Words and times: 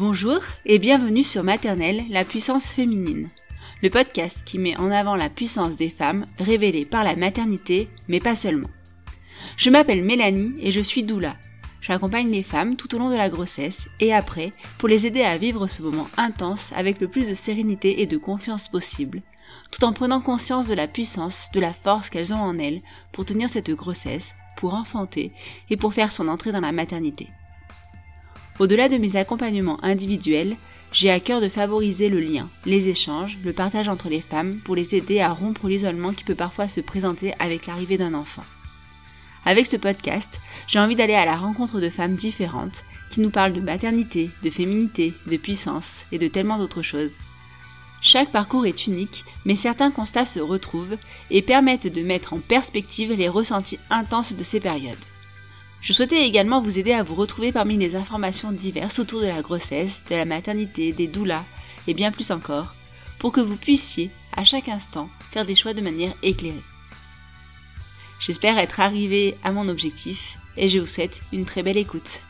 Bonjour 0.00 0.38
et 0.64 0.78
bienvenue 0.78 1.22
sur 1.22 1.44
Maternelle, 1.44 2.00
la 2.08 2.24
puissance 2.24 2.68
féminine, 2.68 3.26
le 3.82 3.90
podcast 3.90 4.38
qui 4.46 4.58
met 4.58 4.74
en 4.78 4.90
avant 4.90 5.14
la 5.14 5.28
puissance 5.28 5.76
des 5.76 5.90
femmes 5.90 6.24
révélée 6.38 6.86
par 6.86 7.04
la 7.04 7.16
maternité, 7.16 7.90
mais 8.08 8.18
pas 8.18 8.34
seulement. 8.34 8.70
Je 9.58 9.68
m'appelle 9.68 10.02
Mélanie 10.02 10.54
et 10.58 10.72
je 10.72 10.80
suis 10.80 11.02
doula. 11.02 11.36
J'accompagne 11.82 12.30
les 12.30 12.42
femmes 12.42 12.76
tout 12.76 12.94
au 12.94 12.98
long 12.98 13.10
de 13.10 13.16
la 13.16 13.28
grossesse 13.28 13.88
et 14.00 14.14
après 14.14 14.52
pour 14.78 14.88
les 14.88 15.06
aider 15.06 15.20
à 15.20 15.36
vivre 15.36 15.66
ce 15.66 15.82
moment 15.82 16.08
intense 16.16 16.72
avec 16.74 16.98
le 17.02 17.08
plus 17.08 17.28
de 17.28 17.34
sérénité 17.34 18.00
et 18.00 18.06
de 18.06 18.16
confiance 18.16 18.68
possible, 18.68 19.20
tout 19.70 19.84
en 19.84 19.92
prenant 19.92 20.22
conscience 20.22 20.66
de 20.66 20.74
la 20.74 20.88
puissance, 20.88 21.50
de 21.52 21.60
la 21.60 21.74
force 21.74 22.08
qu'elles 22.08 22.32
ont 22.32 22.40
en 22.40 22.56
elles 22.56 22.80
pour 23.12 23.26
tenir 23.26 23.50
cette 23.50 23.70
grossesse, 23.70 24.34
pour 24.56 24.72
enfanter 24.72 25.34
et 25.68 25.76
pour 25.76 25.92
faire 25.92 26.10
son 26.10 26.28
entrée 26.28 26.52
dans 26.52 26.60
la 26.62 26.72
maternité. 26.72 27.28
Au-delà 28.60 28.90
de 28.90 28.98
mes 28.98 29.16
accompagnements 29.16 29.82
individuels, 29.82 30.54
j'ai 30.92 31.10
à 31.10 31.18
cœur 31.18 31.40
de 31.40 31.48
favoriser 31.48 32.10
le 32.10 32.20
lien, 32.20 32.46
les 32.66 32.88
échanges, 32.88 33.38
le 33.42 33.54
partage 33.54 33.88
entre 33.88 34.10
les 34.10 34.20
femmes 34.20 34.58
pour 34.66 34.76
les 34.76 34.94
aider 34.94 35.18
à 35.18 35.32
rompre 35.32 35.66
l'isolement 35.66 36.12
qui 36.12 36.24
peut 36.24 36.34
parfois 36.34 36.68
se 36.68 36.82
présenter 36.82 37.32
avec 37.38 37.66
l'arrivée 37.66 37.96
d'un 37.96 38.12
enfant. 38.12 38.44
Avec 39.46 39.66
ce 39.66 39.78
podcast, 39.78 40.28
j'ai 40.68 40.78
envie 40.78 40.94
d'aller 40.94 41.14
à 41.14 41.24
la 41.24 41.36
rencontre 41.36 41.80
de 41.80 41.88
femmes 41.88 42.12
différentes 42.12 42.84
qui 43.10 43.20
nous 43.20 43.30
parlent 43.30 43.54
de 43.54 43.62
maternité, 43.62 44.28
de 44.44 44.50
féminité, 44.50 45.14
de 45.26 45.38
puissance 45.38 46.04
et 46.12 46.18
de 46.18 46.28
tellement 46.28 46.58
d'autres 46.58 46.82
choses. 46.82 47.12
Chaque 48.02 48.30
parcours 48.30 48.66
est 48.66 48.86
unique, 48.86 49.24
mais 49.46 49.56
certains 49.56 49.90
constats 49.90 50.26
se 50.26 50.38
retrouvent 50.38 50.98
et 51.30 51.40
permettent 51.40 51.90
de 51.90 52.02
mettre 52.02 52.34
en 52.34 52.38
perspective 52.38 53.14
les 53.14 53.30
ressentis 53.30 53.78
intenses 53.88 54.34
de 54.34 54.42
ces 54.42 54.60
périodes. 54.60 54.98
Je 55.82 55.92
souhaitais 55.92 56.26
également 56.26 56.60
vous 56.60 56.78
aider 56.78 56.92
à 56.92 57.02
vous 57.02 57.14
retrouver 57.14 57.52
parmi 57.52 57.76
les 57.76 57.96
informations 57.96 58.52
diverses 58.52 58.98
autour 58.98 59.20
de 59.20 59.26
la 59.26 59.40
grossesse, 59.40 60.00
de 60.10 60.16
la 60.16 60.24
maternité, 60.24 60.92
des 60.92 61.06
doulas 61.06 61.44
et 61.86 61.94
bien 61.94 62.12
plus 62.12 62.30
encore, 62.30 62.74
pour 63.18 63.32
que 63.32 63.40
vous 63.40 63.56
puissiez, 63.56 64.10
à 64.36 64.44
chaque 64.44 64.68
instant, 64.68 65.08
faire 65.32 65.46
des 65.46 65.56
choix 65.56 65.74
de 65.74 65.80
manière 65.80 66.14
éclairée. 66.22 66.62
J'espère 68.20 68.58
être 68.58 68.80
arrivé 68.80 69.34
à 69.42 69.52
mon 69.52 69.68
objectif 69.68 70.36
et 70.56 70.68
je 70.68 70.78
vous 70.78 70.86
souhaite 70.86 71.20
une 71.32 71.46
très 71.46 71.62
belle 71.62 71.78
écoute. 71.78 72.20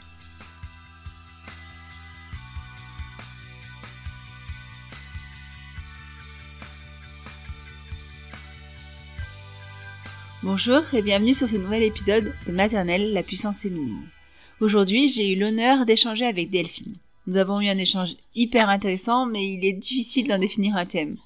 Bonjour 10.42 10.80
et 10.94 11.02
bienvenue 11.02 11.34
sur 11.34 11.46
ce 11.46 11.56
nouvel 11.56 11.82
épisode 11.82 12.32
de 12.46 12.52
Maternelle, 12.52 13.12
la 13.12 13.22
puissance 13.22 13.60
féminine. 13.60 14.08
Aujourd'hui, 14.62 15.06
j'ai 15.06 15.34
eu 15.34 15.38
l'honneur 15.38 15.84
d'échanger 15.84 16.24
avec 16.24 16.48
Delphine. 16.48 16.94
Nous 17.26 17.36
avons 17.36 17.60
eu 17.60 17.68
un 17.68 17.76
échange 17.76 18.16
hyper 18.34 18.70
intéressant, 18.70 19.26
mais 19.26 19.46
il 19.52 19.62
est 19.66 19.74
difficile 19.74 20.28
d'en 20.28 20.38
définir 20.38 20.76
un 20.76 20.86
thème. 20.86 21.18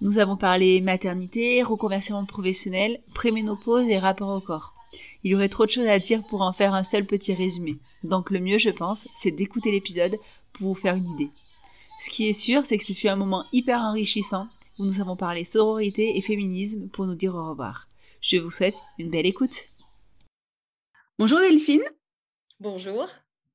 Nous 0.00 0.18
avons 0.18 0.36
parlé 0.36 0.80
maternité, 0.80 1.64
reconversion 1.64 2.24
professionnelle, 2.26 3.00
préménopause 3.12 3.88
et 3.88 3.98
rapport 3.98 4.36
au 4.36 4.40
corps. 4.40 4.72
Il 5.24 5.32
y 5.32 5.34
aurait 5.34 5.48
trop 5.48 5.66
de 5.66 5.72
choses 5.72 5.88
à 5.88 5.98
dire 5.98 6.22
pour 6.30 6.42
en 6.42 6.52
faire 6.52 6.74
un 6.74 6.84
seul 6.84 7.06
petit 7.06 7.34
résumé. 7.34 7.78
Donc 8.04 8.30
le 8.30 8.38
mieux, 8.38 8.58
je 8.58 8.70
pense, 8.70 9.08
c'est 9.16 9.32
d'écouter 9.32 9.72
l'épisode 9.72 10.16
pour 10.52 10.68
vous 10.68 10.80
faire 10.80 10.94
une 10.94 11.12
idée. 11.14 11.30
Ce 12.00 12.08
qui 12.08 12.28
est 12.28 12.34
sûr, 12.34 12.64
c'est 12.66 12.78
que 12.78 12.84
ce 12.84 12.92
fut 12.92 13.08
un 13.08 13.16
moment 13.16 13.44
hyper 13.52 13.80
enrichissant 13.80 14.46
où 14.78 14.84
nous 14.84 15.00
avons 15.00 15.16
parlé 15.16 15.42
sororité 15.42 16.16
et 16.16 16.22
féminisme 16.22 16.86
pour 16.90 17.04
nous 17.04 17.16
dire 17.16 17.34
au 17.34 17.48
revoir. 17.48 17.87
Je 18.20 18.36
vous 18.36 18.50
souhaite 18.50 18.74
une 18.98 19.10
belle 19.10 19.26
écoute. 19.26 19.62
Bonjour 21.18 21.38
Delphine. 21.38 21.84
Bonjour. 22.58 23.08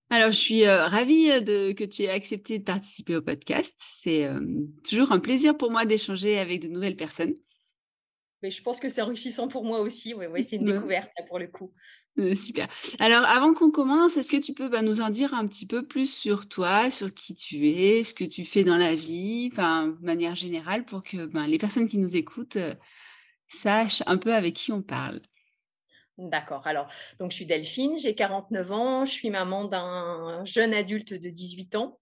Alors, 0.10 0.32
je 0.32 0.38
suis 0.38 0.66
euh, 0.66 0.86
ravie 0.88 1.32
euh, 1.32 1.40
de, 1.42 1.72
que 1.74 1.84
tu 1.84 2.04
aies 2.04 2.10
accepté 2.10 2.60
de 2.60 2.64
participer 2.64 3.16
au 3.16 3.22
podcast. 3.22 3.76
C'est 4.02 4.26
euh, 4.26 4.40
toujours 4.88 5.12
un 5.12 5.20
plaisir 5.20 5.58
pour 5.58 5.70
moi 5.70 5.86
d'échanger 5.86 6.40
avec 6.40 6.62
de 6.62 6.70
nouvelles 6.70 6.96
personnes. 6.96 7.34
Mais 8.42 8.52
je 8.52 8.62
pense 8.62 8.80
que 8.80 8.90
c'est 8.90 9.02
enrichissant 9.02 9.48
pour 9.48 9.66
moi 9.66 9.82
aussi. 9.82 10.14
Oui, 10.14 10.28
ouais, 10.28 10.44
c'est 10.44 10.58
une 10.58 10.66
découverte 10.66 11.12
pour 11.28 11.40
le 11.40 11.48
coup. 11.48 11.74
super. 12.36 12.68
Alors, 13.00 13.26
avant 13.26 13.54
qu'on 13.54 13.72
commence, 13.72 14.16
est-ce 14.16 14.30
que 14.30 14.42
tu 14.42 14.54
peux 14.54 14.70
bah, 14.70 14.82
nous 14.82 15.02
en 15.02 15.10
dire 15.10 15.34
un 15.34 15.46
petit 15.46 15.66
peu 15.66 15.86
plus 15.86 16.14
sur 16.14 16.48
toi, 16.48 16.90
sur 16.90 17.14
qui 17.14 17.34
tu 17.34 17.68
es, 17.68 18.04
ce 18.04 18.14
que 18.14 18.26
tu 18.26 18.46
fais 18.46 18.64
dans 18.64 18.78
la 18.78 18.96
vie, 18.96 19.50
de 19.50 20.06
manière 20.06 20.36
générale, 20.36 20.86
pour 20.86 21.04
que 21.04 21.26
ben, 21.26 21.48
les 21.48 21.58
personnes 21.58 21.88
qui 21.88 21.98
nous 21.98 22.16
écoutent 22.16 22.58
sache 23.54 24.04
un 24.06 24.18
peu 24.18 24.34
avec 24.34 24.56
qui 24.56 24.72
on 24.72 24.82
parle. 24.82 25.22
D'accord. 26.20 26.68
Alors, 26.68 26.88
donc 27.18 27.32
je 27.32 27.38
suis 27.38 27.48
Delphine, 27.48 27.98
j'ai 27.98 28.14
49 28.14 28.72
ans, 28.72 29.04
je 29.04 29.12
suis 29.12 29.32
maman 29.32 29.66
d'un 29.66 30.46
jeune 30.46 30.72
adulte 30.72 31.12
de 31.16 31.30
18 31.30 31.76
ans 31.76 32.00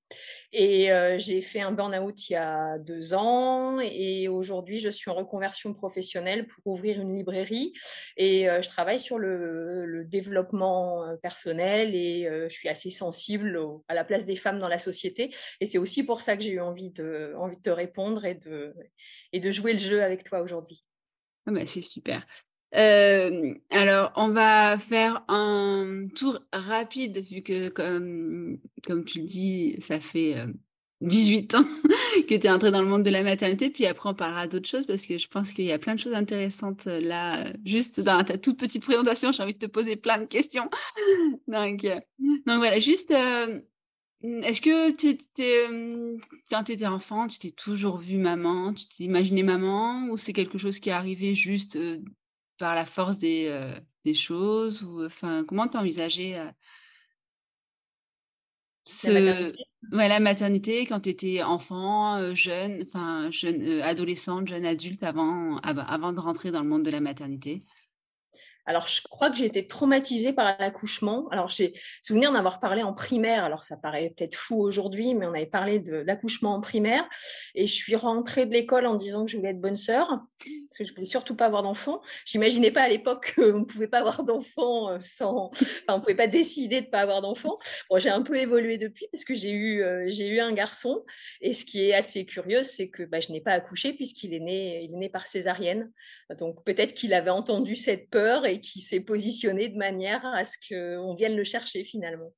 et 0.51 0.91
euh, 0.91 1.17
j'ai 1.17 1.39
fait 1.39 1.61
un 1.61 1.71
burn-out 1.71 2.29
il 2.29 2.33
y 2.33 2.35
a 2.35 2.77
deux 2.77 3.13
ans 3.13 3.79
et 3.79 4.27
aujourd'hui 4.27 4.79
je 4.79 4.89
suis 4.89 5.09
en 5.09 5.13
reconversion 5.13 5.71
professionnelle 5.71 6.45
pour 6.45 6.73
ouvrir 6.73 6.99
une 6.99 7.15
librairie 7.15 7.71
et 8.17 8.49
euh, 8.49 8.61
je 8.61 8.67
travaille 8.67 8.99
sur 8.99 9.17
le, 9.17 10.03
développement 10.03 11.05
euh, 11.05 11.15
personnel 11.15 11.95
et 11.95 12.27
je 12.49 12.53
suis 12.53 12.67
assez 12.67 12.91
sensible 12.91 13.57
à 13.87 13.93
la 13.93 14.03
place 14.03 14.25
des 14.25 14.35
femmes 14.35 14.59
dans 14.59 14.67
la 14.67 14.79
société 14.79 15.33
et 15.61 15.65
c'est 15.65 15.77
aussi 15.77 16.03
pour 16.03 16.21
ça 16.21 16.35
que 16.35 16.43
j'ai 16.43 16.51
eu 16.51 16.59
envie 16.59 16.91
de, 16.91 17.33
envie 17.37 17.55
de 17.55 17.61
te 17.61 17.69
répondre 17.69 18.25
et 18.25 18.35
de, 18.35 18.75
et 19.31 19.39
de 19.39 19.51
jouer 19.51 19.71
le 19.71 19.79
jeu 19.79 20.03
avec 20.03 20.25
toi 20.25 20.41
aujourd'hui. 20.41 20.83
Ah 21.45 21.51
bah, 21.51 21.65
c'est 21.65 21.81
super. 21.81 22.25
alors, 22.73 24.11
on 24.15 24.29
va 24.29 24.77
faire 24.77 25.23
un 25.27 26.03
tour 26.15 26.39
rapide, 26.53 27.19
vu 27.19 27.41
que, 27.41 27.69
comme, 27.69 28.59
comme 28.85 29.05
tu 29.05 29.19
le 29.21 29.25
dis, 29.25 29.77
ça 29.81 29.99
fait 29.99 30.45
18 31.01 31.55
ans 31.55 31.65
que 32.29 32.35
tu 32.35 32.47
es 32.47 32.49
entrée 32.49 32.71
dans 32.71 32.81
le 32.81 32.87
monde 32.87 33.03
de 33.03 33.09
la 33.09 33.23
maternité. 33.23 33.69
Puis 33.69 33.85
après, 33.85 34.09
on 34.09 34.13
parlera 34.13 34.47
d'autres 34.47 34.69
choses 34.69 34.85
parce 34.85 35.05
que 35.05 35.17
je 35.17 35.27
pense 35.27 35.53
qu'il 35.53 35.65
y 35.65 35.71
a 35.71 35.79
plein 35.79 35.95
de 35.95 35.99
choses 35.99 36.13
intéressantes 36.13 36.85
là. 36.85 37.51
Juste 37.65 37.99
dans 37.99 38.23
ta 38.23 38.37
toute 38.37 38.59
petite 38.59 38.83
présentation, 38.83 39.31
j'ai 39.31 39.43
envie 39.43 39.53
de 39.53 39.59
te 39.59 39.65
poser 39.65 39.95
plein 39.95 40.19
de 40.19 40.25
questions. 40.25 40.69
donc, 41.47 41.81
donc 41.81 42.57
voilà, 42.57 42.79
juste 42.79 43.13
est-ce 44.23 44.61
que 44.61 44.91
tu 44.95 45.17
quand 46.49 46.63
tu 46.65 46.71
étais 46.73 46.85
enfant, 46.85 47.27
tu 47.27 47.39
t'es 47.39 47.51
toujours 47.51 47.97
vue 47.97 48.17
maman, 48.17 48.73
tu 48.73 48.85
t'es 48.87 49.03
imaginé 49.05 49.43
maman? 49.43 50.07
Ou 50.09 50.17
c'est 50.17 50.33
quelque 50.33 50.57
chose 50.57 50.79
qui 50.79 50.89
est 50.89 50.93
arrivé 50.93 51.35
juste, 51.35 51.77
par 52.57 52.75
la 52.75 52.85
force 52.85 53.17
des, 53.17 53.73
des 54.05 54.13
choses? 54.13 54.83
Ou 54.83 55.05
enfin, 55.05 55.43
comment 55.47 55.67
tu 55.67 55.77
envisageais, 55.77 56.39
La 59.03 59.11
maternité? 59.21 59.63
la 59.91 60.19
maternité 60.19 60.85
quand 60.85 61.01
tu 61.01 61.09
étais 61.09 61.43
enfant, 61.43 62.35
jeune, 62.35 62.83
enfin 62.87 63.31
jeune, 63.31 63.81
adolescente, 63.81 64.47
jeune 64.47 64.65
adulte 64.65 65.03
avant 65.03 65.57
avant 65.57 66.13
de 66.13 66.19
rentrer 66.19 66.51
dans 66.51 66.61
le 66.61 66.69
monde 66.69 66.83
de 66.83 66.91
la 66.91 66.99
maternité? 66.99 67.63
Alors, 68.65 68.87
je 68.87 69.01
crois 69.09 69.29
que 69.29 69.37
j'ai 69.37 69.45
été 69.45 69.65
traumatisée 69.65 70.33
par 70.33 70.57
l'accouchement. 70.59 71.27
Alors, 71.29 71.49
j'ai 71.49 71.73
souvenir 72.01 72.31
d'avoir 72.31 72.59
parlé 72.59 72.83
en 72.83 72.93
primaire. 72.93 73.43
Alors, 73.43 73.63
ça 73.63 73.77
paraît 73.77 74.13
peut-être 74.15 74.35
fou 74.35 74.61
aujourd'hui, 74.61 75.15
mais 75.15 75.25
on 75.25 75.33
avait 75.33 75.45
parlé 75.45 75.79
de 75.79 75.95
l'accouchement 75.95 76.53
en 76.53 76.61
primaire. 76.61 77.07
Et 77.55 77.67
je 77.67 77.73
suis 77.73 77.95
rentrée 77.95 78.45
de 78.45 78.53
l'école 78.53 78.85
en 78.85 78.95
disant 78.95 79.25
que 79.25 79.31
je 79.31 79.37
voulais 79.37 79.51
être 79.51 79.61
bonne 79.61 79.75
sœur. 79.75 80.19
Parce 80.69 80.77
que 80.77 80.83
je 80.83 80.93
voulais 80.93 81.05
surtout 81.05 81.35
pas 81.35 81.45
avoir 81.45 81.63
d'enfants. 81.63 82.01
J'imaginais 82.25 82.71
pas 82.71 82.83
à 82.83 82.89
l'époque 82.89 83.33
qu'on 83.35 83.59
ne 83.59 83.63
pouvait 83.65 83.87
pas 83.87 83.99
avoir 83.99 84.23
d'enfants 84.23 84.89
euh, 84.89 84.99
sans, 85.01 85.51
enfin, 85.51 85.89
on 85.89 85.99
pouvait 85.99 86.15
pas 86.15 86.27
décider 86.27 86.81
de 86.81 86.87
pas 86.87 86.99
avoir 86.99 87.21
d'enfants. 87.21 87.57
Bon, 87.89 87.99
j'ai 87.99 88.09
un 88.09 88.21
peu 88.21 88.35
évolué 88.35 88.77
depuis 88.77 89.07
parce 89.11 89.23
que 89.23 89.33
j'ai 89.33 89.51
eu, 89.51 89.83
euh, 89.83 90.05
j'ai 90.07 90.27
eu 90.27 90.39
un 90.39 90.53
garçon. 90.53 91.03
Et 91.41 91.53
ce 91.53 91.65
qui 91.65 91.83
est 91.83 91.93
assez 91.93 92.25
curieux, 92.25 92.63
c'est 92.63 92.89
que 92.89 93.03
bah, 93.03 93.19
je 93.19 93.31
n'ai 93.31 93.41
pas 93.41 93.53
accouché 93.53 93.93
puisqu'il 93.93 94.33
est 94.33 94.39
né, 94.39 94.83
il 94.83 94.93
est 94.93 94.97
né 94.97 95.09
par 95.09 95.25
césarienne. 95.25 95.91
Donc 96.37 96.63
peut-être 96.63 96.93
qu'il 96.93 97.13
avait 97.13 97.29
entendu 97.29 97.75
cette 97.75 98.09
peur 98.09 98.45
et 98.45 98.61
qu'il 98.61 98.81
s'est 98.81 99.01
positionné 99.01 99.69
de 99.69 99.77
manière 99.77 100.25
à 100.25 100.43
ce 100.43 100.57
qu'on 100.57 101.13
vienne 101.13 101.35
le 101.35 101.43
chercher 101.43 101.83
finalement. 101.83 102.33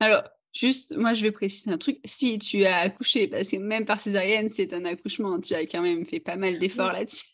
Alors, 0.00 0.24
Juste, 0.52 0.94
moi, 0.96 1.14
je 1.14 1.22
vais 1.22 1.32
préciser 1.32 1.70
un 1.70 1.78
truc. 1.78 1.98
Si 2.04 2.38
tu 2.38 2.64
as 2.66 2.78
accouché, 2.80 3.26
parce 3.26 3.48
que 3.48 3.56
même 3.56 3.86
par 3.86 4.00
césarienne, 4.00 4.50
c'est 4.50 4.72
un 4.74 4.84
accouchement, 4.84 5.40
tu 5.40 5.54
as 5.54 5.62
quand 5.62 5.80
même 5.82 6.04
fait 6.04 6.20
pas 6.20 6.36
mal 6.36 6.58
d'efforts 6.58 6.92
là-dessus. 6.92 7.26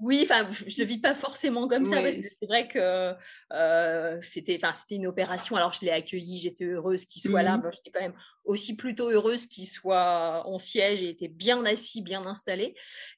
Oui, 0.00 0.20
enfin, 0.22 0.48
je 0.66 0.78
le 0.78 0.84
vis 0.84 0.98
pas 0.98 1.14
forcément 1.14 1.66
comme 1.66 1.84
ça 1.84 2.00
parce 2.00 2.18
que 2.18 2.28
c'est 2.28 2.46
vrai 2.46 2.68
que 2.68 3.14
euh, 3.52 4.18
c'était, 4.20 4.56
enfin, 4.62 4.72
c'était 4.72 4.94
une 4.94 5.08
opération. 5.08 5.56
Alors, 5.56 5.72
je 5.72 5.84
l'ai 5.84 5.90
accueilli, 5.90 6.38
j'étais 6.38 6.66
heureuse 6.66 7.04
qu'il 7.04 7.20
soit 7.20 7.42
là. 7.42 7.56
Mmh 7.56 7.70
j'étais 7.72 7.90
quand 7.90 8.00
même 8.00 8.14
aussi 8.44 8.76
plutôt 8.76 9.10
heureuse 9.10 9.46
qu'il 9.46 9.66
soit 9.66 10.42
en 10.46 10.58
siège 10.58 11.02
et 11.02 11.10
était 11.10 11.28
bien 11.28 11.64
assis, 11.66 12.02
bien 12.02 12.26
installé. 12.26 12.74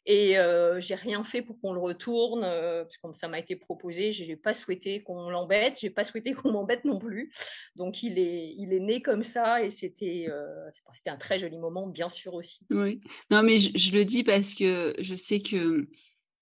Et 0.06 0.38
euh, 0.38 0.80
j'ai 0.80 0.94
rien 0.94 1.22
fait 1.22 1.42
pour 1.42 1.60
qu'on 1.60 1.72
le 1.72 1.80
retourne 1.80 2.42
euh, 2.44 2.82
parce 2.82 2.96
que 2.96 3.02
comme 3.02 3.14
ça 3.14 3.28
m'a 3.28 3.38
été 3.38 3.56
proposé, 3.56 4.10
j'ai 4.10 4.36
pas 4.36 4.54
souhaité 4.54 5.02
qu'on 5.02 5.30
l'embête, 5.30 5.78
j'ai 5.80 5.90
pas 5.90 6.04
souhaité 6.04 6.32
qu'on 6.34 6.50
m'embête 6.50 6.84
non 6.84 6.98
plus. 6.98 7.30
Donc, 7.76 8.02
il 8.02 8.18
est, 8.18 8.54
il 8.56 8.72
est 8.72 8.80
né 8.80 9.02
comme 9.02 9.22
ça 9.22 9.62
et 9.62 9.70
c'était, 9.70 10.26
euh, 10.28 10.68
c'était 10.92 11.10
un 11.10 11.16
très 11.16 11.38
joli 11.38 11.58
moment, 11.58 11.86
bien 11.86 12.08
sûr 12.08 12.34
aussi. 12.34 12.66
Oui. 12.70 13.00
Non, 13.30 13.42
mais 13.42 13.60
je 13.60 13.92
le 13.92 14.04
dis 14.04 14.24
parce 14.24 14.54
que 14.54 14.94
je 14.98 15.14
sais 15.14 15.40
que 15.40 15.88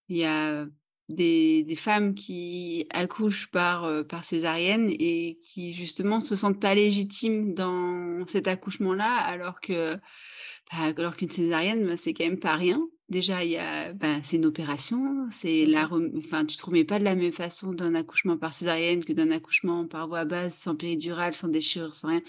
il 0.09 0.17
y 0.17 0.25
a 0.25 0.67
des, 1.09 1.63
des 1.65 1.77
femmes 1.77 2.15
qui 2.15 2.87
accouchent 2.91 3.51
par, 3.51 4.07
par 4.07 4.25
césarienne 4.25 4.91
et 4.91 5.39
qui 5.43 5.73
justement 5.73 6.21
se 6.21 6.37
sentent 6.37 6.61
pas 6.61 6.75
légitimes 6.75 7.55
dans 7.55 8.27
cet 8.27 8.47
accouchement-là, 8.47 9.15
alors 9.15 9.61
que 9.61 9.99
bah, 10.71 10.93
alors 10.97 11.17
qu'une 11.17 11.31
césarienne, 11.31 11.87
bah, 11.87 11.97
c'est 11.97 12.13
quand 12.13 12.25
même 12.25 12.39
pas 12.39 12.57
rien. 12.57 12.81
Déjà, 13.09 13.43
il 13.43 13.53
y 13.53 13.57
a, 13.57 13.95
bah, 13.95 14.23
c'est 14.23 14.37
une 14.37 14.45
opération, 14.45 15.27
c'est 15.31 15.65
la, 15.65 15.87
mmh 15.89 16.13
enfin, 16.19 16.45
tu 16.45 16.59
te 16.59 16.67
remets 16.67 16.85
pas 16.85 16.99
de 16.99 17.05
la 17.05 17.15
même 17.15 17.33
façon 17.33 17.73
d'un 17.73 17.95
accouchement 17.95 18.37
par 18.37 18.53
césarienne 18.53 19.03
que 19.03 19.15
d'un 19.15 19.31
accouchement 19.31 19.87
par 19.87 20.09
voie 20.09 20.27
basse, 20.27 20.59
sans 20.59 20.77
péridurale, 20.77 21.33
sans 21.33 21.49
déchirure, 21.49 21.95
sans 21.95 22.09
rien 22.09 22.23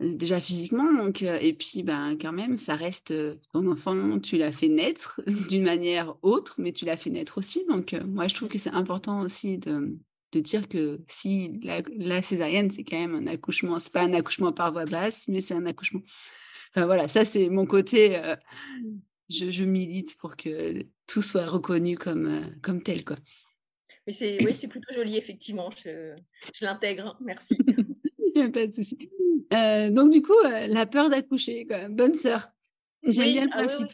déjà 0.00 0.40
physiquement. 0.40 0.92
Donc, 0.92 1.22
et 1.22 1.52
puis, 1.54 1.82
ben, 1.82 2.16
quand 2.20 2.32
même, 2.32 2.58
ça 2.58 2.74
reste 2.74 3.14
ton 3.52 3.70
enfant, 3.70 4.18
tu 4.20 4.36
l'as 4.36 4.52
fait 4.52 4.68
naître 4.68 5.20
d'une 5.48 5.64
manière 5.64 6.16
autre, 6.22 6.54
mais 6.58 6.72
tu 6.72 6.84
l'as 6.84 6.96
fait 6.96 7.10
naître 7.10 7.38
aussi. 7.38 7.64
Donc, 7.68 7.92
moi, 8.06 8.28
je 8.28 8.34
trouve 8.34 8.48
que 8.48 8.58
c'est 8.58 8.70
important 8.70 9.20
aussi 9.20 9.58
de, 9.58 9.96
de, 10.32 10.40
dire 10.40 10.68
que 10.68 11.00
si 11.08 11.60
la, 11.62 12.22
césarienne, 12.22 12.70
c'est 12.70 12.84
quand 12.84 12.98
même 12.98 13.14
un 13.14 13.26
accouchement, 13.26 13.78
c'est 13.78 13.92
pas 13.92 14.02
un 14.02 14.14
accouchement 14.14 14.52
par 14.52 14.72
voie 14.72 14.84
basse, 14.84 15.24
mais 15.28 15.40
c'est 15.40 15.54
un 15.54 15.66
accouchement. 15.66 16.02
Enfin, 16.70 16.86
voilà, 16.86 17.08
ça, 17.08 17.24
c'est 17.24 17.48
mon 17.48 17.66
côté. 17.66 18.20
je, 19.30 19.50
je, 19.50 19.64
milite 19.64 20.16
pour 20.16 20.36
que 20.36 20.84
tout 21.06 21.22
soit 21.22 21.46
reconnu 21.46 21.96
comme, 21.96 22.52
comme 22.62 22.82
tel, 22.82 23.04
quoi. 23.04 23.16
Mais 24.06 24.12
c'est, 24.12 24.44
oui, 24.44 24.54
c'est 24.54 24.68
plutôt 24.68 24.92
joli, 24.92 25.16
effectivement. 25.16 25.70
Je, 25.76 26.14
je 26.52 26.64
l'intègre. 26.64 27.06
Hein, 27.06 27.18
merci. 27.20 27.56
Il 28.34 28.42
n'y 28.42 28.42
a 28.42 28.50
pas 28.50 28.66
de 28.66 28.74
souci. 28.74 29.10
Euh, 29.54 29.90
donc, 29.90 30.12
du 30.12 30.22
coup, 30.22 30.38
euh, 30.44 30.66
la 30.66 30.86
peur 30.86 31.10
d'accoucher, 31.10 31.66
bonne 31.90 32.16
sœur. 32.16 32.48
J'aime 33.02 33.24
bien 33.24 33.44
le 33.44 33.50
ah 33.52 33.58
principe. 33.58 33.92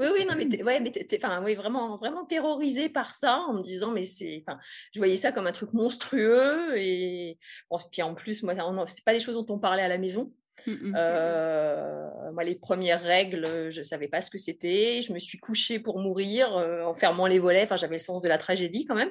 oui, 0.00 0.06
oui. 0.12 0.26
non, 0.26 0.34
mais, 0.36 0.62
ouais, 0.62 0.80
mais 0.80 0.92
enfin, 1.16 1.42
oui, 1.44 1.54
vraiment, 1.54 1.96
vraiment 1.98 2.24
terrorisée 2.24 2.88
par 2.88 3.14
ça, 3.14 3.38
en 3.48 3.54
me 3.54 3.62
disant, 3.62 3.90
mais 3.92 4.02
c'est, 4.02 4.44
je 4.92 4.98
voyais 4.98 5.16
ça 5.16 5.32
comme 5.32 5.46
un 5.46 5.52
truc 5.52 5.72
monstrueux, 5.72 6.76
et 6.76 7.38
bon, 7.70 7.78
puis 7.92 8.02
en 8.02 8.14
plus, 8.14 8.42
moi, 8.42 8.54
c'est 8.86 9.04
pas 9.04 9.12
des 9.12 9.20
choses 9.20 9.34
dont 9.34 9.54
on 9.54 9.58
parlait 9.58 9.82
à 9.82 9.88
la 9.88 9.98
maison. 9.98 10.32
Mmh. 10.66 10.94
Euh, 10.96 12.32
moi, 12.32 12.44
les 12.44 12.54
premières 12.54 13.02
règles, 13.02 13.70
je 13.70 13.82
savais 13.82 14.08
pas 14.08 14.20
ce 14.20 14.30
que 14.30 14.38
c'était. 14.38 15.02
Je 15.02 15.12
me 15.12 15.18
suis 15.18 15.38
couchée 15.38 15.78
pour 15.78 15.98
mourir 15.98 16.56
euh, 16.56 16.84
en 16.84 16.92
fermant 16.92 17.26
les 17.26 17.38
volets. 17.38 17.62
Enfin, 17.62 17.76
j'avais 17.76 17.96
le 17.96 18.00
sens 18.00 18.22
de 18.22 18.28
la 18.28 18.38
tragédie 18.38 18.84
quand 18.84 18.94
même. 18.94 19.10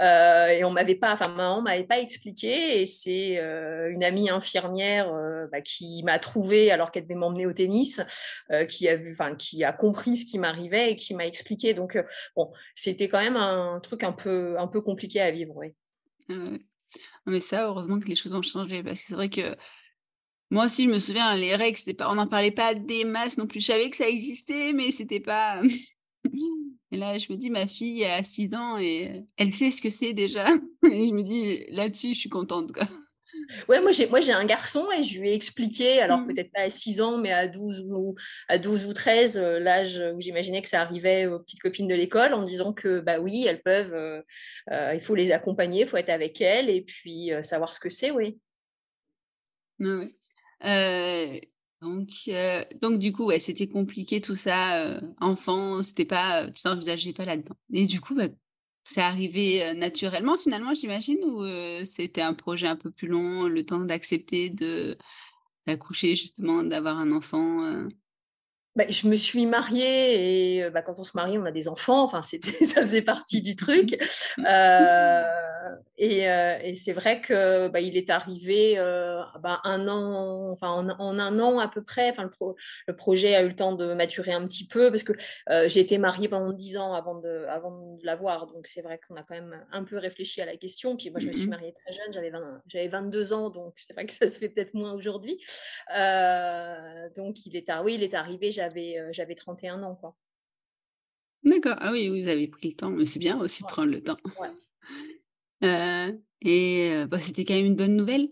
Euh, 0.00 0.48
et 0.48 0.64
on 0.64 0.70
m'avait 0.70 0.94
pas, 0.94 1.12
enfin, 1.12 1.28
maman 1.28 1.62
m'avait 1.62 1.84
pas 1.84 2.00
expliqué. 2.00 2.80
Et 2.80 2.86
c'est 2.86 3.36
une 3.90 4.04
amie 4.04 4.30
infirmière 4.30 5.12
bah, 5.50 5.60
qui 5.60 6.02
m'a 6.04 6.18
trouvée 6.18 6.70
alors 6.70 6.90
qu'elle 6.90 7.04
devait 7.04 7.14
m'emmener 7.14 7.46
au 7.46 7.52
tennis, 7.52 8.00
qui 8.68 8.88
a 8.88 8.96
vu, 8.96 9.12
enfin, 9.12 9.34
qui 9.34 9.64
a 9.64 9.72
compris 9.72 10.16
ce 10.16 10.26
qui 10.26 10.38
m'arrivait 10.38 10.92
et 10.92 10.96
qui 10.96 11.14
m'a 11.14 11.26
expliqué. 11.26 11.74
Donc, 11.74 11.98
bon, 12.36 12.52
c'était 12.74 13.08
quand 13.08 13.20
même 13.20 13.36
un 13.36 13.80
truc 13.80 14.04
un 14.04 14.12
peu, 14.12 14.58
un 14.58 14.68
peu 14.68 14.80
compliqué 14.80 15.20
à 15.20 15.30
vivre, 15.30 15.54
oui. 15.56 15.74
Mais 17.26 17.40
ça, 17.40 17.66
heureusement 17.66 17.98
que 17.98 18.06
les 18.06 18.16
choses 18.16 18.34
ont 18.34 18.42
changé 18.42 18.82
parce 18.82 19.00
que 19.00 19.06
c'est 19.06 19.14
vrai 19.14 19.28
que 19.28 19.56
moi 20.54 20.66
aussi, 20.66 20.84
je 20.84 20.88
me 20.88 21.00
souviens, 21.00 21.34
les 21.34 21.56
règles, 21.56 21.94
pas, 21.94 22.08
on 22.08 22.14
n'en 22.14 22.28
parlait 22.28 22.52
pas 22.52 22.74
des 22.74 23.04
masses 23.04 23.38
non 23.38 23.48
plus. 23.48 23.60
Je 23.60 23.66
savais 23.66 23.90
que 23.90 23.96
ça 23.96 24.08
existait, 24.08 24.72
mais 24.72 24.92
c'était 24.92 25.18
pas. 25.18 25.60
et 26.92 26.96
là, 26.96 27.18
je 27.18 27.32
me 27.32 27.36
dis, 27.36 27.50
ma 27.50 27.66
fille 27.66 28.04
a 28.04 28.22
6 28.22 28.54
ans 28.54 28.78
et 28.78 29.24
elle 29.36 29.52
sait 29.52 29.72
ce 29.72 29.82
que 29.82 29.90
c'est 29.90 30.12
déjà. 30.12 30.46
Et 30.84 31.08
je 31.08 31.12
me 31.12 31.24
dis, 31.24 31.66
là-dessus, 31.70 32.14
je 32.14 32.20
suis 32.20 32.28
contente. 32.28 32.72
Quoi. 32.72 32.88
Ouais, 33.68 33.80
moi 33.80 33.90
j'ai, 33.90 34.06
moi 34.06 34.20
j'ai 34.20 34.32
un 34.32 34.44
garçon 34.44 34.86
et 34.96 35.02
je 35.02 35.20
lui 35.20 35.30
ai 35.30 35.34
expliqué, 35.34 36.00
alors 36.00 36.20
mmh. 36.20 36.26
peut-être 36.28 36.52
pas 36.52 36.60
à 36.60 36.70
6 36.70 37.00
ans, 37.00 37.18
mais 37.18 37.32
à 37.32 37.48
12 37.48 37.84
ou, 37.90 38.14
à 38.48 38.58
12 38.58 38.86
ou 38.86 38.92
13, 38.92 39.38
euh, 39.38 39.58
l'âge 39.58 40.00
où 40.14 40.20
j'imaginais 40.20 40.62
que 40.62 40.68
ça 40.68 40.80
arrivait 40.82 41.26
aux 41.26 41.40
petites 41.40 41.60
copines 41.60 41.88
de 41.88 41.96
l'école, 41.96 42.32
en 42.32 42.44
disant 42.44 42.72
que 42.72 43.00
bah 43.00 43.18
oui, 43.18 43.44
elles 43.48 43.60
peuvent, 43.60 43.92
euh, 43.92 44.22
euh, 44.70 44.92
il 44.94 45.00
faut 45.00 45.16
les 45.16 45.32
accompagner, 45.32 45.80
il 45.80 45.86
faut 45.86 45.96
être 45.96 46.10
avec 46.10 46.40
elles 46.40 46.70
et 46.70 46.82
puis 46.82 47.32
savoir 47.42 47.72
ce 47.72 47.80
que 47.80 47.90
c'est, 47.90 48.12
oui. 48.12 48.38
oui 49.80 50.14
donc, 51.82 52.08
donc 52.80 52.98
du 52.98 53.12
coup, 53.12 53.26
ouais, 53.26 53.38
c'était 53.38 53.68
compliqué 53.68 54.20
tout 54.20 54.34
ça. 54.34 55.00
enfant, 55.20 55.82
c'était 55.82 56.04
pas, 56.04 56.50
tu 56.50 56.62
t'envisageais 56.62 57.12
pas 57.12 57.24
là-dedans. 57.24 57.56
Et 57.72 57.86
du 57.86 58.00
coup, 58.00 58.14
bah, 58.14 58.28
c'est 58.84 59.00
arrivé 59.00 59.74
naturellement 59.74 60.36
finalement, 60.36 60.74
j'imagine, 60.74 61.18
ou 61.24 61.44
c'était 61.84 62.22
un 62.22 62.34
projet 62.34 62.66
un 62.66 62.76
peu 62.76 62.90
plus 62.90 63.08
long, 63.08 63.44
le 63.44 63.64
temps 63.64 63.84
d'accepter 63.84 64.50
d'accoucher 65.66 66.14
justement, 66.14 66.62
d'avoir 66.62 66.98
un 66.98 67.12
enfant. 67.12 67.86
Bah, 68.76 68.84
je 68.88 69.06
me 69.06 69.14
suis 69.14 69.46
mariée 69.46 70.58
et 70.58 70.70
bah, 70.70 70.82
quand 70.82 70.98
on 70.98 71.04
se 71.04 71.12
marie, 71.14 71.38
on 71.38 71.44
a 71.44 71.52
des 71.52 71.68
enfants. 71.68 72.02
Enfin, 72.02 72.22
c'était, 72.22 72.50
ça 72.64 72.82
faisait 72.82 73.02
partie 73.02 73.40
du 73.40 73.56
truc. 73.56 73.96
Euh, 74.44 75.22
et, 75.96 76.28
euh, 76.28 76.58
et 76.62 76.74
c'est 76.74 76.92
vrai 76.92 77.20
que 77.20 77.68
bah, 77.68 77.80
il 77.80 77.96
est 77.96 78.10
arrivé 78.10 78.74
euh, 78.76 79.22
bah, 79.40 79.60
un 79.64 79.88
an, 79.88 80.50
enfin 80.50 80.68
en, 80.68 81.18
un 81.18 81.38
an 81.38 81.58
à 81.58 81.68
peu 81.68 81.82
près. 81.82 82.10
Enfin, 82.10 82.24
le, 82.24 82.30
le, 82.86 82.96
projet 82.96 83.34
a 83.34 83.42
eu 83.42 83.48
le 83.48 83.54
temps 83.54 83.74
de 83.74 83.94
maturer 83.94 84.32
un 84.32 84.44
petit 84.44 84.66
peu 84.66 84.90
parce 84.90 85.04
que 85.04 85.12
j'ai 85.68 85.80
été 85.80 85.96
mariée 85.98 86.28
pendant 86.28 86.52
dix 86.52 86.76
ans 86.76 86.94
avant 86.94 87.18
de, 87.18 87.46
avant 87.48 87.96
de 87.96 88.04
l'avoir. 88.04 88.46
Donc 88.46 88.66
c'est 88.66 88.82
vrai 88.82 89.00
qu'on 89.06 89.16
a 89.16 89.22
quand 89.22 89.34
même 89.34 89.64
un 89.72 89.84
peu 89.84 89.96
réfléchi 89.96 90.42
à 90.42 90.46
la 90.46 90.56
question. 90.56 90.96
Puis 90.96 91.10
moi, 91.10 91.20
je 91.20 91.28
me 91.28 91.32
suis 91.32 91.46
mmh 91.46 91.50
mariée 91.50 91.74
très 91.84 91.92
jeune, 91.94 92.12
j'avais, 92.12 92.32
j'avais 92.66 92.88
22 92.88 93.32
ans, 93.32 93.50
donc 93.50 93.74
c'est 93.76 93.94
vrai 93.94 94.04
que 94.04 94.12
ça 94.12 94.28
se 94.28 94.38
fait 94.38 94.48
peut-être 94.48 94.74
moins 94.74 94.92
aujourd'hui. 94.92 95.40
donc 97.16 97.46
il 97.46 97.56
est, 97.56 97.72
oui, 97.82 97.94
il 97.94 98.02
est 98.02 98.14
arrivé 98.14 98.50
j'avais 98.50 98.63
euh, 98.72 99.08
j'avais 99.12 99.34
31 99.34 99.82
ans. 99.82 99.94
quoi. 99.94 100.16
D'accord. 101.42 101.76
Ah 101.78 101.92
oui, 101.92 102.08
vous 102.08 102.28
avez 102.28 102.48
pris 102.48 102.68
le 102.68 102.76
temps, 102.76 102.90
mais 102.90 103.06
c'est 103.06 103.18
bien 103.18 103.38
aussi 103.38 103.62
de 103.62 103.68
prendre 103.68 103.90
le 103.90 104.02
temps. 104.02 104.18
Euh, 105.62 106.12
et 106.42 106.90
euh, 106.92 107.06
bah, 107.06 107.22
c'était 107.22 107.46
quand 107.46 107.54
même 107.54 107.64
une 107.64 107.76
bonne 107.76 107.96
nouvelle? 107.96 108.28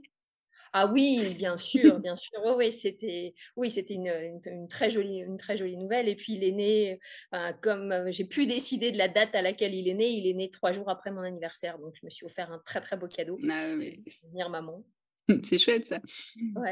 Ah 0.74 0.86
oui, 0.86 1.34
bien 1.38 1.56
sûr, 1.56 1.98
bien 1.98 2.14
sûr. 2.14 2.40
Oui, 2.58 2.70
c'était, 2.70 3.32
oui, 3.56 3.70
c'était 3.70 3.94
une, 3.94 4.12
une, 4.44 4.68
très 4.68 4.90
jolie, 4.90 5.20
une 5.20 5.38
très 5.38 5.56
jolie 5.56 5.78
nouvelle. 5.78 6.10
Et 6.10 6.14
puis 6.14 6.34
il 6.34 6.44
est 6.44 6.52
né, 6.52 7.00
comme 7.62 8.10
j'ai 8.10 8.26
pu 8.26 8.44
décider 8.44 8.92
de 8.92 8.98
la 8.98 9.08
date 9.08 9.34
à 9.34 9.40
laquelle 9.40 9.74
il 9.74 9.88
est 9.88 9.94
né, 9.94 10.10
il 10.10 10.26
est 10.26 10.34
né 10.34 10.50
trois 10.50 10.72
jours 10.72 10.90
après 10.90 11.10
mon 11.10 11.22
anniversaire. 11.22 11.78
Donc 11.78 11.94
je 11.98 12.04
me 12.04 12.10
suis 12.10 12.26
offert 12.26 12.52
un 12.52 12.58
très 12.58 12.82
très 12.82 12.98
beau 12.98 13.06
cadeau. 13.06 13.38
Ah, 13.48 13.76
oui. 13.78 14.02
Devenir 14.22 14.50
maman. 14.50 14.84
C'est 15.44 15.58
chouette 15.58 15.86
ça. 15.86 16.00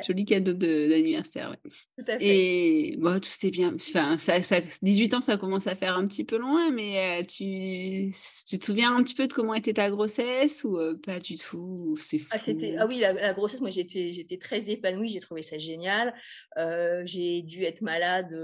Joli 0.07 0.25
cadeau 0.25 0.53
d'anniversaire. 0.53 1.51
Ouais. 1.51 1.71
Tout 1.99 2.11
à 2.11 2.19
fait. 2.19 2.27
Et 2.27 2.97
bon, 2.97 3.21
tout 3.21 3.29
c'était 3.29 3.51
bien. 3.51 3.75
Enfin, 3.75 4.19
ça, 4.19 4.43
ça, 4.43 4.61
18 4.83 5.15
ans, 5.15 5.21
ça 5.21 5.37
commence 5.37 5.67
à 5.67 5.77
faire 5.77 5.97
un 5.97 6.07
petit 6.07 6.25
peu 6.25 6.37
loin, 6.37 6.71
mais 6.71 7.21
euh, 7.21 7.25
tu, 7.25 8.13
tu 8.47 8.59
te 8.59 8.65
souviens 8.65 8.97
un 8.97 9.03
petit 9.03 9.15
peu 9.15 9.29
de 9.29 9.33
comment 9.33 9.55
était 9.55 9.75
ta 9.75 9.91
grossesse 9.91 10.65
ou 10.65 10.79
euh, 10.79 10.99
pas 11.05 11.21
du 11.21 11.37
tout 11.37 11.97
ah, 12.31 12.39
ah, 12.79 12.87
oui, 12.87 13.01
la, 13.01 13.33
grossesse, 13.33 13.61
moi 13.61 13.71
j'étais 13.71 14.39
très 14.39 14.71
épanouie, 14.71 15.09
j'ai 15.09 15.21
trouvé 15.21 15.43
ça 15.43 15.59
génial. 15.59 16.15
Euh, 16.59 17.03
j'ai 17.05 17.43
dû 17.43 17.65
être 17.65 17.83
malade 17.83 18.39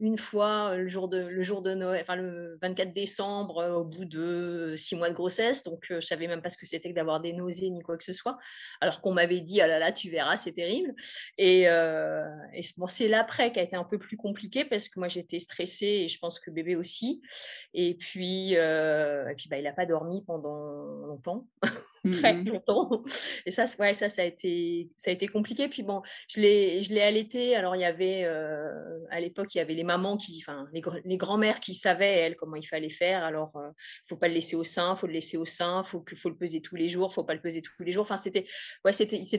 une 0.00 0.16
fois 0.16 0.76
le 0.76 0.88
jour 0.88 1.08
de, 1.08 1.18
le 1.18 1.42
jour 1.42 1.62
de 1.62 1.74
Noël, 1.74 2.00
enfin 2.00 2.16
le 2.16 2.56
24 2.60 2.92
décembre, 2.92 3.76
au 3.76 3.84
bout 3.84 4.04
de 4.04 4.74
six 4.76 4.94
mois 4.94 5.10
de 5.10 5.14
grossesse. 5.14 5.62
Donc 5.62 5.86
je 5.88 6.00
savais 6.00 6.28
même 6.28 6.42
pas 6.42 6.48
ce 6.48 6.56
que 6.56 6.66
c'était 6.66 6.90
que 6.90 6.94
d'avoir 6.94 7.20
des 7.20 7.32
nausées 7.32 7.70
ni 7.70 7.80
quoi 7.80 7.96
que 7.96 8.04
ce 8.04 8.12
soit. 8.12 8.38
Alors 8.80 9.00
qu'on 9.00 9.12
m'avait 9.12 9.40
dit, 9.40 9.47
ah 9.60 9.66
là 9.66 9.78
là, 9.78 9.92
tu 9.92 10.10
verras, 10.10 10.36
c'est 10.36 10.52
terrible. 10.52 10.94
Et, 11.36 11.62
et 11.62 12.62
bon, 12.76 12.86
c'est 12.86 13.08
l'après 13.08 13.52
qui 13.52 13.60
a 13.60 13.62
été 13.62 13.76
un 13.76 13.84
peu 13.84 13.98
plus 13.98 14.16
compliqué 14.16 14.64
parce 14.64 14.88
que 14.88 14.98
moi, 14.98 15.08
j'étais 15.08 15.38
stressée 15.38 15.86
et 15.86 16.08
je 16.08 16.18
pense 16.18 16.38
que 16.38 16.50
bébé 16.50 16.76
aussi. 16.76 17.22
Et 17.74 17.94
puis, 17.94 18.52
et 18.52 19.34
puis 19.36 19.48
bah, 19.48 19.58
il 19.58 19.64
n'a 19.64 19.72
pas 19.72 19.86
dormi 19.86 20.22
pendant 20.26 21.06
longtemps. 21.06 21.46
très 22.10 22.34
mmh 22.34 22.44
longtemps. 22.44 23.02
Et 23.46 23.50
ça, 23.50 23.64
ouais, 23.78 23.94
ça, 23.94 24.08
ça 24.08 24.22
a 24.22 24.24
été, 24.24 24.90
ça 24.96 25.10
a 25.10 25.14
été 25.14 25.26
compliqué. 25.26 25.68
Puis 25.68 25.82
bon, 25.82 26.02
je 26.28 26.40
l'ai, 26.40 26.82
je 26.82 26.92
l'ai 26.94 27.00
allaité. 27.00 27.54
Alors 27.56 27.76
il 27.76 27.80
y 27.80 27.84
avait, 27.84 28.24
euh, 28.24 28.97
à 29.10 29.20
l'époque, 29.20 29.54
il 29.54 29.58
y 29.58 29.60
avait 29.60 29.74
les 29.74 29.84
mamans 29.84 30.16
qui, 30.16 30.42
enfin, 30.42 30.66
les, 30.72 31.16
grands-mères 31.16 31.60
qui 31.60 31.74
savaient 31.74 32.12
elles 32.12 32.36
comment 32.36 32.56
il 32.56 32.66
fallait 32.66 32.88
faire. 32.88 33.24
Alors, 33.24 33.52
il 33.54 33.60
euh, 33.60 33.70
faut 34.06 34.16
pas 34.16 34.28
le 34.28 34.34
laisser 34.34 34.56
au 34.56 34.64
sein, 34.64 34.96
faut 34.96 35.06
le 35.06 35.12
laisser 35.12 35.36
au 35.36 35.44
sein, 35.44 35.82
faut 35.84 36.00
que, 36.00 36.16
faut 36.16 36.28
le 36.28 36.36
peser 36.36 36.60
tous 36.60 36.76
les 36.76 36.88
jours, 36.88 37.12
faut 37.12 37.24
pas 37.24 37.34
le 37.34 37.40
peser 37.40 37.62
tous 37.62 37.82
les 37.82 37.92
jours. 37.92 38.02
Enfin, 38.02 38.16
c'était, 38.16 38.46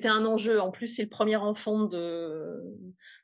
un 0.08 0.26
enjeu. 0.26 0.60
En 0.60 0.72
plus, 0.72 0.88
c'est 0.88 1.04
le 1.04 1.10
premier 1.10 1.36
enfant 1.36 1.86
de, 1.86 2.62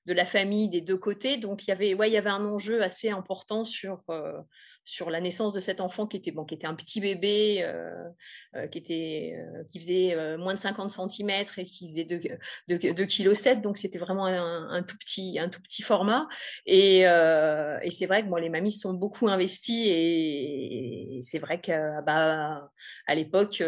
la 0.05 0.25
famille 0.25 0.69
des 0.69 0.81
deux 0.81 0.97
côtés, 0.97 1.37
donc 1.37 1.65
il 1.65 1.69
y 1.69 1.71
avait, 1.71 1.93
ouais, 1.93 2.11
y 2.11 2.17
avait 2.17 2.29
un 2.29 2.45
enjeu 2.45 2.83
assez 2.83 3.09
important 3.09 3.63
sur 3.63 4.03
euh, 4.09 4.39
sur 4.85 5.09
la 5.09 5.19
naissance 5.19 5.51
de 5.51 5.59
cet 5.59 5.81
enfant 5.81 6.05
qui 6.05 6.15
était, 6.17 6.31
bon, 6.31 6.45
qui 6.45 6.53
était 6.53 6.67
un 6.67 6.75
petit 6.75 7.01
bébé, 7.01 7.57
euh, 7.63 8.07
euh, 8.55 8.67
qui, 8.67 8.77
était, 8.77 9.35
euh, 9.35 9.63
qui 9.63 9.79
faisait 9.79 10.15
moins 10.37 10.53
de 10.53 10.59
50 10.59 10.91
cm 10.91 11.31
et 11.57 11.63
qui 11.63 11.89
faisait 11.89 12.03
2,7 12.03 13.55
kg. 13.55 13.61
Donc, 13.61 13.79
c'était 13.79 13.97
vraiment 13.97 14.27
un, 14.27 14.83
tout 14.83 14.95
petit, 14.97 15.39
un 15.39 15.49
tout 15.49 15.61
petit 15.61 15.81
format. 15.81 16.27
Et, 16.67 16.99
et 16.99 17.89
c'est 17.89 18.05
vrai 18.05 18.23
que 18.23 18.29
bon, 18.29 18.35
les 18.35 18.49
mamies 18.49 18.71
sont 18.71 18.93
beaucoup 18.93 19.27
investies 19.27 19.89
et, 19.89 21.19
c'est 21.21 21.39
vrai 21.39 21.59
qu'à 21.59 22.01
bah, 22.01 22.69
à 23.07 23.15
l'époque, 23.15 23.63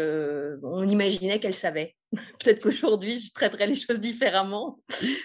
on 0.62 0.88
imaginait 0.88 1.40
qu'elles 1.40 1.54
savaient. 1.54 1.96
Peut-être 2.12 2.60
qu'aujourd'hui, 2.62 3.18
je 3.18 3.32
traiterais 3.32 3.66
les 3.66 3.74
choses 3.74 3.98
différemment, 3.98 4.78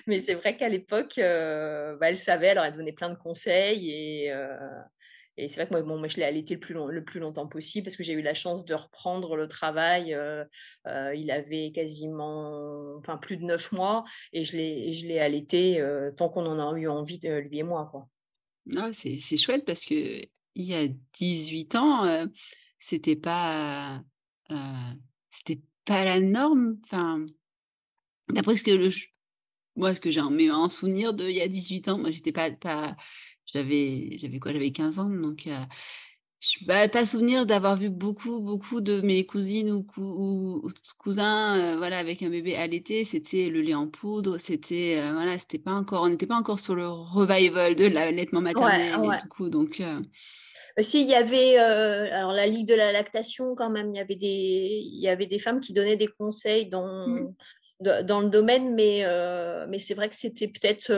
mais 0.08 0.20
c'est 0.22 0.34
vrai 0.34 0.58
qu'à 0.58 0.70
l'époque, 0.70 1.14
bah, 1.18 2.10
elle 2.10 2.18
savait, 2.18 2.50
alors 2.50 2.66
elle 2.66 2.74
donnait 2.74 2.94
plein 2.94 3.12
de 3.12 3.18
conseils 3.18 3.92
et, 3.92 4.34
et 5.36 5.48
c'est 5.48 5.62
vrai 5.62 5.68
que 5.68 5.74
moi, 5.74 5.82
bon, 5.82 5.98
moi 5.98 6.08
je 6.08 6.18
l'ai 6.18 6.24
allaité 6.24 6.54
le 6.54 6.60
plus, 6.60 6.74
le 6.74 7.04
plus 7.04 7.20
longtemps 7.20 7.48
possible 7.48 7.86
parce 7.86 7.96
que 7.96 8.04
j'ai 8.04 8.14
eu 8.14 8.22
la 8.22 8.36
chance 8.36 8.66
de 8.66 8.74
reprendre 8.76 9.36
le 9.36 9.48
travail. 9.48 10.14
Euh, 10.14 10.46
euh, 10.88 11.16
il 11.16 11.32
avait 11.32 11.72
quasiment 11.72 12.96
enfin, 12.98 13.18
plus 13.18 13.38
de 13.38 13.44
neuf 13.44 13.72
mois 13.72 14.04
et 14.32 14.44
je 14.44 14.56
l'ai 14.56 15.20
allaité 15.20 15.82
euh, 15.82 16.12
tant 16.12 16.30
qu'on 16.30 16.46
en 16.46 16.60
a 16.60 16.78
eu 16.78 16.88
envie, 16.88 17.20
lui 17.20 17.60
et 17.60 17.64
moi. 17.64 17.88
Quoi. 17.90 18.08
Ah, 18.76 18.92
c'est 18.94 19.38
chouette 19.38 19.66
parce 19.66 19.86
que 19.86 20.22
il 20.56 20.66
y 20.66 20.76
a 20.76 20.88
18 20.88 21.76
ans, 21.76 22.28
c'était 22.78 23.16
pas, 23.16 24.04
c'était 25.32 25.62
pas 25.84 26.04
la 26.06 26.20
norme. 26.20 26.78
Enfin, 26.84 27.26
d'après 28.30 28.56
ce 28.56 28.64
que 28.64 28.90
moi, 29.76 29.94
j'ai 30.06 30.22
en, 30.52 30.70
souvenir 30.70 31.16
de 31.16 31.28
il 31.28 31.36
y 31.36 31.42
a 31.42 31.48
18 31.48 31.88
ans, 31.88 31.98
moi, 31.98 32.12
j'étais 32.12 32.32
pas, 32.32 32.52
pas 32.52 32.96
j'avais, 33.54 34.18
j'avais 34.20 34.40
quoi? 34.40 34.52
J'avais 34.52 34.72
15 34.72 35.00
ans, 35.00 35.10
donc 35.10 35.48
je 36.44 36.60
n'ai 36.68 36.90
pas 36.90 37.06
souvenir 37.06 37.46
d'avoir 37.46 37.78
vu 37.78 37.90
beaucoup, 37.90 38.42
beaucoup 38.42 38.82
de 38.82 39.00
mes 39.00 39.26
cousines 39.26 39.72
ou, 39.72 39.84
cousins, 40.98 41.78
voilà, 41.78 42.00
avec 42.00 42.22
un 42.22 42.30
bébé 42.30 42.58
à 42.58 42.68
l'été. 42.68 43.06
C'était 43.06 43.48
le 43.48 43.62
lait 43.62 43.74
en 43.74 43.88
poudre. 43.88 44.38
C'était, 44.38 45.00
voilà, 45.14 45.40
c'était 45.40 45.58
pas 45.58 45.72
encore, 45.72 46.04
on 46.04 46.10
n'était 46.10 46.28
pas 46.28 46.36
encore 46.36 46.60
sur 46.60 46.76
le 46.76 46.86
revival 46.90 47.76
de 47.76 47.86
l'allaitement 47.86 48.42
maternel 48.42 48.92
et 48.92 49.22
tout 49.22 49.30
coup. 49.30 49.50
Donc, 49.50 49.82
si 50.80 51.04
il 51.04 51.08
y 51.08 51.16
avait 51.16 51.56
alors 51.58 52.34
la 52.34 52.46
ligue 52.46 52.68
de 52.68 52.76
la 52.76 52.92
lactation 52.92 53.56
quand 53.56 53.70
même, 53.70 53.92
il 53.94 53.98
y 53.98 54.02
avait 54.02 54.18
des, 54.18 54.82
il 54.84 55.00
y 55.00 55.08
avait 55.08 55.28
des 55.28 55.40
femmes 55.40 55.62
qui 55.62 55.72
donnaient 55.72 55.96
des 55.98 56.10
conseils 56.10 56.68
dans. 56.68 57.08
Mmh. 57.08 57.34
dans 58.04 58.20
le 58.20 58.30
domaine, 58.30 58.76
mais, 58.76 59.06
mais 59.70 59.80
c'est 59.80 59.94
vrai 59.94 60.10
que 60.10 60.16
c'était 60.18 60.50
peut-être 60.50 60.92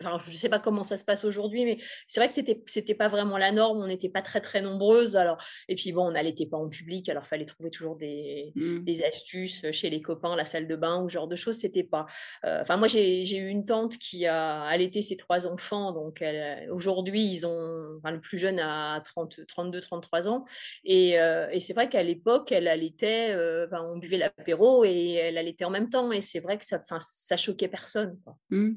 Enfin, 0.00 0.18
je 0.24 0.30
ne 0.30 0.36
sais 0.36 0.48
pas 0.48 0.58
comment 0.58 0.84
ça 0.84 0.98
se 0.98 1.04
passe 1.04 1.24
aujourd'hui, 1.24 1.64
mais 1.64 1.78
c'est 2.06 2.20
vrai 2.20 2.28
que 2.28 2.34
c'était 2.34 2.62
c'était 2.66 2.94
pas 2.94 3.08
vraiment 3.08 3.38
la 3.38 3.52
norme. 3.52 3.78
On 3.78 3.86
n'était 3.86 4.08
pas 4.08 4.22
très 4.22 4.40
très 4.40 4.60
nombreuses. 4.60 5.16
Alors 5.16 5.38
et 5.68 5.74
puis 5.74 5.92
bon, 5.92 6.06
on 6.08 6.12
n'allaitait 6.12 6.46
pas 6.46 6.58
en 6.58 6.68
public. 6.68 7.08
Alors 7.08 7.26
fallait 7.26 7.44
trouver 7.44 7.70
toujours 7.70 7.96
des, 7.96 8.52
mmh. 8.54 8.84
des, 8.84 9.02
astuces 9.02 9.70
chez 9.70 9.90
les 9.90 10.02
copains, 10.02 10.36
la 10.36 10.44
salle 10.44 10.66
de 10.66 10.76
bain 10.76 11.02
ou 11.02 11.08
genre 11.08 11.28
de 11.28 11.36
choses. 11.36 11.56
C'était 11.56 11.84
pas. 11.84 12.06
Euh, 12.44 12.60
enfin 12.60 12.76
moi 12.76 12.88
j'ai 12.88 13.36
eu 13.36 13.48
une 13.48 13.64
tante 13.64 13.96
qui 13.98 14.26
a 14.26 14.62
allaité 14.64 15.02
ses 15.02 15.16
trois 15.16 15.46
enfants. 15.46 15.92
Donc 15.92 16.22
aujourd'hui 16.70 17.24
ils 17.24 17.46
ont. 17.46 17.96
Enfin, 17.98 18.10
le 18.10 18.20
plus 18.20 18.38
jeune 18.38 18.58
a 18.58 19.00
30, 19.00 19.46
32, 19.46 19.80
33 19.80 20.28
ans. 20.28 20.44
Et, 20.84 21.18
euh, 21.18 21.48
et 21.50 21.60
c'est 21.60 21.72
vrai 21.72 21.88
qu'à 21.88 22.02
l'époque 22.02 22.52
elle 22.52 22.68
allaitait. 22.68 23.30
Euh, 23.30 23.66
on 23.72 23.98
buvait 23.98 24.16
l'apéro 24.16 24.84
et 24.84 25.14
elle 25.14 25.38
allaitait 25.38 25.64
en 25.64 25.70
même 25.70 25.88
temps. 25.88 26.12
Et 26.12 26.20
c'est 26.20 26.40
vrai 26.40 26.58
que 26.58 26.64
ça, 26.64 26.78
enfin, 26.78 26.98
ça 27.00 27.36
choquait 27.36 27.68
personne. 27.68 28.18
Quoi. 28.24 28.36
Mmh. 28.50 28.74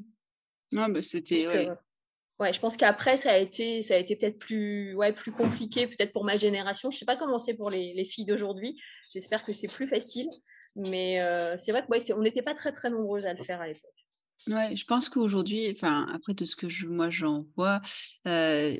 Non, 0.72 0.88
bah, 0.88 1.02
c'était. 1.02 1.68
Ouais. 2.38 2.52
je 2.52 2.60
pense 2.60 2.76
qu'après, 2.76 3.16
ça 3.16 3.32
a 3.32 3.36
été, 3.38 3.82
ça 3.82 3.94
a 3.94 3.98
été 3.98 4.16
peut-être 4.16 4.38
plus, 4.38 4.94
ouais, 4.94 5.12
plus 5.12 5.32
compliqué, 5.32 5.86
peut-être 5.86 6.12
pour 6.12 6.24
ma 6.24 6.38
génération. 6.38 6.90
Je 6.90 6.96
ne 6.96 6.98
sais 6.98 7.04
pas 7.04 7.16
comment 7.16 7.38
c'est 7.38 7.54
pour 7.54 7.70
les, 7.70 7.92
les 7.92 8.04
filles 8.04 8.24
d'aujourd'hui. 8.24 8.80
J'espère 9.12 9.42
que 9.42 9.52
c'est 9.52 9.72
plus 9.72 9.86
facile. 9.86 10.28
Mais 10.76 11.20
euh, 11.20 11.56
c'est 11.58 11.72
vrai 11.72 11.84
qu'on 11.84 11.96
on 12.16 12.22
n'était 12.22 12.42
pas 12.42 12.54
très, 12.54 12.72
très 12.72 12.90
nombreuses 12.90 13.26
à 13.26 13.34
le 13.34 13.42
faire 13.42 13.60
à 13.60 13.66
l'époque. 13.66 13.90
Ouais, 14.46 14.74
je 14.74 14.84
pense 14.86 15.08
qu'aujourd'hui, 15.08 15.70
enfin, 15.70 16.06
après 16.14 16.34
tout 16.34 16.46
ce 16.46 16.56
que 16.56 16.68
je, 16.68 16.86
moi 16.86 17.10
j'en 17.10 17.44
vois, 17.56 17.82
euh, 18.26 18.78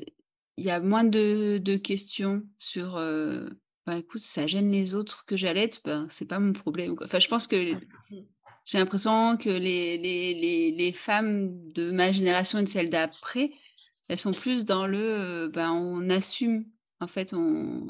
il 0.57 0.65
y 0.65 0.71
a 0.71 0.79
moins 0.79 1.03
de, 1.03 1.59
de 1.59 1.75
questions 1.77 2.41
sur 2.57 2.97
euh, 2.97 3.47
bah, 3.85 3.97
écoute, 3.97 4.21
ça 4.21 4.47
gêne 4.47 4.71
les 4.71 4.95
autres 4.95 5.25
que 5.25 5.37
j'allaite, 5.37 5.81
ben, 5.83 6.07
c'est 6.09 6.25
pas 6.25 6.39
mon 6.39 6.53
problème. 6.53 6.95
Enfin, 7.03 7.19
je 7.19 7.27
pense 7.27 7.47
que. 7.47 7.75
J'ai 8.65 8.77
l'impression 8.77 9.37
que 9.37 9.49
les, 9.49 9.97
les, 9.97 10.33
les, 10.33 10.71
les, 10.71 10.91
femmes 10.93 11.71
de 11.71 11.91
ma 11.91 12.11
génération 12.11 12.59
et 12.59 12.63
de 12.63 12.67
celle 12.69 12.89
d'après, 12.89 13.51
elles 14.07 14.19
sont 14.19 14.31
plus 14.31 14.65
dans 14.65 14.87
le 14.87 15.49
ben, 15.53 15.71
on 15.71 16.09
assume. 16.09 16.65
En 16.99 17.07
fait, 17.07 17.33
on, 17.33 17.87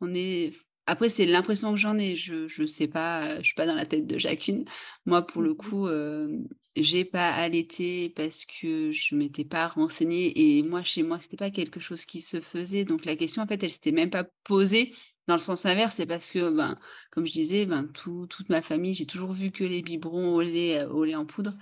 on 0.00 0.14
est. 0.14 0.52
Après, 0.86 1.08
c'est 1.08 1.26
l'impression 1.26 1.72
que 1.72 1.78
j'en 1.78 1.98
ai. 1.98 2.14
Je 2.14 2.60
ne 2.60 2.66
sais 2.66 2.88
pas, 2.88 3.38
je 3.40 3.46
suis 3.46 3.54
pas 3.54 3.66
dans 3.66 3.74
la 3.74 3.86
tête 3.86 4.06
de 4.06 4.18
chacune. 4.18 4.64
Moi, 5.06 5.26
pour 5.26 5.42
le 5.42 5.52
mmh 5.52 5.56
coup, 5.56 5.88
euh, 5.88 6.28
j'ai 6.76 7.04
pas 7.04 7.30
allaité 7.30 8.10
parce 8.10 8.44
que 8.44 8.92
je 8.92 9.14
m'étais 9.14 9.44
pas 9.44 9.68
renseignée. 9.68 10.58
Et 10.58 10.62
moi, 10.62 10.82
chez 10.82 11.02
moi, 11.02 11.18
c'était 11.20 11.36
pas 11.36 11.50
quelque 11.50 11.80
chose 11.80 12.04
qui 12.04 12.20
se 12.20 12.40
faisait. 12.40 12.84
Donc, 12.84 13.04
la 13.04 13.16
question, 13.16 13.42
en 13.42 13.46
fait, 13.46 13.62
elle 13.62 13.70
s'était 13.70 13.92
même 13.92 14.10
pas 14.10 14.24
posée. 14.44 14.94
Dans 15.26 15.34
le 15.34 15.40
sens 15.40 15.64
inverse, 15.64 15.94
c'est 15.94 16.06
parce 16.06 16.30
que, 16.30 16.50
ben, 16.50 16.78
comme 17.10 17.26
je 17.26 17.32
disais, 17.32 17.64
ben, 17.64 17.84
tout, 17.86 18.26
toute 18.28 18.50
ma 18.50 18.60
famille, 18.60 18.92
j'ai 18.92 19.06
toujours 19.06 19.32
vu 19.32 19.50
que 19.50 19.64
les 19.64 19.82
biberons 19.82 20.34
au 20.34 20.42
lait, 20.42 20.80
euh, 20.80 20.88
au 20.88 21.04
lait 21.04 21.14
en 21.14 21.24
poudre. 21.24 21.54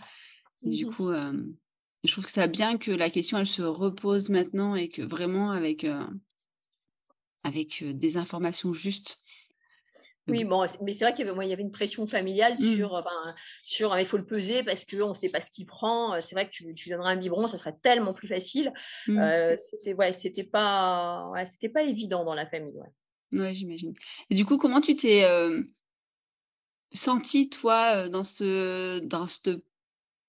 du 0.62 0.86
mmh 0.86 0.94
coup, 0.94 1.12
je 2.04 2.10
trouve 2.10 2.24
que 2.24 2.32
ça 2.32 2.48
bien 2.48 2.78
que 2.78 2.90
la 2.90 3.10
question, 3.10 3.38
elle 3.38 3.46
se 3.46 3.62
repose 3.62 4.28
maintenant 4.28 4.74
et 4.74 4.88
que 4.88 5.02
vraiment 5.02 5.52
avec, 5.52 5.86
avec 7.44 7.84
des 7.84 8.16
informations 8.16 8.72
justes. 8.72 9.18
Oui, 10.28 10.44
bon, 10.44 10.64
mais 10.82 10.92
c'est 10.92 11.04
vrai 11.04 11.14
qu'il 11.14 11.26
y, 11.26 11.28
avait, 11.28 11.48
y 11.48 11.52
avait 11.52 11.62
une 11.62 11.72
pression 11.72 12.06
familiale 12.06 12.52
mmh. 12.52 12.74
sur, 12.76 12.90
ben, 13.02 13.34
sur 13.62 13.98
il 13.98 14.06
faut 14.06 14.16
le 14.16 14.26
peser 14.26 14.62
parce 14.64 14.84
qu'on 14.84 15.10
ne 15.10 15.14
sait 15.14 15.28
pas 15.28 15.40
ce 15.40 15.50
qu'il 15.52 15.66
prend. 15.66 16.20
C'est 16.20 16.34
vrai 16.34 16.46
que 16.46 16.50
tu, 16.50 16.74
tu 16.74 16.90
donneras 16.90 17.10
un 17.10 17.16
biberon, 17.16 17.46
ça 17.46 17.56
serait 17.56 17.76
tellement 17.82 18.12
plus 18.12 18.28
facile. 18.28 18.72
Mmh. 19.06 19.56
c'était 19.56 19.94
ouais, 19.94 20.12
c'était 20.12 20.44
pas, 20.44 21.28
ouais, 21.32 21.44
c'était 21.46 21.68
pas 21.68 21.82
évident 21.82 22.24
dans 22.24 22.34
la 22.34 22.46
famille. 22.46 22.74
Ouais. 22.74 22.88
Ouais, 23.32 23.54
j'imagine. 23.54 23.94
Et 24.30 24.34
du 24.34 24.44
coup, 24.44 24.58
comment 24.58 24.80
tu 24.80 24.94
t'es 24.96 25.24
senti, 26.92 27.48
toi, 27.48 28.08
dans, 28.08 28.24
ce, 28.24 29.00
dans 29.00 29.26
cette 29.26 29.50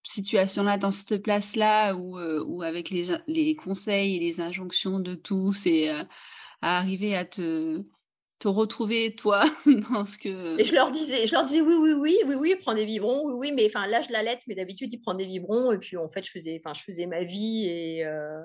situation-là, 0.03 0.77
dans 0.77 0.91
cette 0.91 1.21
place-là, 1.23 1.95
où, 1.95 2.19
où 2.19 2.63
avec 2.63 2.89
les, 2.89 3.17
les 3.27 3.55
conseils 3.55 4.17
et 4.17 4.19
les 4.19 4.41
injonctions 4.41 4.99
de 4.99 5.15
tous, 5.15 5.65
et 5.65 5.89
à 5.89 6.07
arriver 6.61 7.15
à 7.15 7.25
te, 7.25 7.83
te 8.43 8.49
retrouver 8.49 9.15
toi 9.15 9.45
dans 9.65 10.05
ce 10.05 10.17
que. 10.17 10.59
Et 10.59 10.65
je 10.65 10.75
leur 10.75 10.91
disais, 10.91 11.27
je 11.27 11.31
leur 11.31 11.45
disais 11.45 11.61
oui, 11.61 11.75
oui, 11.79 11.93
oui, 11.93 12.17
oui, 12.25 12.35
oui, 12.35 12.53
il 12.57 12.59
prend 12.59 12.73
des 12.73 12.83
vibrons, 12.83 13.21
oui, 13.23 13.35
oui, 13.37 13.51
mais 13.53 13.65
enfin 13.67 13.87
là 13.87 14.01
je 14.01 14.11
l'allaite, 14.11 14.41
mais 14.47 14.55
d'habitude 14.55 14.91
il 14.91 14.99
prend 14.99 15.13
des 15.13 15.25
vibrons 15.25 15.71
et 15.71 15.77
puis 15.77 15.95
en 15.95 16.09
fait 16.09 16.25
je 16.25 16.29
faisais, 16.29 16.59
enfin 16.61 16.73
je 16.73 16.81
faisais 16.81 17.05
ma 17.05 17.23
vie 17.23 17.67
et 17.67 18.05
euh, 18.05 18.41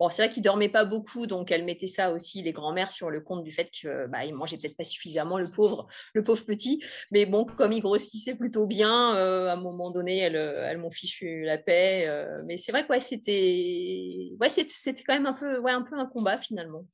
bon 0.00 0.08
c'est 0.08 0.22
vrai 0.24 0.34
qu'il 0.34 0.42
dormait 0.42 0.68
pas 0.68 0.84
beaucoup 0.84 1.28
donc 1.28 1.52
elle 1.52 1.64
mettait 1.64 1.86
ça 1.86 2.10
aussi 2.10 2.42
les 2.42 2.50
grands-mères 2.50 2.90
sur 2.90 3.08
le 3.08 3.20
compte 3.20 3.44
du 3.44 3.52
fait 3.52 3.70
que 3.70 4.08
bah 4.08 4.24
il 4.24 4.34
mangeait 4.34 4.56
peut-être 4.56 4.76
pas 4.76 4.82
suffisamment 4.82 5.38
le 5.38 5.48
pauvre, 5.48 5.86
le 6.14 6.24
pauvre 6.24 6.44
petit, 6.44 6.82
mais 7.12 7.24
bon 7.24 7.44
comme 7.44 7.70
il 7.70 7.82
grossissait 7.82 8.34
plutôt 8.34 8.66
bien, 8.66 9.14
euh, 9.14 9.46
à 9.46 9.52
un 9.52 9.60
moment 9.60 9.92
donné 9.92 10.18
elles, 10.18 10.34
elles 10.34 10.78
m'ont 10.78 10.90
fichu 10.90 11.44
la 11.44 11.58
paix, 11.58 12.02
euh, 12.08 12.36
mais 12.46 12.56
c'est 12.56 12.72
vrai 12.72 12.84
que 12.84 12.88
ouais 12.88 12.98
c'était, 13.00 14.32
ouais 14.40 14.48
c'était 14.48 15.04
quand 15.04 15.14
même 15.14 15.26
un 15.26 15.34
peu, 15.34 15.60
ouais 15.60 15.70
un 15.70 15.82
peu 15.82 15.96
un 15.96 16.06
combat 16.06 16.36
finalement. 16.36 16.84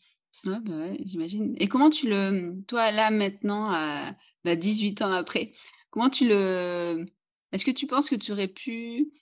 Ouais, 0.44 0.58
bah 0.60 0.72
ouais, 0.76 0.98
j'imagine. 1.04 1.54
Et 1.58 1.68
comment 1.68 1.88
tu 1.90 2.08
le, 2.08 2.62
toi 2.66 2.90
là 2.90 3.10
maintenant, 3.10 3.70
à 3.70 4.14
18 4.44 4.98
bah, 4.98 5.06
ans 5.08 5.12
après, 5.12 5.52
comment 5.90 6.10
tu 6.10 6.26
le, 6.28 7.06
est-ce 7.52 7.64
que 7.64 7.70
tu 7.70 7.86
penses 7.86 8.08
que 8.10 8.16
tu 8.16 8.32
aurais 8.32 8.48
pu, 8.48 9.12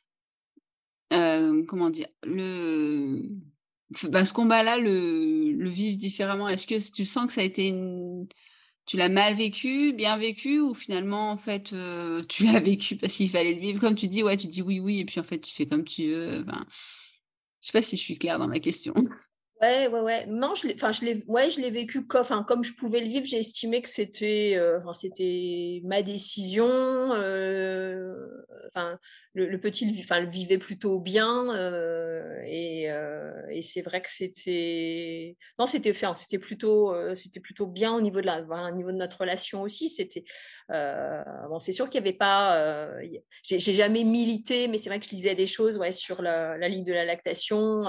euh, 1.12 1.64
comment 1.66 1.90
dire, 1.90 2.08
le, 2.22 3.22
bah, 4.04 4.24
ce 4.24 4.32
combat-là, 4.32 4.78
le, 4.78 5.68
vivre 5.68 5.98
différemment? 5.98 6.48
Est-ce 6.48 6.66
que 6.66 6.92
tu 6.92 7.04
sens 7.04 7.26
que 7.26 7.32
ça 7.34 7.42
a 7.42 7.44
été 7.44 7.68
une, 7.68 8.26
tu 8.86 8.96
l'as 8.96 9.08
mal 9.10 9.34
vécu, 9.34 9.92
bien 9.92 10.16
vécu, 10.16 10.60
ou 10.60 10.74
finalement, 10.74 11.30
en 11.32 11.36
fait, 11.36 11.72
euh, 11.74 12.24
tu 12.28 12.44
l'as 12.44 12.60
vécu 12.60 12.96
parce 12.96 13.16
qu'il 13.16 13.30
fallait 13.30 13.54
le 13.54 13.60
vivre? 13.60 13.80
Comme 13.80 13.94
tu 13.94 14.08
dis, 14.08 14.22
ouais, 14.22 14.36
tu 14.36 14.46
dis 14.46 14.62
oui, 14.62 14.80
oui, 14.80 15.00
et 15.00 15.04
puis 15.04 15.20
en 15.20 15.24
fait, 15.24 15.40
tu 15.40 15.54
fais 15.54 15.66
comme 15.66 15.84
tu 15.84 16.06
veux. 16.10 16.42
Ben, 16.44 16.64
je 17.60 17.66
sais 17.66 17.72
pas 17.72 17.82
si 17.82 17.96
je 17.96 18.02
suis 18.02 18.18
claire 18.18 18.38
dans 18.38 18.48
ma 18.48 18.60
question. 18.60 18.94
Ouais, 19.60 19.88
ouais, 19.88 20.00
ouais. 20.00 20.26
Non, 20.26 20.54
je 20.54 20.66
l'ai, 20.66 20.74
enfin, 20.74 20.90
je 20.90 21.04
l'ai, 21.04 21.22
ouais, 21.26 21.50
je 21.50 21.60
l'ai 21.60 21.68
vécu 21.68 22.06
comme, 22.06 22.22
enfin, 22.22 22.42
comme 22.44 22.64
je 22.64 22.74
pouvais 22.74 23.00
le 23.00 23.06
vivre. 23.08 23.26
J'ai 23.26 23.38
estimé 23.38 23.82
que 23.82 23.88
c'était, 23.90 24.54
euh, 24.56 24.78
enfin, 24.80 24.94
c'était 24.94 25.82
ma 25.84 26.00
décision. 26.00 26.66
Euh, 26.66 28.14
enfin, 28.68 28.98
le, 29.34 29.56
petit, 29.58 29.86
le 29.86 30.28
vivait 30.28 30.58
plutôt 30.58 31.00
bien. 31.00 31.54
Euh, 31.54 32.40
et, 32.44 32.88
et 33.50 33.62
c'est 33.62 33.82
vrai 33.82 34.00
que 34.02 34.08
c'était, 34.10 35.36
non, 35.58 35.66
c'était, 35.66 35.90
enfin, 35.90 36.14
c'était 36.14 36.38
plutôt, 36.38 36.94
c'était 37.14 37.40
plutôt 37.40 37.66
bien 37.66 37.94
au 37.94 38.00
niveau 38.00 38.20
de 38.20 38.26
la, 38.26 38.42
au 38.42 38.76
niveau 38.76 38.92
de 38.92 38.96
notre 38.96 39.20
relation 39.20 39.62
aussi. 39.62 39.88
C'était, 39.88 40.24
bon, 40.68 41.58
c'est 41.58 41.72
sûr 41.72 41.88
qu'il 41.88 42.00
n'y 42.00 42.08
avait 42.08 42.16
pas, 42.16 42.90
j'ai, 43.42 43.60
jamais 43.60 44.04
milité, 44.04 44.68
mais 44.68 44.78
c'est 44.78 44.88
vrai 44.88 45.00
que 45.00 45.06
je 45.06 45.10
lisais 45.10 45.34
des 45.34 45.46
choses, 45.46 45.78
ouais, 45.78 45.92
sur 45.92 46.22
la, 46.22 46.56
la 46.58 46.68
ligne 46.68 46.84
de 46.84 46.92
la 46.92 47.04
lactation. 47.04 47.84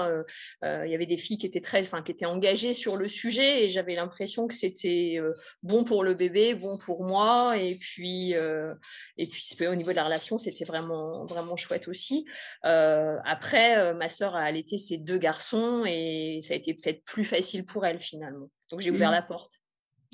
Il 0.62 0.90
y 0.90 0.94
avait 0.94 1.06
des 1.06 1.16
filles 1.16 1.38
qui 1.38 1.46
étaient 1.46 1.60
très, 1.60 1.80
enfin, 1.80 2.02
qui 2.02 2.12
était 2.12 2.26
engagée 2.26 2.72
sur 2.72 2.96
le 2.96 3.08
sujet 3.08 3.64
et 3.64 3.68
j'avais 3.68 3.94
l'impression 3.94 4.46
que 4.46 4.54
c'était 4.54 5.16
euh, 5.18 5.32
bon 5.62 5.84
pour 5.84 6.04
le 6.04 6.14
bébé, 6.14 6.54
bon 6.54 6.78
pour 6.78 7.04
moi. 7.04 7.56
Et 7.58 7.76
puis, 7.76 8.34
euh, 8.34 8.74
et 9.16 9.26
puis 9.26 9.42
au 9.66 9.74
niveau 9.74 9.90
de 9.90 9.96
la 9.96 10.04
relation, 10.04 10.38
c'était 10.38 10.64
vraiment, 10.64 11.24
vraiment 11.32 11.56
chouette 11.56 11.88
aussi. 11.88 12.24
Euh, 12.64 13.16
après, 13.24 13.94
ma 13.94 14.08
sœur 14.08 14.36
a 14.36 14.42
allaité 14.42 14.78
ses 14.78 14.98
deux 14.98 15.18
garçons 15.18 15.84
et 15.86 16.38
ça 16.42 16.54
a 16.54 16.56
été 16.56 16.74
peut-être 16.74 17.04
plus 17.04 17.24
facile 17.24 17.64
pour 17.64 17.84
elle 17.84 17.98
finalement. 17.98 18.50
Donc 18.70 18.80
j'ai 18.80 18.90
ouvert 18.90 19.10
mmh. 19.10 19.14
la 19.14 19.22
porte. 19.22 19.52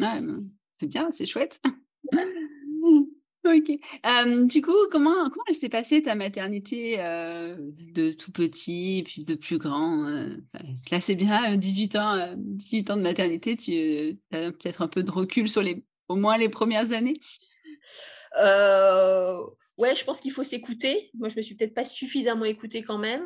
Ouais, 0.00 0.20
c'est 0.78 0.86
bien, 0.86 1.10
c'est 1.12 1.26
chouette. 1.26 1.60
Ok. 3.44 3.70
du 4.46 4.60
coup, 4.62 4.76
comment, 4.90 5.30
comment 5.30 5.44
elle 5.48 5.54
s'est 5.54 5.70
passée 5.70 6.02
ta 6.02 6.14
maternité 6.14 6.98
de 6.98 8.12
tout 8.12 8.30
petit 8.30 9.04
puis 9.06 9.24
de 9.24 9.34
plus 9.34 9.56
grand 9.56 10.06
Là, 10.90 11.00
c'est 11.00 11.14
bien, 11.14 11.56
18 11.56 11.96
ans, 11.96 12.34
18 12.36 12.90
ans 12.90 12.96
de 12.96 13.02
maternité, 13.02 13.56
tu 13.56 14.18
as 14.32 14.52
peut-être 14.52 14.82
un 14.82 14.88
peu 14.88 15.02
de 15.02 15.10
recul 15.10 15.48
sur 15.48 15.62
les, 15.62 15.82
au 16.08 16.16
moins 16.16 16.36
les 16.36 16.50
premières 16.50 16.92
années? 16.92 17.20
Ouais, 19.78 19.94
je 19.94 20.04
pense 20.04 20.20
qu'il 20.20 20.32
faut 20.32 20.42
s'écouter. 20.42 21.10
Moi, 21.14 21.28
je 21.28 21.36
me 21.36 21.42
suis 21.42 21.54
peut-être 21.54 21.74
pas 21.74 21.84
suffisamment 21.84 22.44
écoutée 22.44 22.82
quand 22.82 22.98
même. 22.98 23.22